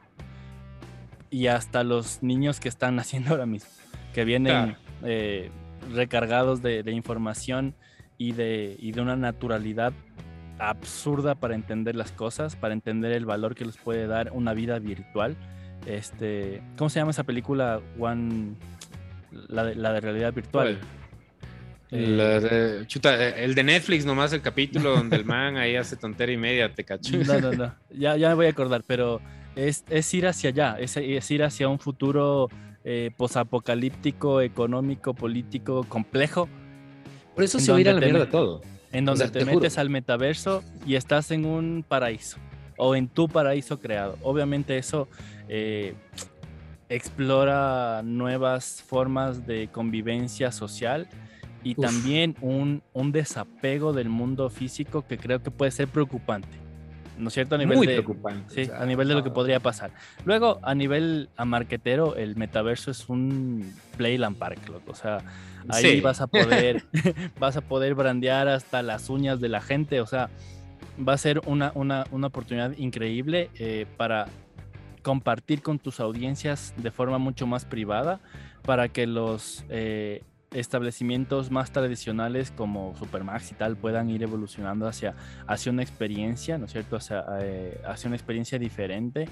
y 1.28 1.48
hasta 1.48 1.84
los 1.84 2.22
niños 2.22 2.60
que 2.60 2.70
están 2.70 2.96
naciendo 2.96 3.32
ahora 3.32 3.44
mismo, 3.44 3.68
que 4.14 4.24
vienen 4.24 4.74
eh, 5.02 5.50
recargados 5.92 6.62
de, 6.62 6.82
de 6.82 6.92
información 6.92 7.74
y 8.18 8.32
de, 8.32 8.76
y 8.78 8.92
de 8.92 9.00
una 9.00 9.16
naturalidad 9.16 9.92
absurda 10.58 11.34
para 11.34 11.54
entender 11.54 11.96
las 11.96 12.12
cosas, 12.12 12.56
para 12.56 12.74
entender 12.74 13.12
el 13.12 13.26
valor 13.26 13.54
que 13.54 13.64
les 13.64 13.76
puede 13.76 14.06
dar 14.06 14.30
una 14.32 14.54
vida 14.54 14.78
virtual. 14.78 15.36
Este, 15.86 16.62
¿Cómo 16.76 16.88
se 16.88 16.98
llama 16.98 17.10
esa 17.10 17.24
película? 17.24 17.80
One, 17.98 18.54
la, 19.48 19.64
de, 19.64 19.74
la 19.74 19.92
de 19.92 20.00
realidad 20.00 20.32
virtual. 20.32 20.78
Eh, 21.90 22.84
chuta, 22.86 23.14
eh, 23.14 23.44
el 23.44 23.54
de 23.54 23.62
Netflix 23.62 24.04
nomás 24.04 24.32
el 24.32 24.42
capítulo 24.42 24.90
donde 24.96 25.16
el 25.16 25.24
man 25.24 25.56
ahí 25.56 25.76
hace 25.76 25.96
tontera 25.96 26.32
y 26.32 26.36
media, 26.36 26.72
te 26.72 26.84
cacho. 26.84 27.16
No, 27.18 27.40
no, 27.40 27.52
no, 27.52 27.74
ya, 27.90 28.16
ya 28.16 28.28
me 28.30 28.34
voy 28.34 28.46
a 28.46 28.50
acordar, 28.50 28.82
pero 28.86 29.20
es, 29.54 29.84
es 29.88 30.12
ir 30.14 30.26
hacia 30.26 30.50
allá, 30.50 30.76
es, 30.80 30.96
es 30.96 31.30
ir 31.30 31.44
hacia 31.44 31.68
un 31.68 31.78
futuro 31.78 32.48
eh, 32.84 33.10
posapocalíptico, 33.16 34.40
económico, 34.40 35.14
político, 35.14 35.84
complejo, 35.88 36.48
por 37.36 37.44
eso 37.44 37.60
se 37.60 37.70
va 37.70 37.78
a 37.78 37.80
ir 37.82 37.88
a 37.88 37.92
la 37.92 38.00
mierda 38.00 38.28
todo. 38.28 38.62
En 38.92 39.04
donde 39.04 39.28
te, 39.28 39.44
metes 39.44 39.76
al 39.76 39.90
metaverso 39.90 40.64
y 40.86 40.94
estás 40.94 41.30
en 41.30 41.44
un 41.44 41.84
paraíso 41.86 42.38
o 42.78 42.96
en 42.96 43.08
tu 43.08 43.28
paraíso 43.28 43.78
creado. 43.78 44.16
Obviamente 44.22 44.78
eso 44.78 45.06
eh, 45.48 45.94
explora 46.88 48.00
nuevas 48.02 48.82
formas 48.86 49.46
de 49.46 49.68
convivencia 49.68 50.50
social 50.50 51.08
y 51.62 51.74
también 51.74 52.36
un, 52.40 52.82
un, 52.94 53.12
desapego 53.12 53.92
del 53.92 54.08
mundo 54.08 54.48
físico 54.48 55.04
que 55.06 55.18
creo 55.18 55.42
que 55.42 55.50
puede 55.50 55.72
ser 55.72 55.88
preocupante. 55.88 56.56
¿No 57.18 57.28
es 57.28 57.34
cierto? 57.34 57.54
A 57.54 57.58
nivel 57.58 57.76
Muy 57.76 57.86
de, 57.86 57.94
preocupante. 57.94 58.66
Sí, 58.66 58.70
a 58.70 58.84
nivel 58.86 59.08
de 59.08 59.14
lo 59.14 59.24
que 59.24 59.30
podría 59.30 59.60
pasar. 59.60 59.90
Luego, 60.24 60.58
a 60.62 60.74
nivel 60.74 61.28
amarquetero, 61.36 62.16
el 62.16 62.36
metaverso 62.36 62.90
es 62.90 63.08
un 63.08 63.74
Playland 63.96 64.36
Park, 64.36 64.58
O 64.86 64.94
sea, 64.94 65.18
Ahí 65.68 66.00
vas 66.00 66.20
a 66.20 66.26
poder, 66.26 66.84
vas 67.38 67.56
a 67.56 67.60
poder 67.60 67.94
brandear 67.94 68.48
hasta 68.48 68.82
las 68.82 69.08
uñas 69.08 69.40
de 69.40 69.48
la 69.48 69.60
gente. 69.60 70.00
O 70.00 70.06
sea, 70.06 70.30
va 70.96 71.12
a 71.12 71.18
ser 71.18 71.40
una, 71.46 71.72
una, 71.74 72.04
una 72.10 72.28
oportunidad 72.28 72.76
increíble 72.76 73.50
eh, 73.58 73.86
para 73.96 74.26
compartir 75.02 75.62
con 75.62 75.78
tus 75.78 76.00
audiencias 76.00 76.74
de 76.76 76.90
forma 76.90 77.18
mucho 77.18 77.46
más 77.46 77.64
privada, 77.64 78.20
para 78.62 78.88
que 78.88 79.06
los 79.06 79.64
eh, 79.68 80.24
establecimientos 80.52 81.50
más 81.50 81.70
tradicionales 81.70 82.50
como 82.50 82.96
Supermax 82.96 83.52
y 83.52 83.54
tal 83.54 83.76
puedan 83.76 84.10
ir 84.10 84.22
evolucionando 84.22 84.88
hacia, 84.88 85.14
hacia 85.46 85.70
una 85.70 85.82
experiencia, 85.82 86.58
¿no 86.58 86.64
es 86.64 86.72
cierto? 86.72 86.96
Hacia, 86.96 87.24
eh, 87.40 87.80
hacia 87.86 88.08
una 88.08 88.16
experiencia 88.16 88.58
diferente 88.58 89.28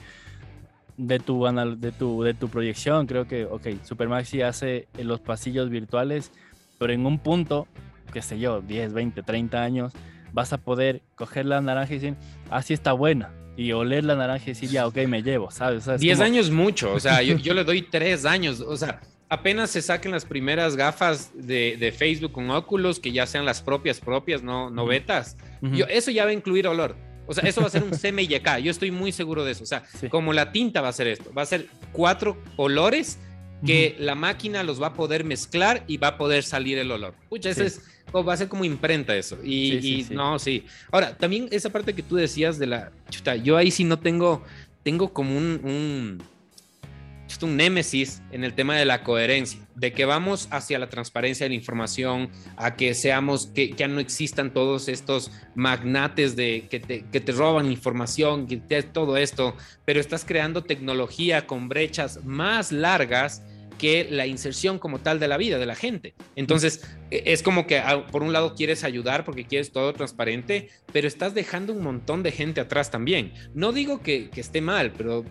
de 0.97 1.19
tu, 1.19 1.45
de 1.45 1.93
tu, 1.93 2.23
de 2.23 2.35
tu 2.35 2.49
proyección. 2.49 3.07
Creo 3.07 3.27
que, 3.27 3.45
ok, 3.45 3.69
Supermaxi 3.83 4.43
hace 4.43 4.89
los 4.99 5.21
pasillos 5.21 5.71
virtuales, 5.71 6.33
pero 6.79 6.93
en 6.93 7.07
un 7.07 7.19
punto, 7.19 7.67
qué 8.13 8.23
sé 8.23 8.39
yo, 8.39 8.61
10, 8.61 8.93
20, 8.93 9.23
30 9.23 9.63
años, 9.63 9.93
vas 10.33 10.53
a 10.53 10.59
poder 10.59 11.03
coger 11.15 11.47
la 11.47 11.61
naranja 11.61 11.95
y 11.95 11.99
decir, 11.99 12.17
así 12.51 12.73
ah, 12.73 12.75
está 12.75 12.93
buena. 12.93 13.31
Y 13.57 13.71
oler 13.71 14.05
la 14.05 14.17
naranja 14.17 14.45
y 14.47 14.49
decir, 14.49 14.69
ya, 14.69 14.87
ok, 14.87 14.97
me 15.07 15.23
llevo, 15.23 15.51
¿sabes? 15.51 15.87
10 16.01 16.21
años 16.21 16.51
mucho, 16.51 16.93
o 16.93 17.01
sea, 17.01 17.23
yo, 17.23 17.37
yo, 17.39 17.55
le 17.55 17.63
doy 17.63 17.83
3 17.83 18.25
años, 18.25 18.61
o 18.61 18.77
sea, 18.77 19.01
apenas 19.29 19.71
se 19.71 19.81
saquen 19.81 20.11
las 20.11 20.25
primeras 20.25 20.75
gafas 20.75 21.31
de, 21.35 21.77
de, 21.79 21.93
Facebook 21.93 22.33
con 22.33 22.51
óculos, 22.51 22.99
que 22.99 23.13
ya 23.13 23.27
sean 23.27 23.45
las 23.45 23.63
propias, 23.63 24.01
propias, 24.01 24.43
no, 24.43 24.71
no 24.71 24.87
betas. 24.87 25.37
yo, 25.63 25.87
eso 25.87 26.11
ya 26.11 26.25
va 26.25 26.31
a 26.31 26.35
incluir 26.35 26.67
olor. 26.67 26.97
O 27.27 27.35
sea, 27.35 27.49
eso 27.49 27.61
va 27.61 27.69
a 27.69 27.71
ser 27.71 27.83
un 27.83 27.91
CMYK. 27.91 28.59
Yo 28.59 28.71
estoy 28.71 28.91
muy 28.91 29.13
seguro 29.13 29.45
de 29.45 29.53
eso. 29.53 29.65
O 29.65 29.67
sea, 29.67 29.83
como 30.11 30.33
la 30.33 30.53
tinta 30.53 30.81
va 30.81 30.89
a 30.89 30.93
ser 30.93 31.07
esto. 31.07 31.33
Va 31.33 31.43
a 31.43 31.47
ser 31.47 31.67
cuatro 31.93 32.37
olores 32.57 33.19
que 33.65 33.97
la 33.99 34.15
máquina 34.15 34.63
los 34.63 34.81
va 34.81 34.89
a 34.89 34.95
poder 34.95 35.25
mezclar 35.25 35.85
y 35.87 35.97
va 35.97 36.09
a 36.09 36.19
poder 36.19 36.43
salir 36.43 36.79
el 36.79 36.91
olor. 36.91 37.15
Pucha, 37.29 37.51
ese 37.51 37.67
es, 37.67 37.81
va 38.13 38.33
a 38.33 38.37
ser 38.37 38.49
como 38.49 38.65
imprenta 38.65 39.17
eso. 39.17 39.39
Y, 39.43 40.07
no, 40.11 40.39
sí. 40.39 40.67
Ahora, 40.91 41.17
también 41.17 41.49
esa 41.51 41.71
parte 41.71 41.95
que 41.95 42.03
tú 42.03 42.17
decías 42.17 42.59
de 42.59 42.67
la 42.67 42.93
chuta, 43.11 43.37
yo 43.37 43.57
ahí 43.57 43.71
sí 43.71 43.85
no 43.85 43.99
tengo, 43.99 44.45
tengo 44.83 45.13
como 45.13 45.37
un, 45.37 45.61
un, 45.65 46.23
un 47.43 47.57
némesis 47.57 48.23
en 48.33 48.45
el 48.45 48.55
tema 48.55 48.77
de 48.77 48.85
la 48.85 49.03
coherencia, 49.03 49.61
de 49.75 49.93
que 49.93 50.05
vamos 50.05 50.49
hacia 50.51 50.79
la 50.79 50.89
transparencia 50.89 51.45
de 51.45 51.51
la 51.51 51.57
información, 51.57 52.31
a 52.57 52.75
que 52.77 52.95
seamos, 52.95 53.49
que 53.49 53.73
ya 53.73 53.89
no 53.89 54.01
existan 54.01 54.53
todos 54.53 54.89
estos 54.89 55.31
magnates 55.55 56.37
de 56.37 56.67
que 56.71 56.81
te, 56.81 57.05
que 57.11 57.21
te 57.21 57.33
roban 57.33 57.71
información, 57.71 58.47
que 58.47 58.57
te, 58.57 58.83
todo 58.83 59.17
esto, 59.17 59.57
pero 59.85 60.01
estás 60.01 60.25
creando 60.25 60.65
tecnología 60.65 61.47
con 61.47 61.69
brechas 61.69 62.25
más 62.25 62.73
largas 62.73 63.43
que 63.79 64.07
la 64.11 64.27
inserción 64.27 64.79
como 64.79 65.01
tal 65.01 65.19
de 65.21 65.29
la 65.29 65.37
vida 65.37 65.59
de 65.59 65.67
la 65.67 65.75
gente. 65.75 66.15
Entonces, 66.37 66.83
e, 67.11 67.23
es 67.27 67.43
como 67.43 67.67
que 67.67 67.79
ah, 67.79 68.07
por 68.07 68.23
un 68.23 68.33
lado 68.33 68.55
quieres 68.55 68.85
ayudar 68.85 69.25
porque 69.25 69.45
quieres 69.45 69.73
todo 69.73 69.93
transparente, 69.93 70.69
pero 70.93 71.09
estás 71.09 71.35
dejando 71.35 71.73
un 71.73 71.83
montón 71.83 72.23
de 72.23 72.33
gente 72.33 72.61
atrás 72.61 72.91
también. 72.91 73.33
No 73.55 73.73
digo 73.73 74.01
que, 74.01 74.31
esté 74.37 74.61
mal, 74.61 74.93
pero... 74.97 75.25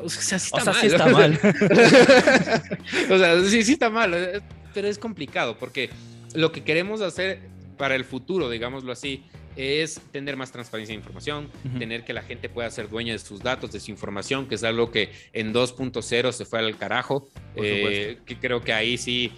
O 0.00 0.08
sea, 0.08 0.38
sí 0.38 0.50
está 0.54 0.64
mal. 0.64 0.80
Sí 0.80 0.86
está 0.86 1.06
mal. 1.08 1.40
o 3.10 3.18
sea, 3.18 3.44
sí, 3.44 3.62
sí 3.62 3.72
está 3.72 3.90
mal, 3.90 4.14
eh, 4.14 4.40
pero 4.74 4.88
es 4.88 4.98
complicado 4.98 5.56
porque 5.58 5.90
lo 6.34 6.52
que 6.52 6.62
queremos 6.62 7.00
hacer 7.00 7.40
para 7.76 7.94
el 7.94 8.04
futuro, 8.04 8.48
digámoslo 8.48 8.92
así, 8.92 9.24
es 9.56 10.00
tener 10.12 10.36
más 10.36 10.50
transparencia 10.50 10.94
de 10.94 11.00
información, 11.00 11.50
tener 11.78 12.04
que 12.04 12.12
la 12.12 12.22
gente 12.22 12.48
pueda 12.48 12.70
ser 12.70 12.88
dueña 12.88 13.12
de 13.12 13.18
sus 13.18 13.42
datos, 13.42 13.72
de 13.72 13.80
su 13.80 13.90
información, 13.90 14.46
que 14.46 14.54
es 14.54 14.64
algo 14.64 14.90
que 14.90 15.10
en 15.32 15.52
2.0 15.52 16.32
se 16.32 16.44
fue 16.44 16.58
al 16.60 16.76
carajo, 16.78 17.28
eh, 17.56 18.18
que 18.24 18.38
creo 18.38 18.62
que 18.62 18.72
ahí 18.72 18.96
sí 18.96 19.32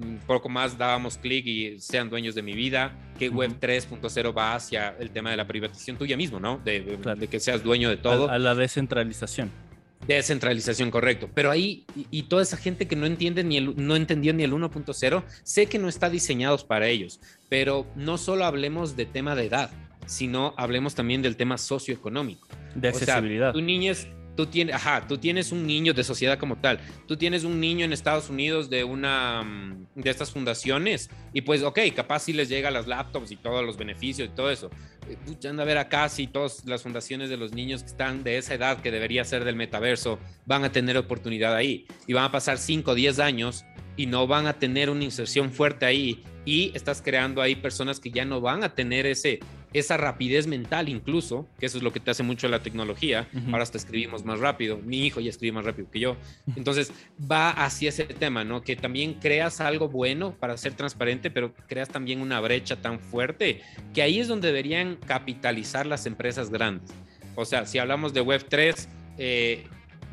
un 0.00 0.20
poco 0.26 0.48
más 0.48 0.78
dábamos 0.78 1.18
clic 1.18 1.46
y 1.46 1.80
sean 1.80 2.08
dueños 2.08 2.34
de 2.34 2.42
mi 2.42 2.52
vida, 2.52 2.92
que 3.18 3.28
Web 3.28 3.58
3.0 3.60 4.36
va 4.36 4.54
hacia 4.54 4.94
el 4.98 5.10
tema 5.10 5.30
de 5.30 5.36
la 5.36 5.46
privatización 5.46 5.96
tuya 5.96 6.16
mismo, 6.16 6.38
¿no? 6.38 6.58
De, 6.64 7.28
que 7.30 7.40
seas 7.40 7.62
dueño 7.62 7.90
de 7.90 7.96
todo. 7.96 8.30
a 8.30 8.38
la 8.38 8.54
descentralización. 8.54 9.50
Descentralización, 10.06 10.90
correcto. 10.90 11.28
Pero 11.34 11.50
ahí, 11.50 11.84
y, 12.10 12.22
toda 12.24 12.42
esa 12.42 12.56
gente 12.56 12.86
que 12.86 12.96
no 12.96 13.06
entiende 13.06 13.44
ni 13.44 13.56
el, 13.56 13.74
no 13.76 13.96
entendió 13.96 14.32
ni 14.32 14.42
el 14.42 14.52
1.0, 14.52 15.24
sé 15.42 15.66
que 15.66 15.78
no 15.78 15.88
está 15.88 16.08
diseñados 16.08 16.64
para 16.64 16.88
ellos, 16.88 17.20
pero 17.48 17.86
no 17.94 18.16
solo 18.16 18.44
hablemos 18.44 18.96
de 18.96 19.06
tema 19.06 19.34
de 19.34 19.46
edad, 19.46 19.70
sino 20.06 20.54
hablemos 20.56 20.94
también 20.94 21.22
del 21.22 21.36
tema 21.36 21.58
socioeconómico. 21.58 22.48
De 22.74 22.88
accesibilidad. 22.88 23.52
tu 23.52 23.60
niñez, 23.60 24.08
tú 24.38 24.46
tienes, 24.46 24.72
ajá, 24.76 25.04
tú 25.08 25.18
tienes 25.18 25.50
un 25.50 25.66
niño 25.66 25.92
de 25.92 26.04
sociedad 26.04 26.38
como 26.38 26.58
tal, 26.58 26.78
tú 27.08 27.16
tienes 27.16 27.42
un 27.42 27.58
niño 27.58 27.84
en 27.84 27.92
Estados 27.92 28.30
Unidos 28.30 28.70
de 28.70 28.84
una 28.84 29.42
mm, 29.42 29.86
de 29.96 30.10
estas 30.10 30.30
fundaciones 30.30 31.10
y 31.32 31.40
pues, 31.40 31.64
ok, 31.64 31.80
capaz 31.96 32.20
si 32.20 32.32
les 32.32 32.48
llega 32.48 32.70
las 32.70 32.86
laptops 32.86 33.32
y 33.32 33.36
todos 33.36 33.66
los 33.66 33.76
beneficios 33.76 34.28
y 34.28 34.36
todo 34.36 34.48
eso. 34.52 34.70
Eh, 35.08 35.48
anda 35.48 35.64
a 35.64 35.66
ver 35.66 35.76
acá 35.78 36.08
si 36.08 36.28
todas 36.28 36.64
las 36.66 36.84
fundaciones 36.84 37.30
de 37.30 37.36
los 37.36 37.52
niños 37.52 37.82
que 37.82 37.88
están 37.88 38.22
de 38.22 38.38
esa 38.38 38.54
edad 38.54 38.80
que 38.80 38.92
debería 38.92 39.24
ser 39.24 39.42
del 39.42 39.56
metaverso 39.56 40.20
van 40.46 40.62
a 40.62 40.70
tener 40.70 40.96
oportunidad 40.96 41.56
ahí 41.56 41.88
y 42.06 42.12
van 42.12 42.22
a 42.22 42.30
pasar 42.30 42.58
5 42.58 42.92
o 42.92 42.94
10 42.94 43.18
años 43.18 43.64
y 43.96 44.06
no 44.06 44.28
van 44.28 44.46
a 44.46 44.52
tener 44.52 44.88
una 44.88 45.02
inserción 45.02 45.50
fuerte 45.50 45.84
ahí 45.84 46.22
y 46.44 46.70
estás 46.76 47.02
creando 47.02 47.42
ahí 47.42 47.56
personas 47.56 47.98
que 47.98 48.12
ya 48.12 48.24
no 48.24 48.40
van 48.40 48.62
a 48.62 48.72
tener 48.72 49.04
ese, 49.04 49.40
esa 49.72 49.96
rapidez 49.96 50.46
mental 50.46 50.88
incluso, 50.88 51.46
que 51.58 51.66
eso 51.66 51.78
es 51.78 51.84
lo 51.84 51.92
que 51.92 52.00
te 52.00 52.10
hace 52.10 52.22
mucho 52.22 52.48
la 52.48 52.62
tecnología, 52.62 53.28
ahora 53.46 53.62
hasta 53.62 53.78
escribimos 53.78 54.24
más 54.24 54.40
rápido, 54.40 54.78
mi 54.78 55.06
hijo 55.06 55.20
ya 55.20 55.30
escribe 55.30 55.52
más 55.52 55.64
rápido 55.64 55.90
que 55.90 56.00
yo, 56.00 56.16
entonces 56.56 56.92
va 57.30 57.50
hacia 57.50 57.90
ese 57.90 58.04
tema, 58.04 58.44
¿no? 58.44 58.62
Que 58.62 58.76
también 58.76 59.14
creas 59.14 59.60
algo 59.60 59.88
bueno 59.88 60.34
para 60.38 60.56
ser 60.56 60.74
transparente, 60.74 61.30
pero 61.30 61.52
creas 61.66 61.88
también 61.88 62.20
una 62.20 62.40
brecha 62.40 62.76
tan 62.76 62.98
fuerte 62.98 63.60
que 63.92 64.02
ahí 64.02 64.20
es 64.20 64.28
donde 64.28 64.48
deberían 64.48 64.96
capitalizar 64.96 65.86
las 65.86 66.06
empresas 66.06 66.50
grandes. 66.50 66.90
O 67.34 67.44
sea, 67.44 67.66
si 67.66 67.78
hablamos 67.78 68.14
de 68.14 68.22
Web3, 68.22 68.88
eh, 69.18 69.66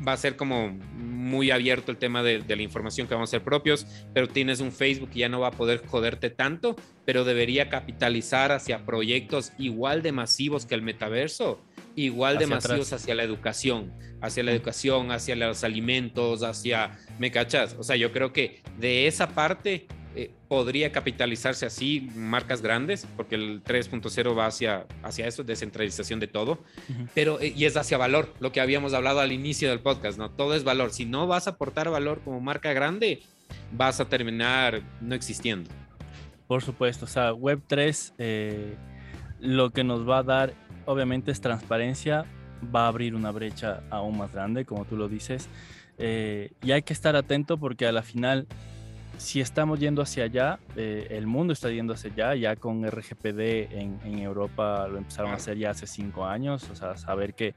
va 0.06 0.12
a 0.12 0.16
ser 0.16 0.36
como 0.36 0.70
muy 0.70 1.50
abierto 1.50 1.90
el 1.90 1.98
tema 1.98 2.22
de, 2.22 2.42
la 2.46 2.62
información 2.62 3.06
que 3.06 3.14
vamos 3.14 3.30
a 3.30 3.32
ser 3.32 3.42
propios, 3.42 3.86
pero 4.12 4.28
tienes 4.28 4.60
un 4.60 4.72
Facebook 4.72 5.10
que 5.10 5.20
ya 5.20 5.28
no 5.28 5.40
va 5.40 5.48
a 5.48 5.52
poder 5.52 5.86
joderte 5.86 6.30
tanto, 6.30 6.76
pero 7.04 7.24
debería 7.24 7.68
capitalizar 7.68 8.52
hacia 8.52 8.84
proyectos 8.84 9.52
igual 9.58 10.02
de 10.02 10.12
masivos 10.12 10.66
que 10.66 10.74
el 10.74 10.82
metaverso, 10.82 11.60
igual 11.94 12.38
de 12.38 12.46
masivos 12.46 12.92
hacia 12.92 13.14
la 13.14 13.22
educación, 13.22 13.92
hacia 14.20 14.42
la 14.42 14.52
educación, 14.52 15.10
hacia 15.10 15.36
los 15.36 15.64
alimentos, 15.64 16.42
hacia, 16.42 16.98
¿me 17.18 17.30
cachas? 17.30 17.76
O 17.78 17.82
sea, 17.82 17.96
yo 17.96 18.12
creo 18.12 18.32
que 18.32 18.62
de 18.78 19.06
esa 19.06 19.28
parte 19.28 19.86
eh, 20.18 20.30
podría 20.48 20.92
capitalizarse 20.92 21.66
así 21.66 22.08
marcas 22.14 22.62
grandes, 22.62 23.06
porque 23.16 23.34
el 23.34 23.62
3.0 23.62 24.38
va 24.38 24.46
hacia, 24.46 24.86
hacia 25.02 25.26
eso, 25.26 25.44
descentralización 25.44 26.20
de 26.20 26.26
todo, 26.26 26.58
pero 27.14 27.38
eh, 27.38 27.52
y 27.54 27.66
es 27.66 27.76
hacia 27.76 27.98
valor, 27.98 28.32
lo 28.40 28.50
que 28.50 28.62
habíamos 28.62 28.94
hablado 28.94 29.20
al 29.20 29.30
inicio 29.30 29.68
del 29.68 29.80
podcast, 29.80 30.16
¿no? 30.16 30.30
Todo 30.30 30.54
es 30.54 30.64
valor. 30.64 30.90
Si 30.90 31.04
no 31.04 31.26
vas 31.26 31.48
a 31.48 31.50
aportar 31.50 31.90
valor 31.90 32.22
como 32.24 32.40
marca 32.40 32.72
grande, 32.72 33.20
vas 33.72 34.00
a 34.00 34.08
terminar 34.08 34.80
no 35.02 35.14
existiendo. 35.14 35.70
Por 36.46 36.62
supuesto, 36.62 37.04
o 37.04 37.08
sea, 37.08 37.32
Web3 37.34 38.14
eh, 38.16 38.74
lo 39.38 39.68
que 39.68 39.84
nos 39.84 40.08
va 40.08 40.20
a 40.20 40.22
dar, 40.22 40.54
obviamente, 40.86 41.30
es 41.30 41.42
transparencia, 41.42 42.24
va 42.74 42.84
a 42.84 42.88
abrir 42.88 43.14
una 43.14 43.32
brecha 43.32 43.82
aún 43.90 44.16
más 44.16 44.32
grande, 44.32 44.64
como 44.64 44.86
tú 44.86 44.96
lo 44.96 45.10
dices. 45.10 45.50
y 45.98 46.70
hay 46.72 46.82
que 46.82 46.94
estar 46.94 47.16
atento 47.16 47.58
porque 47.58 47.86
a 47.86 47.92
la 47.92 48.02
final 48.02 48.46
si 49.18 49.40
estamos 49.40 49.80
yendo 49.80 50.02
hacia 50.02 50.24
allá, 50.24 50.58
eh, 50.76 51.06
el 51.10 51.26
mundo 51.26 51.52
está 51.52 51.70
yendo 51.70 51.94
hacia 51.94 52.10
allá, 52.12 52.34
ya 52.34 52.56
con 52.56 52.86
RGPD 52.86 53.72
en, 53.72 53.98
en, 54.04 54.18
Europa 54.18 54.86
lo 54.88 54.98
empezaron 54.98 55.32
a 55.32 55.34
hacer 55.34 55.56
ya 55.56 55.70
hace 55.70 55.86
cinco 55.86 56.26
años, 56.26 56.68
o 56.70 56.76
sea, 56.76 56.96
saber 56.96 57.34
que 57.34 57.54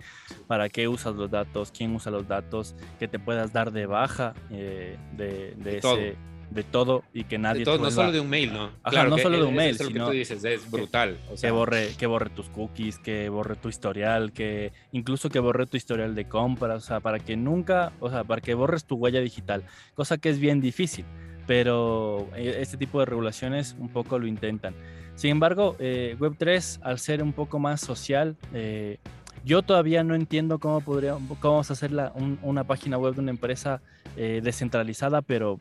para 0.48 0.70
qué 0.70 0.88
usas 0.88 1.16
los 1.16 1.30
datos, 1.30 1.72
quién 1.76 1.94
usa 1.96 2.12
los 2.12 2.28
datos, 2.28 2.76
que 2.98 3.08
te 3.08 3.20
puedas 3.20 3.52
dar 3.52 3.72
de 3.72 3.86
baja 3.86 4.34
eh, 4.52 4.98
de, 5.16 5.54
de, 5.58 5.78
ese... 5.78 5.82
Todo. 5.82 6.30
De 6.50 6.64
todo 6.64 7.04
y 7.14 7.26
que 7.26 7.38
nadie. 7.38 7.64
Todo, 7.64 7.78
no 7.78 7.92
solo 7.92 8.12
de 8.12 8.20
un 8.20 8.28
mail, 8.28 8.52
¿no? 8.52 8.72
claro, 8.82 9.12
no 9.12 9.20
solo 9.20 9.38
de 9.38 9.44
un 9.44 9.54
mail, 9.54 9.78
sino. 9.78 9.92
que 9.92 10.00
tú 10.00 10.10
dices, 10.10 10.44
es 10.44 10.72
brutal. 10.72 11.20
que, 11.40 11.52
borre, 11.52 11.92
que 11.96 12.08
borre 12.08 12.32
tus 12.32 12.50
cookies, 12.50 12.98
que 12.98 13.30
borre 13.30 13.56
tu 13.56 13.70
historial, 13.70 14.32
que 14.32 14.74
incluso 14.92 15.30
que 15.30 15.38
borre 15.38 15.68
tu 15.68 15.78
historial 15.78 16.16
de 16.16 16.28
compras, 16.28 16.84
o 16.84 16.88
sea, 16.88 17.02
para 17.02 17.20
que 17.20 17.38
nunca, 17.38 17.92
o 18.00 18.10
sea, 18.10 18.24
para 18.24 18.42
que 18.42 18.56
borres 18.56 18.86
tu 18.86 18.96
huella 18.96 19.22
digital, 19.22 19.62
cosa 19.94 20.18
que 20.18 20.30
es 20.30 20.40
bien 20.40 20.60
difícil 20.60 21.06
pero 21.50 22.30
eh, 22.36 22.58
este 22.60 22.78
tipo 22.78 23.00
de 23.00 23.08
regulaciones 23.08 23.76
un 23.80 23.90
poco 23.90 24.20
lo 24.20 24.28
intentan. 24.28 24.76
Sin 25.16 25.32
embargo, 25.32 25.76
eh, 25.80 26.16
Web3, 26.20 26.78
al 26.84 27.00
ser 27.00 27.24
un 27.24 27.34
poco 27.34 27.58
más 27.58 27.82
social, 27.82 28.38
eh, 28.54 29.00
yo 29.44 29.64
todavía 29.64 30.04
no 30.04 30.14
entiendo 30.14 30.60
cómo, 30.60 30.80
podría, 30.82 31.14
cómo 31.14 31.54
vamos 31.54 31.72
a 31.72 31.74
hacer 31.74 31.92
una 32.44 32.66
página 32.66 33.00
web 33.00 33.16
de 33.16 33.22
una 33.22 33.32
empresa 33.32 33.82
descentralizada, 34.16 35.24
pero 35.24 35.60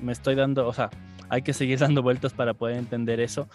me 0.00 0.10
estoy 0.10 0.34
dando, 0.34 0.66
o 0.66 0.72
sea, 0.72 0.90
hay 1.28 1.42
que 1.42 1.52
seguir 1.52 1.78
dando 1.86 2.02
vueltas 2.02 2.32
para 2.32 2.52
poder 2.52 2.76
entender 2.76 3.20
eso. 3.20 3.48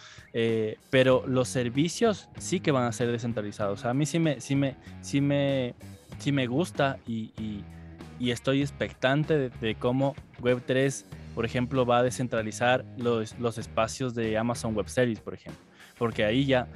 pero 0.90 1.26
los 1.28 1.50
servicios 1.50 2.30
sí 2.38 2.62
que 2.62 2.72
van 2.72 2.86
a 2.86 2.94
ser 2.94 3.12
descentralizados. 3.12 3.84
a 3.84 3.94
mí 3.94 4.06
sí 4.06 4.20
me, 4.20 4.40
sí 4.40 4.56
me, 4.56 4.76
sí 5.02 5.20
me, 5.20 5.76
sí 6.18 6.32
me 6.32 6.48
gusta 6.48 6.98
y, 7.06 7.34
y, 7.38 8.32
estoy 8.32 8.62
expectante 8.62 9.50
de 9.50 9.76
cómo 9.76 10.16
Web3 10.42 11.04
por 11.38 11.46
ejemplo, 11.46 11.86
va 11.86 12.00
a 12.00 12.04
descentralizar 12.04 12.84
los, 12.98 13.38
los 13.38 13.60
espacios 13.60 14.16
de 14.16 14.40
Amazon 14.40 14.74
Web 14.74 14.90
Services, 14.90 15.24
por 15.24 15.36
ejemplo. 15.36 15.64
Porque 15.96 16.26
ahí 16.26 16.48
ya 16.48 16.68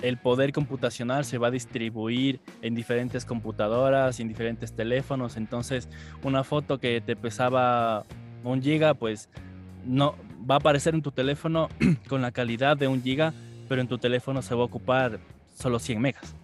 el 0.00 0.16
poder 0.16 0.54
computacional 0.54 1.26
se 1.26 1.36
va 1.36 1.48
a 1.48 1.50
distribuir 1.50 2.40
en 2.62 2.74
diferentes 2.74 3.26
computadoras 3.26 4.20
en 4.20 4.28
diferentes 4.28 4.74
teléfonos. 4.74 5.36
Entonces, 5.36 5.90
una 6.22 6.44
foto 6.44 6.80
que 6.80 7.02
te 7.02 7.14
pesaba 7.14 8.04
un 8.42 8.62
giga, 8.62 8.94
pues 8.94 9.28
no 9.84 10.14
va 10.50 10.54
a 10.54 10.58
aparecer 10.58 10.94
en 10.94 11.02
tu 11.02 11.10
teléfono 11.10 11.68
con 12.08 12.22
la 12.22 12.30
calidad 12.30 12.78
de 12.78 12.88
un 12.88 13.02
giga, 13.02 13.34
pero 13.68 13.82
en 13.82 13.88
tu 13.88 13.98
teléfono 13.98 14.40
se 14.40 14.54
va 14.54 14.62
a 14.62 14.64
ocupar 14.64 15.20
solo 15.54 15.78
100 15.78 16.00
megas. 16.00 16.34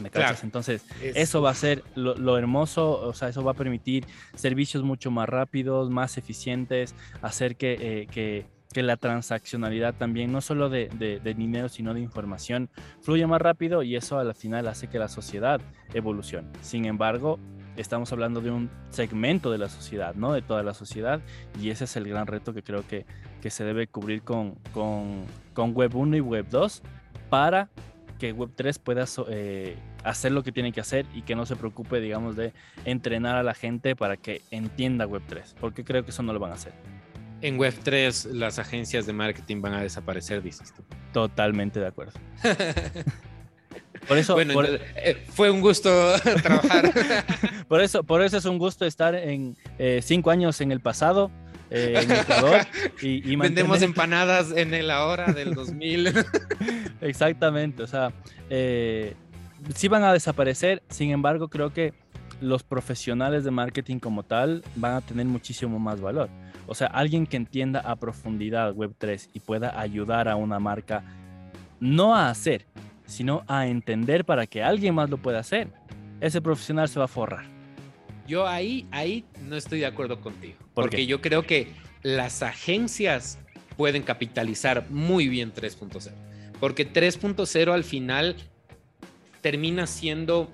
¿Me 0.00 0.10
Entonces, 0.42 0.84
eso 1.00 1.40
va 1.40 1.50
a 1.50 1.54
ser 1.54 1.82
lo, 1.94 2.36
hermoso, 2.36 3.00
o 3.00 3.14
sea, 3.14 3.28
eso 3.28 3.42
va 3.42 3.52
a 3.52 3.54
permitir 3.54 4.06
servicios 4.34 4.82
mucho 4.82 5.10
más 5.10 5.28
rápidos, 5.28 5.90
más 5.90 6.18
eficientes, 6.18 6.94
hacer 7.22 7.56
que, 7.56 7.78
eh, 7.80 8.06
que, 8.10 8.46
que 8.72 8.82
la 8.82 8.98
transaccionalidad 8.98 9.94
también, 9.94 10.32
no 10.32 10.42
solo 10.42 10.68
de, 10.68 10.88
de, 10.88 11.34
dinero, 11.34 11.70
sino 11.70 11.94
de 11.94 12.00
información, 12.00 12.68
fluya 13.00 13.26
más 13.26 13.40
rápido 13.40 13.82
y 13.82 13.96
eso 13.96 14.18
al 14.18 14.34
final 14.34 14.68
hace 14.68 14.88
que 14.88 14.98
la 14.98 15.08
sociedad 15.08 15.62
evolucione. 15.94 16.48
Sin 16.60 16.84
embargo, 16.84 17.38
estamos 17.78 18.12
hablando 18.12 18.42
de 18.42 18.50
un 18.50 18.70
segmento 18.90 19.50
de 19.50 19.56
la 19.56 19.70
sociedad, 19.70 20.14
no 20.14 20.34
de 20.34 20.42
toda 20.42 20.62
la 20.62 20.74
sociedad, 20.74 21.22
y 21.58 21.70
ese 21.70 21.84
es 21.84 21.96
el 21.96 22.06
gran 22.06 22.26
reto 22.26 22.52
que 22.52 22.62
creo 22.62 22.86
que, 22.86 23.06
que 23.40 23.48
se 23.48 23.64
debe 23.64 23.86
cubrir 23.86 24.20
con, 24.20 24.56
con, 24.72 25.24
con 25.54 25.72
Web 25.74 25.96
1 25.96 26.16
y 26.16 26.20
Web 26.20 26.46
2 26.50 26.82
para 27.30 27.70
que 28.18 28.34
Web3 28.34 28.78
pueda 28.78 29.04
eh, 29.28 29.76
hacer 30.04 30.32
lo 30.32 30.42
que 30.42 30.52
tiene 30.52 30.72
que 30.72 30.80
hacer 30.80 31.06
y 31.14 31.22
que 31.22 31.34
no 31.34 31.46
se 31.46 31.56
preocupe, 31.56 32.00
digamos, 32.00 32.36
de 32.36 32.52
entrenar 32.84 33.36
a 33.36 33.42
la 33.42 33.54
gente 33.54 33.96
para 33.96 34.16
que 34.16 34.42
entienda 34.50 35.06
Web3, 35.06 35.54
porque 35.60 35.84
creo 35.84 36.04
que 36.04 36.10
eso 36.10 36.22
no 36.22 36.32
lo 36.32 36.38
van 36.38 36.52
a 36.52 36.54
hacer. 36.54 36.72
En 37.42 37.58
Web3 37.58 38.32
las 38.32 38.58
agencias 38.58 39.06
de 39.06 39.12
marketing 39.12 39.60
van 39.60 39.74
a 39.74 39.82
desaparecer, 39.82 40.42
dices 40.42 40.72
tú. 40.72 40.82
Totalmente 41.12 41.80
de 41.80 41.86
acuerdo. 41.86 42.18
Por 44.06 44.18
eso, 44.18 44.34
bueno, 44.34 44.62
eh, 44.64 45.16
fue 45.30 45.50
un 45.50 45.60
gusto 45.60 45.90
trabajar. 46.42 46.92
por 47.68 47.80
eso, 47.80 48.04
por 48.04 48.22
eso 48.22 48.36
es 48.36 48.44
un 48.44 48.58
gusto 48.58 48.86
estar 48.86 49.14
en 49.14 49.56
eh, 49.78 50.00
cinco 50.02 50.30
años 50.30 50.60
en 50.60 50.70
el 50.70 50.80
pasado, 50.80 51.30
eh, 51.70 52.00
en 52.02 52.10
Ecuador. 52.12 52.60
Y, 53.02 53.30
y 53.30 53.36
Vendemos 53.36 53.82
empanadas 53.82 54.52
en 54.52 54.74
el 54.74 54.90
ahora 54.90 55.32
del 55.32 55.54
2000. 55.54 56.12
Exactamente, 57.00 57.82
o 57.82 57.86
sea, 57.86 58.12
sí 59.74 59.88
van 59.88 60.04
a 60.04 60.12
desaparecer, 60.12 60.82
sin 60.88 61.10
embargo, 61.10 61.48
creo 61.48 61.72
que 61.72 61.92
los 62.40 62.62
profesionales 62.62 63.44
de 63.44 63.50
marketing 63.50 63.98
como 63.98 64.22
tal 64.22 64.62
van 64.76 64.94
a 64.94 65.00
tener 65.00 65.26
muchísimo 65.26 65.78
más 65.78 66.00
valor. 66.00 66.28
O 66.66 66.74
sea, 66.74 66.88
alguien 66.88 67.26
que 67.26 67.36
entienda 67.36 67.80
a 67.80 67.96
profundidad 67.96 68.74
Web3 68.74 69.30
y 69.32 69.40
pueda 69.40 69.78
ayudar 69.80 70.28
a 70.28 70.36
una 70.36 70.58
marca 70.58 71.04
no 71.80 72.14
a 72.14 72.28
hacer, 72.28 72.66
sino 73.06 73.44
a 73.46 73.66
entender 73.66 74.24
para 74.24 74.46
que 74.46 74.62
alguien 74.62 74.94
más 74.94 75.08
lo 75.08 75.18
pueda 75.18 75.38
hacer. 75.38 75.68
Ese 76.20 76.40
profesional 76.40 76.88
se 76.88 76.98
va 76.98 77.04
a 77.04 77.08
forrar. 77.08 77.55
Yo 78.26 78.46
ahí, 78.46 78.86
ahí 78.90 79.24
no 79.42 79.56
estoy 79.56 79.80
de 79.80 79.86
acuerdo 79.86 80.20
contigo. 80.20 80.56
porque 80.74 81.06
yo 81.06 81.20
creo 81.20 81.42
que 81.42 81.68
las 82.02 82.42
agencias 82.42 83.38
pueden 83.76 84.02
capitalizar 84.02 84.86
muy 84.90 85.28
bien 85.28 85.52
3.0. 85.52 86.12
Porque 86.60 86.90
3.0 86.90 87.72
al 87.72 87.84
final 87.84 88.36
termina 89.42 89.86
siendo 89.86 90.50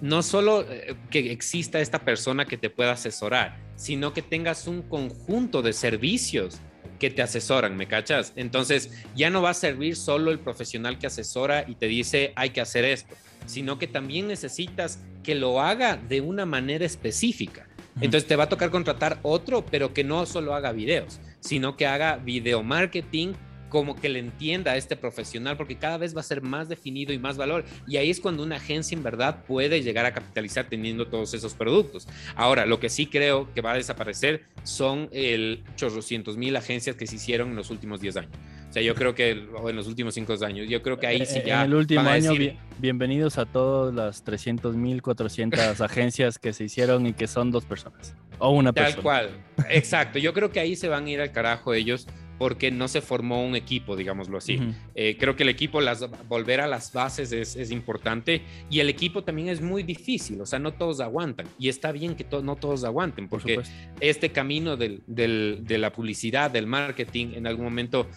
no 0.00 0.22
solo 0.22 0.66
eh, 0.68 0.96
que 1.10 1.32
exista 1.32 1.80
esta 1.80 2.00
persona 2.00 2.44
que 2.44 2.56
te 2.56 2.70
pueda 2.70 2.92
asesorar, 2.92 3.56
sino 3.76 4.12
que 4.12 4.20
tengas 4.20 4.66
un 4.66 4.82
conjunto 4.82 5.62
de 5.62 5.72
servicios 5.72 6.60
que 6.98 7.10
te 7.10 7.22
asesoran, 7.22 7.76
¿me 7.76 7.86
cachas? 7.86 8.32
Entonces 8.36 8.90
ya 9.16 9.30
no 9.30 9.42
va 9.42 9.50
a 9.50 9.54
servir 9.54 9.96
solo 9.96 10.30
el 10.30 10.40
profesional 10.40 10.98
que 10.98 11.06
asesora 11.06 11.64
y 11.68 11.76
te 11.76 11.86
dice 11.86 12.32
hay 12.36 12.50
que 12.50 12.60
hacer 12.60 12.84
esto, 12.84 13.14
sino 13.46 13.78
que 13.78 13.86
también 13.86 14.28
necesitas 14.28 15.00
que 15.22 15.34
lo 15.34 15.60
haga 15.60 15.96
de 15.96 16.20
una 16.20 16.46
manera 16.46 16.84
específica. 16.84 17.66
Entonces 18.00 18.26
te 18.26 18.36
va 18.36 18.44
a 18.44 18.48
tocar 18.48 18.70
contratar 18.70 19.18
otro, 19.22 19.64
pero 19.66 19.92
que 19.92 20.04
no 20.04 20.24
solo 20.26 20.54
haga 20.54 20.72
videos, 20.72 21.20
sino 21.40 21.76
que 21.76 21.86
haga 21.86 22.16
video 22.16 22.62
marketing, 22.62 23.34
como 23.68 23.96
que 23.96 24.10
le 24.10 24.18
entienda 24.18 24.72
a 24.72 24.76
este 24.76 24.96
profesional, 24.96 25.56
porque 25.56 25.76
cada 25.76 25.96
vez 25.96 26.14
va 26.14 26.20
a 26.20 26.24
ser 26.24 26.42
más 26.42 26.68
definido 26.68 27.12
y 27.14 27.18
más 27.18 27.38
valor. 27.38 27.64
Y 27.86 27.96
ahí 27.96 28.10
es 28.10 28.20
cuando 28.20 28.42
una 28.42 28.56
agencia 28.56 28.94
en 28.94 29.02
verdad 29.02 29.44
puede 29.46 29.82
llegar 29.82 30.04
a 30.04 30.12
capitalizar 30.12 30.68
teniendo 30.68 31.06
todos 31.06 31.32
esos 31.32 31.54
productos. 31.54 32.06
Ahora, 32.34 32.66
lo 32.66 32.80
que 32.80 32.90
sí 32.90 33.06
creo 33.06 33.50
que 33.54 33.62
va 33.62 33.72
a 33.72 33.76
desaparecer 33.76 34.44
son 34.62 35.08
el 35.10 35.64
800 35.72 36.36
mil 36.36 36.54
agencias 36.56 36.96
que 36.96 37.06
se 37.06 37.16
hicieron 37.16 37.48
en 37.48 37.56
los 37.56 37.70
últimos 37.70 38.02
10 38.02 38.16
años. 38.18 38.32
O 38.72 38.74
sea, 38.74 38.80
yo 38.80 38.94
creo 38.94 39.14
que, 39.14 39.48
o 39.54 39.68
en 39.68 39.76
los 39.76 39.86
últimos 39.86 40.14
5 40.14 40.42
años, 40.46 40.66
yo 40.66 40.80
creo 40.80 40.98
que 40.98 41.06
ahí 41.06 41.26
sí 41.26 41.42
ya. 41.44 41.60
En 41.60 41.72
el 41.72 41.74
último 41.74 42.08
año, 42.08 42.32
bienvenidos 42.78 43.36
a 43.36 43.44
todas 43.44 43.92
las 43.92 44.24
300 44.24 44.76
mil 44.76 45.02
400 45.02 45.78
agencias 45.82 46.38
que 46.38 46.54
se 46.54 46.64
hicieron 46.64 47.04
y 47.04 47.12
que 47.12 47.26
son 47.26 47.50
dos 47.50 47.66
personas. 47.66 48.16
O 48.38 48.48
una 48.48 48.72
persona. 48.72 48.94
Tal 48.94 49.02
cual. 49.02 49.30
Exacto. 49.68 50.18
Yo 50.18 50.32
creo 50.32 50.50
que 50.52 50.58
ahí 50.58 50.74
se 50.74 50.88
van 50.88 51.04
a 51.04 51.10
ir 51.10 51.20
al 51.20 51.32
carajo 51.32 51.74
ellos 51.74 52.06
porque 52.42 52.72
no 52.72 52.88
se 52.88 53.00
formó 53.00 53.46
un 53.46 53.54
equipo, 53.54 53.94
digámoslo 53.94 54.38
así. 54.38 54.58
Eh, 54.96 55.16
creo 55.16 55.36
que 55.36 55.44
el 55.44 55.48
equipo, 55.48 55.80
las, 55.80 56.04
volver 56.26 56.60
a 56.60 56.66
las 56.66 56.92
bases 56.92 57.30
es, 57.30 57.70
importante 57.70 58.42
y 58.68 58.80
el 58.80 58.88
equipo 58.88 59.22
también 59.22 59.48
es 59.48 59.60
muy 59.60 59.84
difícil, 59.84 60.40
o 60.40 60.44
sea, 60.44 60.58
no 60.58 60.72
todos 60.72 60.98
aguantan 60.98 61.46
y 61.56 61.68
está 61.68 61.92
bien 61.92 62.16
que 62.16 62.26
no 62.42 62.56
todos 62.56 62.82
aguanten, 62.82 63.28
porque 63.28 63.60
este 64.00 64.30
camino 64.30 64.76
del, 64.76 65.04
de 65.06 65.78
la 65.78 65.92
publicidad, 65.92 66.50
del 66.50 66.66
marketing, 66.66 67.34
en 67.34 67.46
algún 67.46 67.64
momento, 67.64 68.08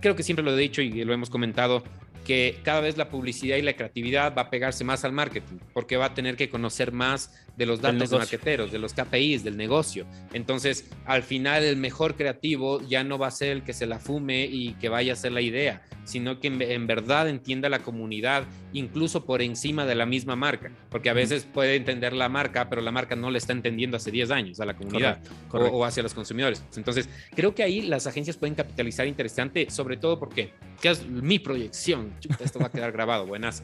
creo 0.00 0.16
que 0.16 0.22
siempre 0.22 0.42
lo 0.42 0.56
he 0.56 0.58
dicho 0.58 0.80
y 0.80 1.04
lo 1.04 1.12
hemos 1.12 1.28
comentado, 1.28 1.84
que 2.26 2.58
cada 2.64 2.80
vez 2.80 2.96
la 2.96 3.10
publicidad 3.10 3.58
y 3.58 3.62
la 3.62 3.74
creatividad 3.74 4.34
va 4.34 4.42
a 4.42 4.50
pegarse 4.50 4.84
más 4.84 5.04
al 5.04 5.12
marketing, 5.12 5.58
porque 5.74 5.98
va 5.98 6.06
a 6.06 6.14
tener 6.14 6.36
que 6.36 6.48
conocer 6.48 6.92
más 6.92 7.45
de 7.56 7.66
los 7.66 7.80
datos 7.80 8.10
de 8.10 8.18
marketeros, 8.18 8.70
de 8.70 8.78
los 8.78 8.92
KPIs, 8.92 9.42
del 9.42 9.56
negocio. 9.56 10.06
Entonces, 10.32 10.88
al 11.06 11.22
final, 11.22 11.64
el 11.64 11.76
mejor 11.76 12.14
creativo 12.14 12.80
ya 12.86 13.02
no 13.02 13.18
va 13.18 13.28
a 13.28 13.30
ser 13.30 13.48
el 13.52 13.62
que 13.62 13.72
se 13.72 13.86
la 13.86 13.98
fume 13.98 14.44
y 14.44 14.74
que 14.74 14.88
vaya 14.88 15.14
a 15.14 15.16
ser 15.16 15.32
la 15.32 15.40
idea, 15.40 15.82
sino 16.04 16.38
que 16.38 16.48
en, 16.48 16.86
verdad 16.86 17.28
entienda 17.28 17.68
la 17.68 17.80
comunidad, 17.80 18.44
incluso 18.72 19.24
por 19.24 19.42
encima 19.42 19.86
de 19.86 19.94
la 19.94 20.06
misma 20.06 20.36
marca, 20.36 20.70
porque 20.90 21.08
a 21.10 21.14
veces 21.14 21.46
puede 21.52 21.76
entender 21.76 22.12
la 22.12 22.28
marca, 22.28 22.68
pero 22.68 22.82
la 22.82 22.92
marca 22.92 23.16
no 23.16 23.30
le 23.30 23.38
está 23.38 23.52
entendiendo 23.52 23.96
hace 23.96 24.10
10 24.10 24.30
años 24.30 24.60
a 24.60 24.66
la 24.66 24.76
comunidad 24.76 25.20
O, 25.50 25.84
hacia 25.84 26.02
los 26.02 26.14
consumidores. 26.14 26.62
Entonces, 26.76 27.08
creo 27.34 27.54
que 27.54 27.62
ahí 27.62 27.82
las 27.82 28.06
agencias 28.06 28.36
pueden 28.36 28.54
capitalizar 28.54 29.06
interesante, 29.06 29.70
sobre 29.70 29.96
todo 29.96 30.18
porque, 30.18 30.52
que 30.80 30.90
es 30.90 31.06
mi 31.06 31.38
proyección, 31.38 32.12
esto 32.38 32.58
va 32.58 32.66
a 32.66 32.70
quedar 32.70 32.92
grabado, 32.96 33.26
buenas. 33.26 33.62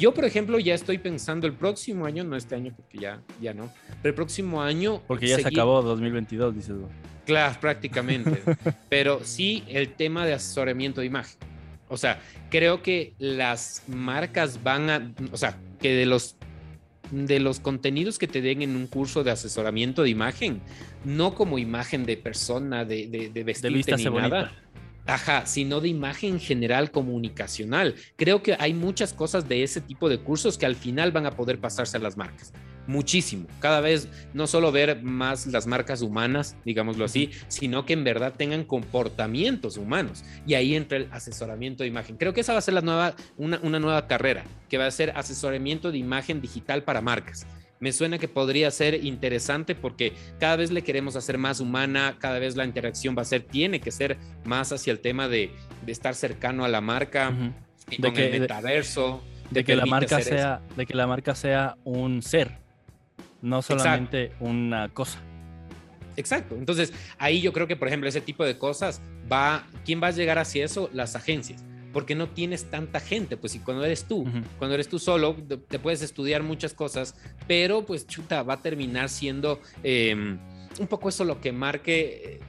Yo, 0.00 0.12
por 0.14 0.24
ejemplo, 0.24 0.58
ya 0.58 0.74
estoy 0.74 0.98
pensando 0.98 1.46
el 1.46 1.52
próximo 1.52 2.06
año, 2.06 2.24
no 2.24 2.36
este 2.36 2.54
año 2.54 2.72
porque 2.76 2.98
ya, 2.98 3.22
ya 3.40 3.54
no, 3.54 3.72
pero 4.02 4.10
el 4.10 4.14
próximo 4.14 4.62
año... 4.62 5.02
Porque 5.06 5.28
ya 5.28 5.38
se 5.38 5.48
acabó 5.48 5.82
2022, 5.82 6.54
dices. 6.54 6.76
Claro, 7.26 7.58
prácticamente. 7.60 8.42
Pero 8.88 9.20
sí 9.24 9.64
el 9.66 9.92
tema 9.94 10.24
de 10.24 10.32
asesoramiento 10.32 11.00
de 11.00 11.08
imagen. 11.08 11.36
O 11.88 11.96
sea, 11.96 12.20
creo 12.50 12.82
que 12.82 13.14
las 13.18 13.82
marcas 13.88 14.62
van 14.62 14.90
a, 14.90 15.12
o 15.32 15.36
sea, 15.36 15.58
que 15.80 15.92
de 15.92 16.06
los 16.06 16.36
de 17.10 17.38
los 17.38 17.60
contenidos 17.60 18.18
que 18.18 18.26
te 18.26 18.40
den 18.40 18.62
en 18.62 18.74
un 18.74 18.88
curso 18.88 19.22
de 19.22 19.30
asesoramiento 19.30 20.02
de 20.02 20.10
imagen, 20.10 20.60
no 21.04 21.36
como 21.36 21.58
imagen 21.58 22.04
de 22.04 22.16
persona, 22.16 22.84
de, 22.84 23.06
de, 23.06 23.30
de 23.30 23.44
vestirte 23.44 23.96
ni 23.96 24.04
nada. 24.04 24.52
Ajá, 25.06 25.46
sino 25.46 25.80
de 25.80 25.88
imagen 25.88 26.40
general 26.40 26.90
comunicacional. 26.90 27.94
Creo 28.16 28.42
que 28.42 28.56
hay 28.58 28.74
muchas 28.74 29.12
cosas 29.12 29.48
de 29.48 29.62
ese 29.62 29.80
tipo 29.80 30.08
de 30.08 30.18
cursos 30.18 30.58
que 30.58 30.66
al 30.66 30.76
final 30.76 31.12
van 31.12 31.26
a 31.26 31.30
poder 31.32 31.60
pasarse 31.60 31.96
a 31.96 32.00
las 32.00 32.16
marcas 32.16 32.52
muchísimo. 32.86 33.46
Cada 33.60 33.80
vez 33.80 34.08
no 34.32 34.46
solo 34.46 34.72
ver 34.72 35.02
más 35.02 35.46
las 35.46 35.66
marcas 35.66 36.02
humanas, 36.02 36.56
digámoslo 36.64 37.04
así, 37.04 37.30
sino 37.48 37.84
que 37.84 37.92
en 37.92 38.04
verdad 38.04 38.34
tengan 38.36 38.64
comportamientos 38.64 39.76
humanos. 39.76 40.24
Y 40.46 40.54
ahí 40.54 40.74
entra 40.74 40.98
el 40.98 41.08
asesoramiento 41.10 41.82
de 41.82 41.88
imagen. 41.88 42.16
Creo 42.16 42.32
que 42.32 42.40
esa 42.40 42.52
va 42.52 42.58
a 42.58 42.62
ser 42.62 42.74
la 42.74 42.80
nueva, 42.80 43.14
una, 43.36 43.60
una 43.62 43.80
nueva 43.80 44.06
carrera, 44.06 44.44
que 44.68 44.78
va 44.78 44.86
a 44.86 44.90
ser 44.90 45.12
asesoramiento 45.16 45.90
de 45.90 45.98
imagen 45.98 46.40
digital 46.40 46.82
para 46.82 47.00
marcas 47.00 47.46
me 47.80 47.92
suena 47.92 48.18
que 48.18 48.28
podría 48.28 48.70
ser 48.70 49.04
interesante 49.04 49.74
porque 49.74 50.12
cada 50.38 50.56
vez 50.56 50.70
le 50.70 50.82
queremos 50.82 51.16
hacer 51.16 51.38
más 51.38 51.60
humana, 51.60 52.16
cada 52.18 52.38
vez 52.38 52.56
la 52.56 52.64
interacción 52.64 53.16
va 53.16 53.22
a 53.22 53.26
ser, 53.26 53.42
tiene 53.42 53.80
que 53.80 53.90
ser 53.90 54.18
más 54.44 54.72
hacia 54.72 54.90
el 54.92 55.00
tema 55.00 55.28
de, 55.28 55.50
estar 55.86 56.14
cercano 56.14 56.64
a 56.64 56.68
la 56.68 56.80
marca, 56.80 57.32
de 57.88 58.12
que, 58.12 58.26
el 58.26 58.40
metaverso. 58.40 59.22
De, 59.50 59.64
que 59.64 59.76
la 59.76 59.86
marca 59.86 60.20
sea, 60.20 60.62
de 60.76 60.86
que 60.86 60.94
la 60.94 61.06
marca 61.06 61.34
sea 61.34 61.76
un 61.84 62.22
ser, 62.22 62.58
no 63.42 63.62
solamente 63.62 64.32
una 64.40 64.88
cosa. 64.88 65.20
Exacto. 66.16 66.54
Entonces, 66.56 66.92
ahí 67.18 67.40
yo 67.40 67.52
creo 67.52 67.66
que, 67.66 67.76
por 67.76 67.88
ejemplo, 67.88 68.08
ese 68.08 68.20
tipo 68.20 68.44
de 68.44 68.58
cosas 68.58 69.02
va, 69.30 69.66
¿quién 69.84 70.02
va 70.02 70.08
a 70.08 70.10
llegar 70.12 70.38
hacia 70.38 70.64
eso? 70.64 70.88
Las 70.92 71.14
agencias. 71.14 71.64
Porque 71.96 72.14
no 72.14 72.28
tienes 72.28 72.70
tanta 72.70 73.00
gente, 73.00 73.38
pues 73.38 73.54
y 73.54 73.60
cuando 73.60 73.82
eres 73.82 74.04
tú, 74.04 74.26
cuando 74.58 74.74
eres 74.74 74.86
tú 74.86 74.98
solo, 74.98 75.34
te 75.66 75.78
puedes 75.78 76.02
estudiar 76.02 76.42
muchas 76.42 76.74
cosas, 76.74 77.14
pero 77.48 77.86
pues 77.86 78.06
chuta, 78.06 78.42
va 78.42 78.52
a 78.52 78.60
terminar 78.60 79.08
siendo 79.08 79.62
em, 79.82 80.38
un 80.78 80.86
poco 80.88 81.08
eso 81.08 81.24
lo 81.24 81.40
que 81.40 81.52
marque 81.52 82.22
eh, 82.22 82.40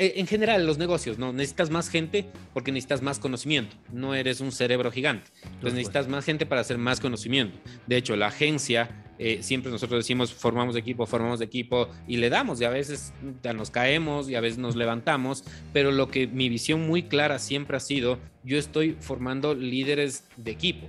en 0.00 0.26
general 0.26 0.66
los 0.66 0.78
negocios, 0.78 1.18
¿no? 1.18 1.32
Necesitas 1.32 1.68
más 1.68 1.90
gente 1.90 2.26
porque 2.54 2.72
necesitas 2.72 3.02
más 3.02 3.18
conocimiento. 3.18 3.76
No 3.92 4.14
eres 4.14 4.40
un 4.40 4.50
cerebro 4.50 4.90
gigante. 4.90 5.30
Entonces 5.44 5.74
necesitas 5.74 6.08
más 6.08 6.24
gente 6.24 6.46
para 6.46 6.62
hacer 6.62 6.78
más 6.78 7.00
conocimiento. 7.00 7.58
De 7.86 7.96
hecho, 7.96 8.16
la 8.16 8.28
agencia, 8.28 9.12
eh, 9.18 9.42
siempre 9.42 9.70
nosotros 9.70 9.98
decimos, 9.98 10.32
formamos 10.32 10.74
equipo, 10.76 11.04
formamos 11.04 11.42
equipo 11.42 11.88
y 12.08 12.16
le 12.16 12.30
damos 12.30 12.60
y 12.62 12.64
a 12.64 12.70
veces 12.70 13.12
ya 13.42 13.52
nos 13.52 13.70
caemos 13.70 14.30
y 14.30 14.36
a 14.36 14.40
veces 14.40 14.58
nos 14.58 14.74
levantamos, 14.74 15.44
pero 15.74 15.92
lo 15.92 16.08
que 16.08 16.26
mi 16.26 16.48
visión 16.48 16.86
muy 16.86 17.02
clara 17.02 17.38
siempre 17.38 17.76
ha 17.76 17.80
sido, 17.80 18.18
yo 18.42 18.56
estoy 18.56 18.96
formando 19.00 19.54
líderes 19.54 20.24
de 20.38 20.52
equipo. 20.52 20.86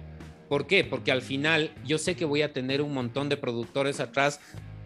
¿Por 0.47 0.67
qué? 0.67 0.85
Porque 0.85 1.11
al 1.11 1.21
final 1.21 1.71
yo 1.85 1.97
sé 1.97 2.15
que 2.15 2.25
voy 2.25 2.41
a 2.41 2.53
tener 2.53 2.81
un 2.81 2.93
montón 2.93 3.29
de 3.29 3.37
productores 3.37 3.99
atrás 3.99 4.39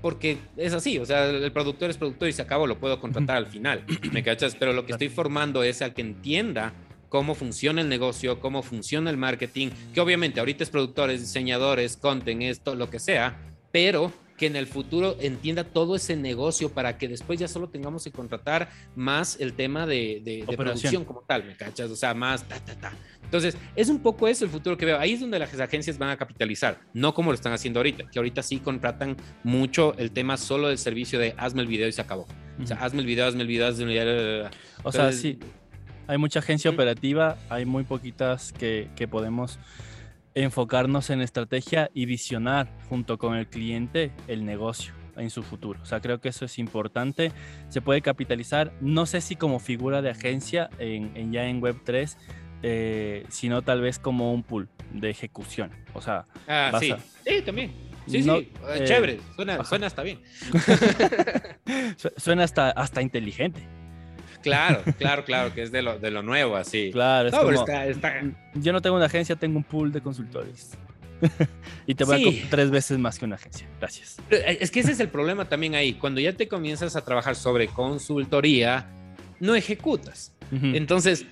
porque 0.06 0.38
es 0.56 0.72
así, 0.72 1.00
o 1.00 1.06
sea, 1.08 1.32
el 1.32 1.52
productor 1.52 1.90
es 1.90 1.98
productor 1.98 2.30
y 2.30 2.32
se 2.32 2.44
acabó, 2.44 2.68
lo 2.68 2.78
puedo 2.78 3.00
contratar 3.00 3.38
al 3.38 3.48
final, 3.48 3.84
¿me 4.12 4.22
cachas? 4.22 4.54
Pero 4.54 4.72
lo 4.72 4.86
que 4.86 4.92
estoy 4.92 5.10
formando 5.10 5.64
es 5.64 5.82
al 5.82 5.96
que 5.96 6.04
entienda 6.04 6.74
cómo 7.10 7.34
funciona 7.34 7.82
el 7.82 7.90
negocio, 7.90 8.40
cómo 8.40 8.62
funciona 8.62 9.10
el 9.10 9.18
marketing, 9.18 9.70
que 9.96 10.02
obviamente 10.02 10.40
ahorita 10.40 10.64
es 10.64 10.70
productores, 10.70 11.22
diseñadores, 11.22 11.98
content, 11.98 12.44
esto, 12.44 12.76
lo 12.76 12.92
que 12.92 13.00
sea, 13.00 13.36
pero 13.72 14.14
que 14.38 14.48
en 14.48 14.56
el 14.56 14.68
futuro 14.68 15.16
entienda 15.20 15.64
todo 15.64 15.96
ese 15.96 16.16
negocio 16.16 16.70
para 16.70 16.98
que 16.98 17.08
después 17.08 17.40
ya 17.40 17.48
solo 17.48 17.70
tengamos 17.70 18.04
que 18.04 18.12
contratar 18.12 18.70
más 18.96 19.40
el 19.40 19.54
tema 19.54 19.86
de, 19.86 20.22
de, 20.24 20.58
producción 20.58 21.06
como 21.06 21.22
tal, 21.22 21.46
¿me 21.46 21.56
cachas? 21.56 21.90
O 21.90 21.96
sea, 21.96 22.14
más 22.14 22.44
ta, 22.44 22.60
ta, 22.60 22.76
ta. 22.76 22.94
Entonces, 23.24 23.58
es 23.76 23.90
un 23.90 24.00
poco 24.00 24.28
eso 24.28 24.46
el 24.46 24.52
futuro 24.52 24.78
que 24.78 24.86
veo. 24.86 25.00
Ahí 25.00 25.14
es 25.14 25.20
donde 25.20 25.40
las 25.40 25.60
agencias 25.60 25.98
van 25.98 26.10
a 26.10 26.18
capitalizar, 26.18 26.80
no 26.94 27.14
como 27.14 27.32
lo 27.32 27.36
están 27.36 27.54
haciendo 27.54 27.80
ahorita, 27.80 28.10
que 28.10 28.20
ahorita 28.20 28.44
sí 28.44 28.60
contratan 28.60 29.18
mucho 29.44 29.96
el 29.98 30.12
tema 30.12 30.38
solo 30.38 30.68
del 30.68 30.78
servicio 30.78 31.20
de 31.20 31.34
hazme 31.38 31.62
el 31.62 31.68
video 31.68 31.88
y 31.88 31.92
se 31.92 32.02
acabó. 32.02 32.28
O 32.62 32.68
sea, 32.68 32.78
hazme 32.78 33.02
el 33.02 33.06
video, 33.06 33.26
hazme 33.26 33.42
el 33.42 33.48
video, 33.48 33.68
hazme 33.68 33.84
el 33.84 33.90
video. 33.90 34.50
O 34.84 34.92
sea, 34.92 35.12
sí. 35.12 35.40
Hay 36.08 36.18
mucha 36.20 36.40
agencia 36.40 36.70
operativa, 36.70 37.38
hay 37.50 37.66
muy 37.66 37.84
poquitas 37.84 38.54
que, 38.54 38.90
que 38.96 39.08
podemos 39.08 39.58
enfocarnos 40.36 41.10
en 41.10 41.22
estrategia 41.22 41.90
y 41.94 42.06
visionar 42.06 42.70
junto 42.90 43.18
con 43.18 43.36
el 43.36 43.48
cliente 43.48 44.12
el 44.28 44.46
negocio 44.46 44.94
en 45.16 45.30
su 45.30 45.44
futuro. 45.44 45.80
O 45.82 45.86
sea, 45.86 46.02
creo 46.02 46.20
que 46.20 46.30
eso 46.30 46.46
es 46.46 46.60
importante. 46.60 47.32
Se 47.70 47.82
puede 47.82 48.02
capitalizar, 48.02 48.74
no 48.82 49.06
sé 49.06 49.22
si 49.22 49.38
como 49.38 49.60
figura 49.60 50.02
de 50.02 50.10
agencia 50.10 50.70
en, 50.78 51.32
ya 51.32 51.46
en 51.46 51.62
Web3, 51.62 52.18
eh, 52.64 53.26
sino 53.30 53.62
tal 53.62 53.82
vez 53.82 53.98
como 53.98 54.34
un 54.34 54.44
pool 54.44 54.68
de 54.92 55.10
ejecución. 55.10 55.72
O 55.94 56.02
sea, 56.02 56.26
ah, 56.48 56.78
sí. 56.80 56.94
sí, 57.26 57.42
también. 57.42 57.74
Sí, 58.08 58.22
sí, 58.22 58.30
eh, 58.30 58.84
chévere, 58.84 59.20
suena, 59.36 59.64
suena 59.64 59.88
hasta 59.88 60.04
bien. 60.04 60.22
suena 62.18 62.44
hasta, 62.44 62.70
hasta 62.72 63.02
inteligente. 63.02 63.68
Claro, 64.46 64.84
claro, 64.98 65.26
claro, 65.26 65.54
que 65.54 65.64
es 65.64 65.72
de 65.72 65.82
lo, 65.82 66.00
de 66.00 66.12
lo 66.12 66.24
nuevo, 66.24 66.56
así. 66.56 66.92
Claro, 66.92 67.30
es 67.30 67.36
como, 67.36 67.66
yo 68.56 68.74
no 68.74 68.82
tengo 68.82 68.96
una 68.96 69.06
agencia, 69.06 69.36
tengo 69.36 69.58
un 69.58 69.64
pool 69.64 69.92
de 69.92 70.02
consultores. 70.02 70.78
y 71.88 71.96
te 71.96 72.04
voy 72.04 72.22
a 72.22 72.24
cobrar 72.24 72.50
tres 72.50 72.72
veces 72.72 72.98
más 72.98 73.20
que 73.20 73.26
una 73.26 73.36
agencia. 73.36 73.68
Gracias. 73.80 74.18
Eh, 74.30 74.58
es 74.62 74.72
que 74.72 74.82
ese 74.82 74.92
es 74.92 75.00
el 75.00 75.10
problema 75.10 75.46
también 75.46 75.76
ahí. 75.76 75.94
Cuando 75.94 76.20
ya 76.20 76.34
te 76.34 76.48
comienzas 76.48 76.96
a 76.96 77.04
trabajar 77.04 77.36
sobre 77.36 77.68
consultoría, 77.68 78.86
no 79.40 79.56
ejecutas. 79.56 80.32
Entonces, 80.52 81.26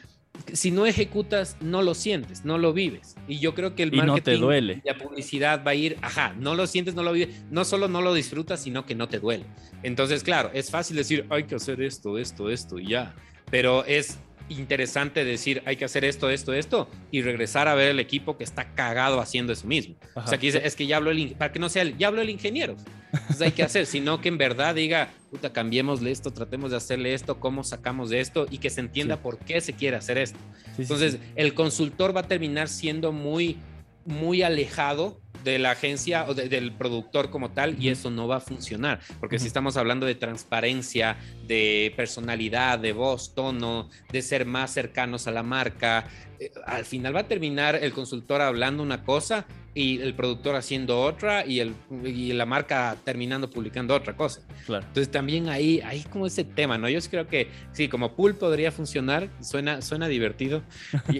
si 0.51 0.71
no 0.71 0.85
ejecutas, 0.85 1.57
no 1.61 1.81
lo 1.81 1.93
sientes, 1.93 2.45
no 2.45 2.57
lo 2.57 2.73
vives. 2.73 3.15
Y 3.27 3.39
yo 3.39 3.53
creo 3.53 3.75
que 3.75 3.83
el 3.83 3.91
marketing 3.91 4.13
no 4.13 4.21
te 4.21 4.37
duele. 4.37 4.81
y 4.83 4.87
la 4.87 4.97
publicidad 4.97 5.63
va 5.65 5.71
a 5.71 5.75
ir, 5.75 5.97
ajá, 6.01 6.35
no 6.37 6.55
lo 6.55 6.67
sientes, 6.67 6.95
no 6.95 7.03
lo 7.03 7.11
vives, 7.11 7.43
no 7.49 7.65
solo 7.65 7.87
no 7.87 8.01
lo 8.01 8.13
disfrutas, 8.13 8.61
sino 8.61 8.85
que 8.85 8.95
no 8.95 9.07
te 9.07 9.19
duele. 9.19 9.45
Entonces, 9.83 10.23
claro, 10.23 10.51
es 10.53 10.69
fácil 10.69 10.97
decir, 10.97 11.25
hay 11.29 11.43
que 11.43 11.55
hacer 11.55 11.81
esto, 11.81 12.17
esto, 12.17 12.49
esto 12.49 12.79
y 12.79 12.87
ya. 12.89 13.15
Pero 13.49 13.85
es 13.85 14.19
interesante 14.49 15.25
decir, 15.25 15.61
hay 15.65 15.75
que 15.75 15.85
hacer 15.85 16.05
esto, 16.05 16.29
esto, 16.29 16.53
esto, 16.53 16.89
y 17.11 17.21
regresar 17.21 17.67
a 17.67 17.75
ver 17.75 17.89
el 17.89 17.99
equipo 17.99 18.37
que 18.37 18.43
está 18.43 18.73
cagado 18.73 19.19
haciendo 19.19 19.53
eso 19.53 19.67
mismo. 19.67 19.95
O 20.15 20.27
sea, 20.27 20.37
que 20.37 20.47
dice, 20.47 20.61
es 20.63 20.75
que 20.75 20.85
ya 20.85 20.97
habló 20.97 21.11
el, 21.11 21.35
para 21.35 21.51
que 21.51 21.59
no 21.59 21.69
sea 21.69 21.83
el, 21.83 21.97
ya 21.97 22.07
habló 22.07 22.21
el 22.21 22.29
ingeniero. 22.29 22.75
Entonces 23.11 23.41
hay 23.41 23.51
que 23.51 23.63
hacer, 23.63 23.85
sino 23.85 24.21
que 24.21 24.29
en 24.29 24.37
verdad 24.37 24.75
diga, 24.75 25.09
puta, 25.31 25.53
cambiémosle 25.53 26.11
esto, 26.11 26.31
tratemos 26.31 26.71
de 26.71 26.77
hacerle 26.77 27.13
esto, 27.13 27.39
cómo 27.39 27.63
sacamos 27.63 28.09
de 28.09 28.19
esto, 28.19 28.47
y 28.49 28.57
que 28.57 28.69
se 28.69 28.81
entienda 28.81 29.17
por 29.17 29.39
qué 29.39 29.61
se 29.61 29.73
quiere 29.73 29.97
hacer 29.97 30.17
esto. 30.17 30.39
Entonces, 30.77 31.19
el 31.35 31.53
consultor 31.53 32.15
va 32.15 32.21
a 32.21 32.27
terminar 32.27 32.67
siendo 32.67 33.11
muy, 33.11 33.57
muy 34.05 34.41
alejado 34.41 35.22
de 35.43 35.59
la 35.59 35.71
agencia 35.71 36.25
o 36.27 36.33
del 36.33 36.71
productor 36.73 37.29
como 37.29 37.51
tal 37.51 37.81
y 37.81 37.89
eso 37.89 38.09
no 38.09 38.27
va 38.27 38.37
a 38.37 38.39
funcionar, 38.39 38.99
porque 39.19 39.39
si 39.39 39.47
estamos 39.47 39.77
hablando 39.77 40.05
de 40.05 40.15
transparencia, 40.15 41.17
de 41.45 41.93
personalidad, 41.95 42.79
de 42.79 42.93
voz, 42.93 43.33
tono, 43.33 43.89
de 44.11 44.21
ser 44.21 44.45
más 44.45 44.71
cercanos 44.71 45.27
a 45.27 45.31
la 45.31 45.43
marca, 45.43 46.07
eh, 46.39 46.51
al 46.65 46.85
final 46.85 47.15
va 47.15 47.21
a 47.21 47.27
terminar 47.27 47.75
el 47.75 47.93
consultor 47.93 48.41
hablando 48.41 48.83
una 48.83 49.03
cosa 49.03 49.45
y 49.75 50.01
el 50.01 50.13
productor 50.13 50.55
haciendo 50.55 51.01
otra 51.01 51.45
y, 51.45 51.59
el, 51.59 51.73
y 52.03 52.31
la 52.33 52.45
marca 52.45 52.95
terminando 53.03 53.49
publicando 53.49 53.95
otra 53.95 54.15
cosa. 54.15 54.41
Claro. 54.65 54.85
Entonces 54.87 55.11
también 55.11 55.49
ahí 55.49 55.81
hay 55.81 56.01
como 56.03 56.27
ese 56.27 56.43
tema, 56.43 56.77
¿no? 56.77 56.87
Yo 56.89 56.99
creo 57.09 57.27
que 57.27 57.47
sí, 57.71 57.87
como 57.87 58.13
pool 58.13 58.35
podría 58.35 58.71
funcionar, 58.71 59.29
suena, 59.41 59.81
suena 59.81 60.07
divertido. 60.07 60.61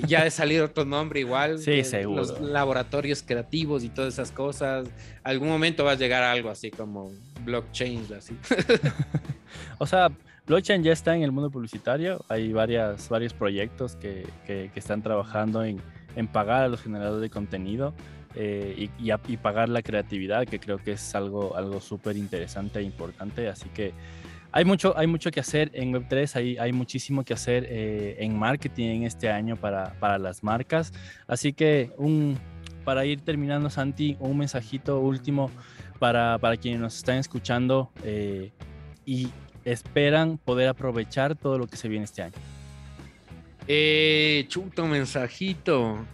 ya 0.07 0.23
de 0.23 0.31
salir 0.31 0.61
otro 0.61 0.85
nombre 0.85 1.19
igual. 1.19 1.59
sí, 1.59 1.71
eh, 1.71 1.83
seguro. 1.83 2.21
Los 2.21 2.39
laboratorios 2.41 3.23
creativos 3.23 3.83
y 3.83 3.89
todas 3.89 4.13
esas 4.13 4.31
cosas. 4.31 4.87
Algún 5.23 5.49
momento 5.49 5.83
va 5.83 5.91
a 5.91 5.95
llegar 5.95 6.23
a 6.23 6.31
algo 6.31 6.49
así 6.49 6.69
como 6.69 7.11
blockchain, 7.43 8.05
así. 8.15 8.37
o 9.79 9.87
sea, 9.87 10.11
blockchain 10.45 10.83
ya 10.83 10.93
está 10.93 11.15
en 11.15 11.23
el 11.23 11.31
mundo 11.31 11.49
publicitario. 11.49 12.23
Hay 12.29 12.53
varias, 12.53 13.09
varios 13.09 13.33
proyectos 13.33 13.95
que, 13.95 14.27
que, 14.45 14.69
que 14.71 14.79
están 14.79 15.01
trabajando 15.01 15.63
en, 15.63 15.81
en 16.15 16.27
pagar 16.27 16.63
a 16.63 16.67
los 16.67 16.81
generadores 16.81 17.21
de 17.21 17.29
contenido. 17.31 17.93
Eh, 18.35 18.89
y, 18.99 19.37
pagar 19.37 19.69
la 19.69 19.81
creatividad, 19.81 20.45
que 20.45 20.59
creo 20.59 20.77
que 20.77 20.93
es 20.93 21.15
algo, 21.15 21.55
algo 21.55 21.79
súper 21.79 22.17
interesante 22.17 22.79
e 22.79 22.83
importante. 22.83 23.47
Así 23.47 23.69
que 23.69 23.93
hay 24.51 24.65
mucho, 24.65 24.97
hay 24.97 25.07
mucho 25.07 25.31
que 25.31 25.39
hacer 25.39 25.71
en 25.73 25.93
Web3, 25.93 26.35
hay, 26.35 26.57
hay 26.57 26.71
muchísimo 26.71 27.23
que 27.23 27.33
hacer 27.33 27.65
eh, 27.69 28.17
en 28.19 28.37
marketing 28.37 29.01
este 29.01 29.29
año 29.29 29.55
para, 29.55 29.93
para 29.99 30.17
las 30.17 30.43
marcas. 30.43 30.93
Así 31.27 31.53
que 31.53 31.91
un, 31.97 32.37
para 32.83 33.05
ir 33.05 33.21
terminando, 33.21 33.69
Santi, 33.69 34.17
un 34.19 34.37
mensajito 34.37 34.99
último 34.99 35.51
para, 35.99 36.37
para 36.37 36.57
quienes 36.57 36.81
nos 36.81 36.95
están 36.95 37.17
escuchando 37.17 37.91
eh, 38.03 38.51
y 39.05 39.29
esperan 39.65 40.37
poder 40.37 40.67
aprovechar 40.67 41.35
todo 41.35 41.57
lo 41.57 41.67
que 41.67 41.77
se 41.77 41.87
viene 41.87 42.05
este 42.05 42.23
año. 42.23 42.33
Eh, 43.67 44.45
chuto 44.49 44.85
mensajito. 44.85 46.05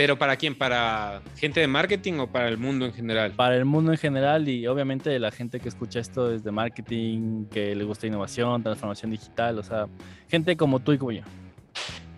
¿Pero 0.00 0.16
para 0.16 0.36
quién? 0.36 0.54
¿Para 0.54 1.20
gente 1.36 1.60
de 1.60 1.66
marketing 1.66 2.20
o 2.20 2.26
para 2.26 2.48
el 2.48 2.56
mundo 2.56 2.86
en 2.86 2.94
general? 2.94 3.32
Para 3.32 3.54
el 3.54 3.66
mundo 3.66 3.92
en 3.92 3.98
general 3.98 4.48
y 4.48 4.66
obviamente 4.66 5.18
la 5.18 5.30
gente 5.30 5.60
que 5.60 5.68
escucha 5.68 6.00
esto 6.00 6.30
desde 6.30 6.50
marketing, 6.50 7.44
que 7.50 7.74
le 7.76 7.84
gusta 7.84 8.06
innovación, 8.06 8.62
transformación 8.62 9.10
digital, 9.10 9.58
o 9.58 9.62
sea, 9.62 9.88
gente 10.26 10.56
como 10.56 10.80
tú 10.80 10.94
y 10.94 10.98
como 10.98 11.12
yo. 11.12 11.20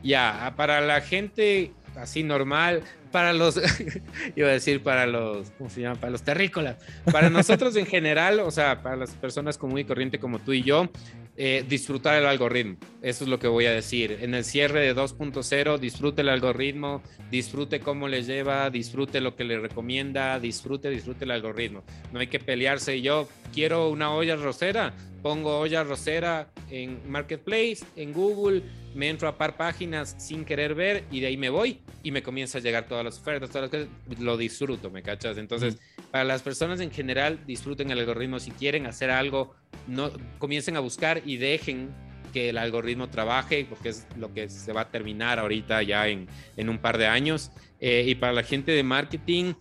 Ya, 0.00 0.54
para 0.56 0.80
la 0.80 1.00
gente 1.00 1.72
así 1.96 2.22
normal, 2.22 2.84
para 3.10 3.32
los, 3.32 3.60
iba 4.36 4.46
a 4.46 4.52
decir 4.52 4.80
para 4.84 5.08
los, 5.08 5.50
¿cómo 5.58 5.68
se 5.68 5.80
llama? 5.80 5.96
Para 5.96 6.12
los 6.12 6.22
terrícolas. 6.22 6.76
Para 7.10 7.30
nosotros 7.30 7.74
en 7.74 7.86
general, 7.86 8.38
o 8.38 8.52
sea, 8.52 8.80
para 8.80 8.94
las 8.94 9.10
personas 9.16 9.58
común 9.58 9.80
y 9.80 9.84
corriente 9.84 10.20
como 10.20 10.38
tú 10.38 10.52
y 10.52 10.62
yo, 10.62 10.88
eh, 11.36 11.64
disfrutar 11.68 12.14
el 12.14 12.26
algoritmo. 12.26 12.76
Eso 13.02 13.24
es 13.24 13.30
lo 13.30 13.40
que 13.40 13.48
voy 13.48 13.66
a 13.66 13.72
decir. 13.72 14.18
En 14.20 14.32
el 14.34 14.44
cierre 14.44 14.80
de 14.80 14.94
2.0, 14.94 15.78
disfrute 15.78 16.22
el 16.22 16.28
algoritmo, 16.28 17.02
disfrute 17.32 17.80
cómo 17.80 18.06
le 18.06 18.22
lleva, 18.22 18.70
disfrute 18.70 19.20
lo 19.20 19.34
que 19.34 19.42
le 19.42 19.58
recomienda, 19.58 20.38
disfrute, 20.38 20.88
disfrute 20.88 21.24
el 21.24 21.32
algoritmo. 21.32 21.82
No 22.12 22.20
hay 22.20 22.28
que 22.28 22.38
pelearse. 22.38 23.02
Yo 23.02 23.28
quiero 23.52 23.88
una 23.88 24.14
olla 24.14 24.36
rosera, 24.36 24.94
pongo 25.20 25.58
olla 25.58 25.82
rosera 25.82 26.48
en 26.70 27.00
Marketplace, 27.10 27.78
en 27.96 28.12
Google, 28.12 28.62
me 28.94 29.08
entro 29.08 29.26
a 29.26 29.36
par 29.36 29.56
páginas 29.56 30.14
sin 30.18 30.44
querer 30.44 30.74
ver 30.74 31.04
y 31.10 31.20
de 31.20 31.28
ahí 31.28 31.36
me 31.36 31.48
voy 31.48 31.80
y 32.02 32.12
me 32.12 32.22
comienza 32.22 32.58
a 32.58 32.60
llegar 32.60 32.86
todas 32.86 33.04
las 33.04 33.18
ofertas, 33.18 33.50
todas 33.50 33.62
las 33.62 33.70
cosas, 33.70 34.20
lo 34.20 34.36
disfruto, 34.36 34.90
¿me 34.90 35.02
cachas? 35.02 35.38
Entonces, 35.38 35.78
para 36.10 36.24
las 36.24 36.42
personas 36.42 36.80
en 36.80 36.90
general, 36.90 37.40
disfruten 37.46 37.90
el 37.90 37.98
algoritmo. 37.98 38.38
Si 38.38 38.52
quieren 38.52 38.86
hacer 38.86 39.10
algo, 39.10 39.54
no 39.88 40.12
comiencen 40.38 40.76
a 40.76 40.80
buscar 40.80 41.22
y 41.24 41.38
dejen 41.38 41.90
que 42.32 42.48
el 42.48 42.58
algoritmo 42.58 43.08
trabaje, 43.08 43.66
porque 43.68 43.90
es 43.90 44.06
lo 44.16 44.32
que 44.32 44.48
se 44.48 44.72
va 44.72 44.82
a 44.82 44.90
terminar 44.90 45.38
ahorita 45.38 45.82
ya 45.82 46.08
en, 46.08 46.26
en 46.56 46.68
un 46.68 46.78
par 46.78 46.98
de 46.98 47.06
años. 47.06 47.52
Eh, 47.80 48.04
y 48.08 48.14
para 48.14 48.32
la 48.32 48.42
gente 48.42 48.72
de 48.72 48.82
marketing, 48.82 49.54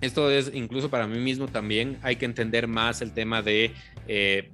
esto 0.00 0.30
es 0.30 0.50
incluso 0.54 0.90
para 0.90 1.06
mí 1.06 1.18
mismo 1.18 1.48
también, 1.48 1.98
hay 2.02 2.16
que 2.16 2.24
entender 2.24 2.68
más 2.68 3.02
el 3.02 3.12
tema 3.12 3.42
de, 3.42 3.72
eh, 4.06 4.50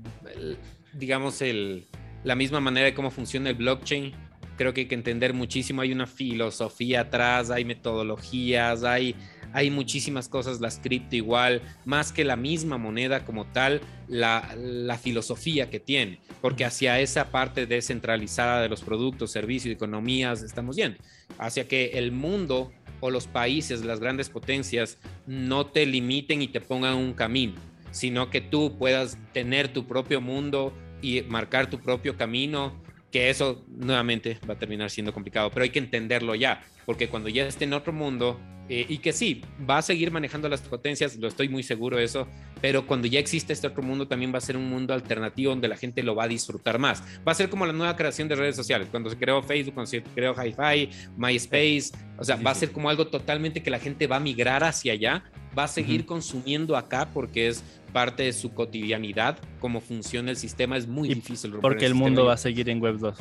digamos, 0.92 1.42
el, 1.42 1.86
la 2.22 2.34
misma 2.34 2.60
manera 2.60 2.86
de 2.86 2.94
cómo 2.94 3.10
funciona 3.10 3.50
el 3.50 3.56
blockchain. 3.56 4.12
Creo 4.56 4.72
que 4.72 4.82
hay 4.82 4.86
que 4.86 4.94
entender 4.94 5.34
muchísimo, 5.34 5.82
hay 5.82 5.92
una 5.92 6.06
filosofía 6.06 7.02
atrás, 7.02 7.50
hay 7.50 7.64
metodologías, 7.64 8.84
hay 8.84 9.16
hay 9.54 9.70
muchísimas 9.70 10.28
cosas, 10.28 10.60
las 10.60 10.80
cripto 10.80 11.14
igual, 11.14 11.62
más 11.84 12.12
que 12.12 12.24
la 12.24 12.34
misma 12.34 12.76
moneda 12.76 13.24
como 13.24 13.46
tal, 13.46 13.80
la, 14.08 14.52
la, 14.58 14.98
filosofía 14.98 15.70
que 15.70 15.78
tiene, 15.78 16.18
porque 16.42 16.64
hacia 16.64 16.98
esa 16.98 17.30
parte 17.30 17.64
descentralizada 17.64 18.60
de 18.60 18.68
los 18.68 18.82
productos, 18.82 19.30
servicios, 19.30 19.72
economías 19.72 20.42
estamos 20.42 20.74
yendo, 20.74 20.98
hacia 21.38 21.68
que 21.68 21.92
el 21.94 22.10
mundo 22.10 22.72
o 22.98 23.10
los 23.10 23.28
países, 23.28 23.84
las 23.84 24.00
grandes 24.00 24.28
potencias, 24.28 24.98
no 25.28 25.66
te 25.66 25.86
limiten 25.86 26.42
y 26.42 26.48
te 26.48 26.60
pongan 26.60 26.96
un 26.96 27.14
camino, 27.14 27.54
sino 27.92 28.30
que 28.30 28.40
tú 28.40 28.76
puedas 28.76 29.18
tener 29.32 29.72
tu 29.72 29.86
propio 29.86 30.20
mundo 30.20 30.72
y 31.00 31.22
marcar 31.22 31.70
tu 31.70 31.78
propio 31.78 32.16
camino 32.16 32.72
que 33.14 33.30
eso 33.30 33.64
nuevamente 33.68 34.40
va 34.50 34.54
a 34.54 34.58
terminar 34.58 34.90
siendo 34.90 35.12
complicado, 35.12 35.48
pero 35.52 35.62
hay 35.62 35.70
que 35.70 35.78
entenderlo 35.78 36.34
ya, 36.34 36.64
porque 36.84 37.08
cuando 37.08 37.28
ya 37.28 37.46
esté 37.46 37.62
en 37.62 37.72
otro 37.72 37.92
mundo, 37.92 38.40
eh, 38.68 38.86
y 38.88 38.98
que 38.98 39.12
sí, 39.12 39.40
va 39.70 39.78
a 39.78 39.82
seguir 39.82 40.10
manejando 40.10 40.48
las 40.48 40.62
potencias, 40.62 41.14
lo 41.14 41.28
estoy 41.28 41.48
muy 41.48 41.62
seguro 41.62 41.96
de 41.96 42.02
eso, 42.02 42.26
pero 42.60 42.88
cuando 42.88 43.06
ya 43.06 43.20
existe 43.20 43.52
este 43.52 43.68
otro 43.68 43.84
mundo 43.84 44.08
también 44.08 44.34
va 44.34 44.38
a 44.38 44.40
ser 44.40 44.56
un 44.56 44.68
mundo 44.68 44.94
alternativo 44.94 45.50
donde 45.50 45.68
la 45.68 45.76
gente 45.76 46.02
lo 46.02 46.16
va 46.16 46.24
a 46.24 46.28
disfrutar 46.28 46.80
más. 46.80 47.04
Va 47.24 47.30
a 47.30 47.36
ser 47.36 47.48
como 47.48 47.64
la 47.66 47.72
nueva 47.72 47.94
creación 47.94 48.26
de 48.26 48.34
redes 48.34 48.56
sociales, 48.56 48.88
cuando 48.90 49.08
se 49.10 49.16
creó 49.16 49.40
Facebook, 49.44 49.74
cuando 49.74 49.90
se 49.90 50.02
creó 50.02 50.34
HiFi, 50.34 50.90
MySpace, 51.16 51.92
o 52.18 52.24
sea, 52.24 52.34
va 52.34 52.50
a 52.50 52.54
ser 52.56 52.72
como 52.72 52.90
algo 52.90 53.06
totalmente 53.06 53.62
que 53.62 53.70
la 53.70 53.78
gente 53.78 54.08
va 54.08 54.16
a 54.16 54.20
migrar 54.20 54.64
hacia 54.64 54.92
allá, 54.92 55.22
va 55.56 55.64
a 55.64 55.68
seguir 55.68 56.04
consumiendo 56.04 56.76
acá 56.76 57.08
porque 57.14 57.46
es 57.46 57.62
parte 57.94 58.24
de 58.24 58.32
su 58.32 58.52
cotidianidad, 58.52 59.38
cómo 59.60 59.80
funciona 59.80 60.30
el 60.30 60.36
sistema, 60.36 60.76
es 60.76 60.88
muy 60.88 61.08
difícil. 61.08 61.52
Porque 61.62 61.86
el, 61.86 61.94
mundo 61.94 62.24
va 62.24 62.34
a 62.34 62.36
seguir 62.36 62.68
en 62.68 62.80
Web 62.80 62.98
2, 62.98 63.18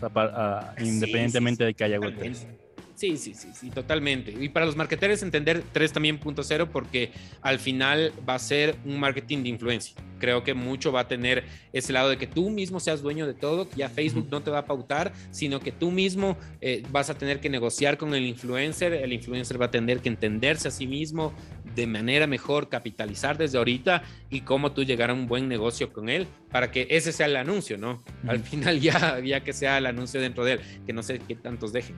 independientemente 0.80 1.64
de 1.64 1.74
que 1.76 1.84
haya 1.84 2.00
Web 2.00 2.16
3. 2.18 2.48
Sí, 2.96 3.18
sí, 3.18 3.34
sí, 3.34 3.50
sí, 3.54 3.70
totalmente. 3.70 4.34
Y 4.40 4.50
para 4.50 4.66
los 4.66 4.76
marketeros 4.76 5.24
entender 5.24 5.64
3 5.72 5.94
también 5.94 6.20
punto 6.20 6.44
cero 6.44 6.70
porque 6.72 7.12
al 7.42 7.60
final 7.60 8.14
va 8.28 8.36
a 8.36 8.40
ser 8.40 8.76
un 8.86 9.00
marketing 9.00 9.44
de 9.44 9.50
influencia. 9.50 9.96
Creo 10.20 10.44
que 10.44 10.54
mucho 10.54 10.92
va 10.92 11.02
a 11.02 11.08
tener 11.08 11.44
ese 11.74 11.92
lado 11.92 12.10
de 12.10 12.18
que 12.18 12.28
tú 12.28 12.50
mismo 12.50 12.80
seas 12.80 13.02
dueño 13.02 13.26
de 13.26 13.34
todo, 13.34 13.68
que 13.68 13.78
ya 13.78 13.90
Facebook 13.90 14.28
no 14.30 14.42
te 14.42 14.52
va 14.52 14.60
a 14.60 14.66
pautar, 14.66 15.12
sino 15.32 15.60
que 15.60 15.72
tú 15.72 15.92
mismo 15.92 16.38
eh, 16.62 16.84
vas 16.92 17.10
a 17.10 17.18
tener 17.18 17.40
que 17.40 17.50
negociar 17.50 17.98
con 17.98 18.14
el 18.14 18.26
influencer, 18.26 18.94
el 18.94 19.12
influencer 19.12 19.60
va 19.60 19.66
a 19.66 19.72
tener 19.72 20.00
que 20.00 20.10
entenderse 20.10 20.68
a 20.68 20.72
sí 20.72 20.88
mismo 20.88 21.34
de 21.76 21.88
manera 21.88 22.28
mejor, 22.28 22.70
capitalizar 22.70 23.38
desde 23.38 23.58
ahorita 23.58 24.04
y 24.30 24.42
cómo 24.42 24.72
tú 24.72 24.84
llegar 24.84 25.10
a 25.10 25.14
un 25.14 25.28
buen 25.28 25.48
negocio 25.48 25.92
con 25.92 26.10
él 26.10 26.28
para 26.52 26.72
que 26.72 26.88
ese 26.90 27.12
sea 27.12 27.26
el 27.26 27.36
anuncio, 27.36 27.78
¿no? 27.78 28.04
Al 28.28 28.40
final 28.40 28.80
ya, 28.80 29.20
ya 29.20 29.42
que 29.42 29.54
sea 29.54 29.78
el 29.78 29.86
anuncio 29.86 30.22
dentro 30.22 30.46
de 30.46 30.54
él, 30.54 30.60
que 30.86 30.94
no 30.94 31.04
sé 31.04 31.20
qué 31.20 31.36
tantos 31.36 31.74
dejen. 31.74 31.96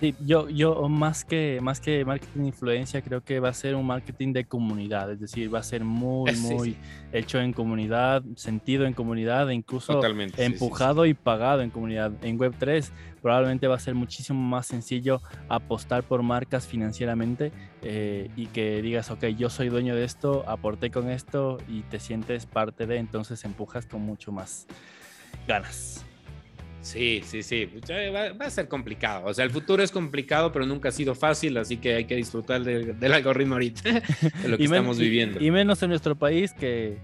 Sí, 0.00 0.14
yo, 0.24 0.48
yo 0.48 0.88
más 0.88 1.24
que, 1.24 1.58
más 1.60 1.80
que 1.80 2.04
marketing 2.04 2.42
de 2.42 2.46
influencia, 2.46 3.02
creo 3.02 3.24
que 3.24 3.40
va 3.40 3.48
a 3.48 3.52
ser 3.52 3.74
un 3.74 3.84
marketing 3.84 4.32
de 4.32 4.44
comunidad, 4.44 5.10
es 5.10 5.18
decir, 5.18 5.52
va 5.52 5.58
a 5.58 5.64
ser 5.64 5.82
muy, 5.82 6.30
muy 6.36 6.76
hecho 7.12 7.40
en 7.40 7.52
comunidad, 7.52 8.22
sentido 8.36 8.86
en 8.86 8.92
comunidad, 8.92 9.50
e 9.50 9.54
incluso 9.54 10.00
empujado 10.36 11.04
y 11.04 11.14
pagado 11.14 11.62
en 11.62 11.70
comunidad. 11.70 12.12
En 12.22 12.38
Web3 12.38 12.90
probablemente 13.22 13.66
va 13.66 13.76
a 13.76 13.80
ser 13.80 13.94
muchísimo 13.94 14.40
más 14.40 14.66
sencillo 14.66 15.20
apostar 15.48 16.02
por 16.02 16.22
marcas 16.22 16.66
financieramente 16.66 17.52
eh, 17.82 18.30
y 18.36 18.46
que 18.46 18.82
digas, 18.82 19.10
ok, 19.10 19.26
yo 19.26 19.50
soy 19.50 19.68
dueño 19.68 19.94
de 19.94 20.04
esto, 20.04 20.44
aporté 20.48 20.90
con 20.90 21.10
esto 21.10 21.58
y 21.68 21.82
te 21.82 22.00
sientes 22.00 22.46
parte 22.46 22.86
de, 22.86 22.96
entonces 22.96 23.44
empujas 23.44 23.86
con 23.86 24.02
mucho 24.02 24.32
más 24.32 24.66
ganas. 25.46 26.04
Sí, 26.80 27.22
sí, 27.24 27.42
sí. 27.42 27.68
Va, 27.90 28.46
a 28.46 28.50
ser 28.50 28.68
complicado. 28.68 29.26
O 29.26 29.34
sea, 29.34 29.44
el 29.44 29.50
futuro 29.50 29.82
es 29.82 29.90
complicado, 29.90 30.52
pero 30.52 30.64
nunca 30.64 30.88
ha 30.88 30.92
sido 30.92 31.14
fácil, 31.14 31.56
así 31.58 31.76
que 31.76 31.94
hay 31.94 32.04
que 32.04 32.14
disfrutar 32.14 32.62
del 32.62 33.12
algoritmo 33.12 33.54
ahorita, 33.54 33.82
de 34.42 34.48
lo 34.48 34.56
que 34.56 34.64
estamos 34.64 34.98
viviendo. 34.98 35.42
Y 35.42 35.50
menos 35.50 35.82
en 35.82 35.90
nuestro 35.90 36.16
país 36.16 36.52
que, 36.54 36.98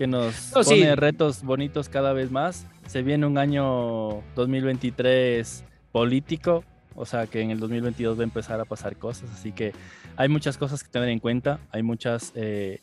que 0.00 0.06
nos 0.06 0.34
pone 0.54 0.96
retos 0.96 1.42
bonitos 1.42 1.90
cada 1.90 2.14
vez 2.14 2.30
más. 2.30 2.66
Se 2.86 3.02
viene 3.02 3.26
un 3.26 3.36
año 3.36 4.22
2023 4.34 5.62
político, 5.92 6.64
o 6.94 7.04
sea 7.04 7.26
que 7.26 7.42
en 7.42 7.50
el 7.50 7.60
2022 7.60 8.16
va 8.16 8.22
a 8.22 8.24
empezar 8.24 8.58
a 8.60 8.64
pasar 8.64 8.96
cosas, 8.96 9.28
así 9.34 9.52
que 9.52 9.74
hay 10.16 10.30
muchas 10.30 10.56
cosas 10.56 10.82
que 10.82 10.88
tener 10.88 11.10
en 11.10 11.18
cuenta, 11.18 11.60
hay 11.70 11.82
muchas 11.82 12.32
eh, 12.34 12.80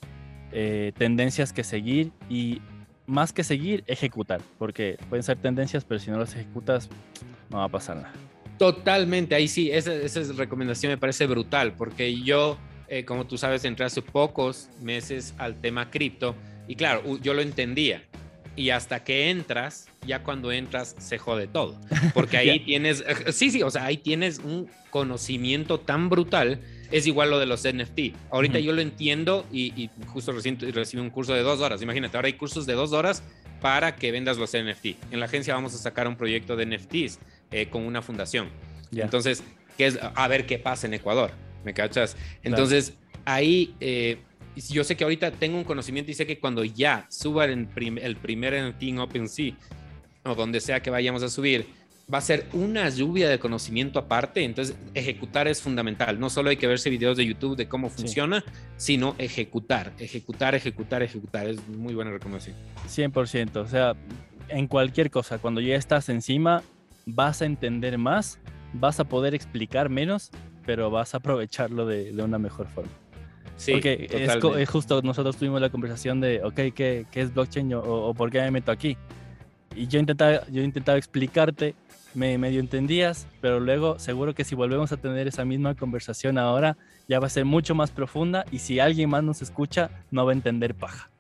eh, 0.52 0.92
tendencias 0.96 1.54
que 1.54 1.64
seguir 1.64 2.12
y 2.30 2.62
más 3.08 3.34
que 3.34 3.44
seguir, 3.44 3.84
ejecutar, 3.88 4.40
porque 4.60 5.00
pueden 5.10 5.24
ser 5.24 5.40
tendencias, 5.40 5.86
pero 5.86 6.00
si 6.00 6.12
no 6.12 6.20
las 6.20 6.36
ejecutas, 6.36 6.88
no 7.50 7.58
va 7.58 7.64
a 7.64 7.70
pasar 7.70 7.96
nada. 7.96 8.14
Totalmente, 8.60 9.34
ahí 9.34 9.48
sí, 9.48 9.72
esa, 9.72 9.92
esa 9.92 10.22
recomendación 10.34 10.92
me 10.92 11.00
parece 11.00 11.26
brutal, 11.26 11.74
porque 11.74 12.22
yo, 12.22 12.60
eh, 12.88 13.06
como 13.06 13.26
tú 13.26 13.40
sabes, 13.40 13.66
entré 13.66 13.88
hace 13.88 14.04
pocos 14.04 14.70
meses 14.82 15.34
al 15.40 15.60
tema 15.60 15.90
cripto 15.90 16.36
y 16.68 16.76
claro, 16.76 17.18
yo 17.22 17.34
lo 17.34 17.42
entendía. 17.42 18.04
Y 18.56 18.72
hasta 18.72 19.04
que 19.04 19.30
entras, 19.30 19.88
ya 20.06 20.24
cuando 20.24 20.52
entras 20.52 20.96
se 20.98 21.20
jode 21.20 21.46
todo, 21.48 21.80
porque 22.16 22.38
ahí 22.38 22.60
tienes, 22.62 23.04
sí, 23.32 23.52
sí, 23.52 23.62
o 23.62 23.70
sea, 23.70 23.86
ahí 23.86 23.98
tienes 23.98 24.40
un 24.40 24.68
conocimiento 24.90 25.80
tan 25.80 26.10
brutal 26.10 26.60
es 26.92 27.08
igual 27.08 27.30
lo 27.30 27.40
de 27.40 27.46
los 27.46 27.64
NFT. 27.64 28.16
Ahorita 28.32 28.60
yo 28.60 28.72
lo 28.72 28.82
entiendo 28.82 29.46
y, 29.52 29.90
justo 30.08 30.32
recién 30.32 30.58
recibí 30.74 31.02
un 31.02 31.10
curso 31.10 31.34
de 31.34 31.42
dos 31.42 31.60
horas. 31.60 31.82
Imagínate, 31.82 32.18
ahora 32.18 32.28
hay 32.28 32.34
cursos 32.34 32.66
de 32.66 32.74
dos 32.74 32.94
horas 32.94 33.24
para 33.62 33.96
que 33.96 34.12
vendas 34.12 34.38
los 34.38 34.52
NFT. 34.52 35.12
En 35.12 35.20
la 35.20 35.26
agencia 35.26 35.54
vamos 35.54 35.74
a 35.74 35.78
sacar 35.78 36.08
un 36.08 36.16
proyecto 36.16 36.56
de 36.56 36.66
NFTs 36.66 37.20
eh, 37.52 37.68
con 37.70 37.84
una 37.84 38.02
fundación. 38.02 38.50
Entonces, 38.92 39.44
¿qué 39.78 39.88
es? 39.88 40.00
A 40.02 40.28
ver 40.28 40.46
qué 40.46 40.60
pasa 40.60 40.88
en 40.88 40.94
Ecuador. 40.94 41.32
¿Me 41.66 41.74
cachas? 41.74 42.16
Entonces, 42.44 42.94
ahí 43.26 43.76
eh, 43.82 44.20
yo 44.70 44.84
sé 44.84 44.96
que 44.96 45.04
ahorita 45.04 45.32
tengo 45.32 45.58
un 45.58 45.64
conocimiento 45.64 46.12
y 46.12 46.14
sé 46.14 46.26
que 46.26 46.40
cuando 46.40 46.64
ya 46.64 47.06
suba 47.10 47.46
el, 47.46 47.68
el 48.02 48.16
primer 48.18 48.54
NFT 48.54 48.84
en 48.84 49.00
OpenSea 49.00 49.54
o 50.24 50.36
donde 50.36 50.60
sea 50.60 50.82
que 50.82 50.90
vayamos 50.90 51.24
a 51.24 51.30
subir, 51.30 51.68
va 52.14 52.20
a 52.20 52.22
ser 52.22 52.48
una 52.54 52.90
lluvia 52.90 53.30
de 53.30 53.38
conocimiento 53.38 54.00
aparte, 54.00 54.44
entonces 54.44 54.78
ejecutar 54.94 55.48
es 55.48 55.62
fundamental. 55.62 56.20
No 56.20 56.30
solo 56.30 56.50
hay 56.50 56.58
que 56.58 56.68
verse 56.68 56.90
videos 56.90 57.18
de 57.18 57.26
YouTube 57.26 57.58
de 57.58 57.68
cómo 57.68 57.90
funciona, 57.90 58.44
sino 58.78 59.16
ejecutar, 59.18 59.92
ejecutar, 60.00 60.56
ejecutar, 60.56 61.04
ejecutar. 61.04 61.48
Es 61.48 61.68
muy 61.68 61.94
buena 61.94 62.12
recomendación. 62.12 62.56
100%, 62.88 63.58
o 63.58 63.68
sea, 63.68 63.96
en 64.48 64.68
cualquier 64.68 65.12
cosa, 65.12 65.38
cuando 65.40 65.60
ya 65.60 65.76
estás 65.76 66.08
encima, 66.08 66.64
vas 67.06 67.42
a 67.42 67.46
entender 67.46 67.98
más, 67.98 68.40
vas 68.74 69.00
a 69.00 69.04
poder 69.04 69.36
explicar 69.36 69.90
menos, 69.90 70.32
pero 70.66 70.90
vas 70.90 71.14
a 71.14 71.18
aprovecharlo 71.18 71.86
de, 71.86 72.12
una 72.24 72.40
mejor 72.40 72.68
forma. 72.68 72.92
Sí, 73.58 73.72
Porque 73.74 74.08
es, 74.10 74.70
justo, 74.70 75.02
nosotros 75.02 75.36
tuvimos 75.36 75.60
la 75.60 75.70
conversación 75.70 76.22
de, 76.22 76.44
ok, 76.44 76.56
¿qué, 76.74 77.06
qué 77.12 77.22
es 77.22 77.34
blockchain 77.34 77.74
o, 77.74 77.82
o, 77.82 78.14
por 78.14 78.30
qué 78.30 78.40
me 78.42 78.52
meto 78.52 78.72
aquí? 78.72 78.98
Y 79.76 79.88
yo 79.88 80.00
intentaba, 80.00 80.48
yo 80.48 80.62
intentaba 80.62 80.98
explicarte 80.98 81.76
me 82.18 82.38
medio 82.38 82.60
entendías, 82.60 83.28
pero 83.42 83.60
luego 83.60 84.00
seguro 84.00 84.34
que 84.34 84.44
si 84.44 84.56
volvemos 84.56 84.92
a 84.92 84.98
tener 84.98 85.28
esa 85.28 85.46
misma 85.46 85.76
conversación 85.76 86.40
ahora, 86.40 86.76
ya 87.08 87.20
va 87.20 87.28
a 87.28 87.30
ser 87.30 87.46
mucho 87.46 87.76
más 87.76 87.92
profunda 87.92 88.44
y 88.52 88.60
si 88.60 88.80
alguien 88.80 89.10
más 89.10 89.24
nos 89.24 89.42
escucha, 89.44 89.92
no 90.10 90.26
va 90.26 90.32
a 90.32 90.36
entender 90.36 90.74
paja. 90.74 91.12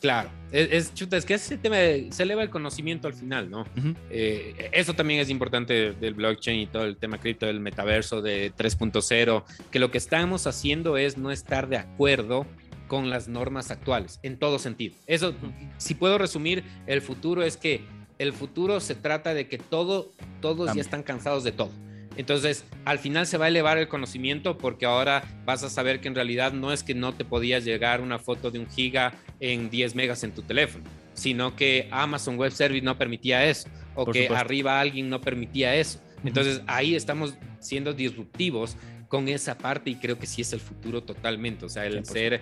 Claro, 0.00 0.30
es, 0.52 0.94
chuta, 0.94 1.16
es 1.16 1.24
que 1.24 1.34
ese 1.34 1.58
tema 1.58 1.76
se 2.10 2.22
eleva 2.22 2.42
el 2.42 2.50
conocimiento 2.50 3.08
al 3.08 3.14
final, 3.14 3.50
¿no? 3.50 3.66
Eh, 4.10 4.70
eso 4.72 4.94
también 4.94 5.18
es 5.20 5.28
importante 5.28 5.92
del 5.92 6.14
blockchain 6.14 6.60
y 6.60 6.66
todo 6.66 6.84
el 6.84 6.96
tema 6.96 7.18
cripto, 7.18 7.46
del 7.46 7.58
metaverso 7.58 8.22
de 8.22 8.52
3.0, 8.54 9.44
que 9.70 9.78
lo 9.80 9.90
que 9.90 9.98
estamos 9.98 10.46
haciendo 10.46 10.96
es 10.96 11.18
no 11.18 11.32
estar 11.32 11.68
de 11.68 11.78
acuerdo 11.78 12.46
con 12.86 13.10
las 13.10 13.28
normas 13.28 13.70
actuales, 13.70 14.20
en 14.22 14.38
todo 14.38 14.58
sentido. 14.58 14.94
Eso, 15.06 15.34
si 15.76 15.94
puedo 15.94 16.16
resumir, 16.16 16.62
el 16.86 17.02
futuro 17.02 17.42
es 17.42 17.56
que 17.56 17.82
el 18.18 18.32
futuro 18.32 18.80
se 18.80 18.94
trata 18.94 19.34
de 19.34 19.48
que 19.48 19.58
todo, 19.58 20.12
todos 20.40 20.74
ya 20.74 20.80
están 20.80 21.02
cansados 21.02 21.44
de 21.44 21.52
todo. 21.52 21.72
Entonces, 22.16 22.64
al 22.84 22.98
final 22.98 23.28
se 23.28 23.38
va 23.38 23.44
a 23.44 23.48
elevar 23.48 23.78
el 23.78 23.86
conocimiento 23.86 24.58
porque 24.58 24.86
ahora 24.86 25.22
vas 25.44 25.62
a 25.62 25.70
saber 25.70 26.00
que 26.00 26.08
en 26.08 26.16
realidad 26.16 26.52
no 26.52 26.72
es 26.72 26.82
que 26.82 26.94
no 26.94 27.14
te 27.14 27.24
podías 27.24 27.64
llegar 27.64 28.00
una 28.00 28.18
foto 28.18 28.50
de 28.50 28.58
un 28.58 28.68
giga 28.68 29.14
en 29.40 29.70
10 29.70 29.94
megas 29.94 30.24
en 30.24 30.32
tu 30.32 30.42
teléfono, 30.42 30.84
sino 31.14 31.54
que 31.56 31.88
Amazon 31.90 32.36
Web 32.36 32.52
Service 32.52 32.84
no 32.84 32.96
permitía 32.96 33.44
eso 33.44 33.68
o 33.94 34.06
que 34.06 34.28
arriba 34.28 34.80
alguien 34.80 35.08
no 35.08 35.20
permitía 35.20 35.74
eso. 35.74 36.00
Entonces, 36.24 36.62
ahí 36.66 36.94
estamos 36.94 37.34
siendo 37.60 37.92
disruptivos 37.92 38.76
con 39.08 39.28
esa 39.28 39.56
parte 39.56 39.90
y 39.90 39.96
creo 39.96 40.18
que 40.18 40.26
sí 40.26 40.42
es 40.42 40.52
el 40.52 40.60
futuro 40.60 41.02
totalmente, 41.02 41.64
o 41.64 41.68
sea, 41.68 41.86
el 41.86 42.04
ser 42.04 42.40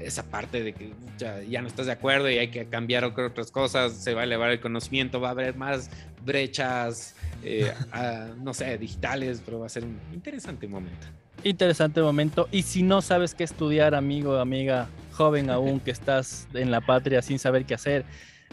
esa 0.00 0.24
parte 0.24 0.62
de 0.62 0.72
que 0.72 0.92
ya, 1.18 1.62
no 1.62 1.68
estás 1.68 1.86
de 1.86 1.92
acuerdo 1.92 2.30
y 2.30 2.38
hay 2.38 2.48
que 2.48 2.66
cambiar 2.66 3.04
otras 3.04 3.50
cosas, 3.50 3.92
se 3.94 4.14
va 4.14 4.22
a 4.22 4.24
elevar 4.24 4.50
el 4.50 4.60
conocimiento, 4.60 5.20
va 5.20 5.28
a 5.28 5.30
haber 5.32 5.56
más 5.56 5.90
brechas, 6.24 7.14
eh, 7.42 7.72
no 8.42 8.54
sé, 8.54 8.78
digitales, 8.78 9.42
pero 9.44 9.60
va 9.60 9.66
a 9.66 9.70
ser 9.70 9.84
un 9.84 9.98
interesante 10.12 10.66
momento. 10.66 11.06
Interesante 11.44 12.00
momento. 12.00 12.48
Y 12.50 12.62
si 12.62 12.82
no 12.82 13.00
sabes 13.00 13.34
qué 13.34 13.44
estudiar, 13.44 13.94
amigo, 13.94 14.36
amiga, 14.36 14.88
joven 15.18 15.50
aún 15.50 15.80
que 15.80 15.90
estás 15.90 16.46
en 16.54 16.70
la 16.70 16.80
patria 16.80 17.22
sin 17.22 17.40
saber 17.40 17.66
qué 17.66 17.74
hacer, 17.74 18.04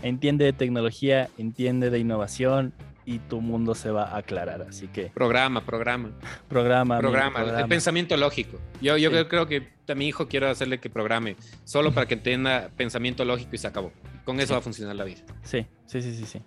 entiende 0.01 0.45
de 0.45 0.53
tecnología, 0.53 1.29
entiende 1.37 1.91
de 1.91 1.99
innovación, 1.99 2.73
y 3.05 3.19
tu 3.19 3.39
mundo 3.39 3.75
se 3.75 3.91
va 3.91 4.05
a 4.05 4.17
aclarar. 4.17 4.63
Así 4.63 4.87
que. 4.87 5.11
Programa, 5.13 5.63
programa. 5.63 6.09
Programa. 6.49 6.97
Programa. 6.97 7.59
El 7.59 7.67
pensamiento 7.67 8.17
lógico. 8.17 8.57
Yo, 8.81 8.97
yo 8.97 9.11
creo 9.29 9.47
que 9.47 9.69
a 9.87 9.93
mi 9.93 10.07
hijo 10.07 10.27
quiero 10.27 10.49
hacerle 10.49 10.79
que 10.79 10.89
programe 10.89 11.35
solo 11.65 11.93
para 11.93 12.07
que 12.07 12.17
tenga 12.17 12.71
pensamiento 12.75 13.23
lógico 13.23 13.51
y 13.53 13.59
se 13.59 13.67
acabó. 13.67 13.91
Con 14.23 14.39
eso 14.39 14.53
va 14.53 14.59
a 14.59 14.63
funcionar 14.63 14.95
la 14.95 15.03
vida. 15.03 15.21
Sí, 15.43 15.67
sí, 15.85 16.01
sí, 16.01 16.15
sí, 16.15 16.25
sí. 16.25 16.41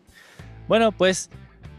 Bueno, 0.66 0.90
pues 0.90 1.30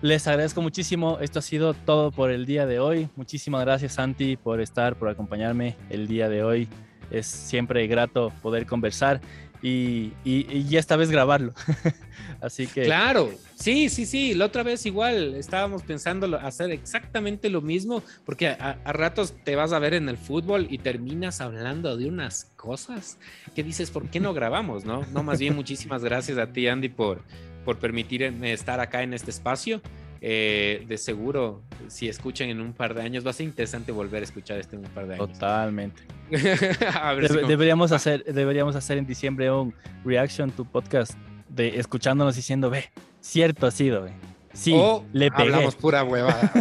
les 0.01 0.25
agradezco 0.27 0.61
muchísimo. 0.61 1.17
Esto 1.19 1.39
ha 1.39 1.41
sido 1.41 1.73
todo 1.73 2.11
por 2.11 2.31
el 2.31 2.45
día 2.45 2.65
de 2.65 2.79
hoy. 2.79 3.09
Muchísimas 3.17 3.61
gracias, 3.65 3.95
Santi, 3.95 4.37
por 4.37 4.61
estar, 4.61 4.95
por 4.95 5.09
acompañarme 5.09 5.75
el 5.89 6.07
día 6.07 6.29
de 6.29 6.41
hoy. 6.41 6.69
Es 7.11 7.27
siempre 7.27 7.85
grato 7.87 8.31
poder 8.41 8.65
conversar 8.65 9.21
y, 9.61 10.13
y, 10.23 10.77
esta 10.77 10.95
vez 10.95 11.11
grabarlo. 11.11 11.53
Así 12.41 12.65
que. 12.67 12.83
Claro, 12.83 13.31
sí, 13.55 13.89
sí, 13.89 14.05
sí. 14.05 14.33
La 14.33 14.45
otra 14.45 14.63
vez 14.63 14.85
igual 14.85 15.35
estábamos 15.35 15.83
pensando 15.83 16.37
hacer 16.37 16.71
exactamente 16.71 17.49
lo 17.49 17.61
mismo, 17.61 18.01
porque 18.25 18.47
a, 18.47 18.77
ratos 18.85 19.35
te 19.43 19.57
vas 19.57 19.73
a 19.73 19.79
ver 19.79 19.93
en 19.93 20.07
el 20.07 20.17
fútbol 20.17 20.67
y 20.69 20.77
terminas 20.77 21.41
hablando 21.41 21.97
de 21.97 22.07
unas 22.07 22.45
cosas 22.55 23.17
que 23.53 23.63
dices, 23.63 23.91
¿por 23.91 24.09
qué 24.09 24.21
no 24.21 24.33
grabamos? 24.39 24.85
No, 24.85 25.05
no 25.11 25.23
más 25.23 25.39
bien 25.39 25.55
muchísimas 25.55 26.03
gracias 26.03 26.37
a 26.37 26.47
ti, 26.47 26.67
Andy, 26.67 26.87
por, 26.87 27.21
por 27.65 27.79
permitirme 27.79 28.53
estar 28.53 28.79
acá 28.79 29.03
en 29.03 29.13
este 29.13 29.31
espacio. 29.31 29.81
Eh, 30.21 30.85
de 30.87 30.97
seguro, 30.97 31.61
si 31.87 32.09
escuchan 32.09 32.49
en 32.49 32.59
un 32.59 32.73
par 32.73 32.93
de 32.93 33.01
años, 33.01 33.25
va 33.25 33.29
a 33.29 33.33
ser 33.33 33.45
interesante 33.45 33.91
volver 33.91 34.21
a 34.21 34.25
escuchar 34.25 34.59
este 34.59 34.75
en 34.75 34.85
un 34.85 34.91
par 34.91 35.07
de 35.07 35.15
años. 35.15 35.31
Totalmente. 35.31 36.01
deberíamos, 37.47 37.91
hacer, 37.91 38.23
deberíamos 38.25 38.75
hacer 38.75 38.97
en 38.97 39.05
diciembre 39.05 39.49
un 39.51 39.73
reaction 40.03 40.51
to 40.51 40.65
podcast 40.65 41.13
de 41.47 41.79
escuchándonos 41.79 42.35
diciendo, 42.35 42.69
ve, 42.69 42.85
cierto 43.21 43.67
ha 43.67 43.71
sido, 43.71 44.03
ve. 44.03 44.13
Sí, 44.53 44.75
le 45.13 45.31
pegué. 45.31 45.53
Hablamos 45.53 45.75
pura 45.75 46.03
huevada. 46.03 46.51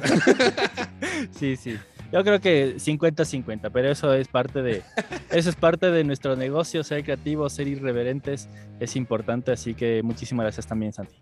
sí, 1.33 1.57
sí. 1.57 1.77
Yo 2.13 2.25
creo 2.25 2.41
que 2.41 2.77
50-50, 2.77 3.71
pero 3.73 3.91
eso 3.91 4.15
es 4.15 4.29
parte 4.29 4.63
de 4.63 4.83
eso 5.31 5.51
es 5.51 5.57
parte 5.57 5.91
de 5.91 6.05
nuestro 6.05 6.37
negocio, 6.37 6.83
ser 6.83 7.05
creativos, 7.05 7.53
ser 7.53 7.69
irreverentes 7.69 8.49
es 8.81 8.97
importante, 8.97 9.53
así 9.53 9.75
que 9.75 10.03
muchísimas 10.03 10.45
gracias 10.45 10.67
también, 10.67 10.93
Santi. 10.93 11.17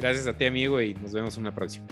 Gracias 0.00 0.26
a 0.26 0.32
ti, 0.32 0.46
amigo, 0.46 0.80
y 0.80 0.94
nos 0.94 1.12
vemos 1.12 1.36
una 1.36 1.54
próxima. 1.54 1.86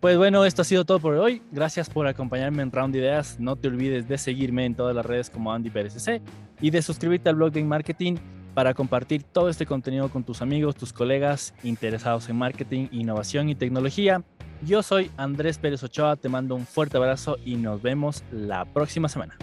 Pues 0.00 0.16
bueno, 0.16 0.44
esto 0.44 0.62
ha 0.62 0.64
sido 0.64 0.84
todo 0.84 0.98
por 0.98 1.14
hoy. 1.14 1.42
Gracias 1.52 1.88
por 1.90 2.06
acompañarme 2.06 2.62
en 2.62 2.72
Round 2.72 2.96
Ideas. 2.96 3.38
No 3.38 3.56
te 3.56 3.68
olvides 3.68 4.08
de 4.08 4.18
seguirme 4.18 4.64
en 4.64 4.74
todas 4.74 4.96
las 4.96 5.04
redes 5.04 5.30
como 5.30 5.52
Andy 5.52 5.70
PRSC 5.70 6.20
y 6.60 6.70
de 6.70 6.82
suscribirte 6.82 7.28
al 7.28 7.36
blog 7.36 7.52
de 7.52 7.62
Marketing 7.62 8.16
para 8.54 8.74
compartir 8.74 9.22
todo 9.22 9.48
este 9.48 9.66
contenido 9.66 10.08
con 10.08 10.24
tus 10.24 10.42
amigos, 10.42 10.74
tus 10.74 10.92
colegas 10.92 11.54
interesados 11.62 12.28
en 12.28 12.36
marketing, 12.36 12.88
innovación 12.90 13.48
y 13.50 13.54
tecnología. 13.54 14.24
Yo 14.62 14.82
soy 14.82 15.10
Andrés 15.16 15.58
Pérez 15.58 15.82
Ochoa, 15.84 16.16
te 16.16 16.28
mando 16.28 16.54
un 16.54 16.66
fuerte 16.66 16.96
abrazo 16.96 17.36
y 17.44 17.56
nos 17.56 17.80
vemos 17.80 18.24
la 18.32 18.64
próxima 18.64 19.08
semana. 19.08 19.36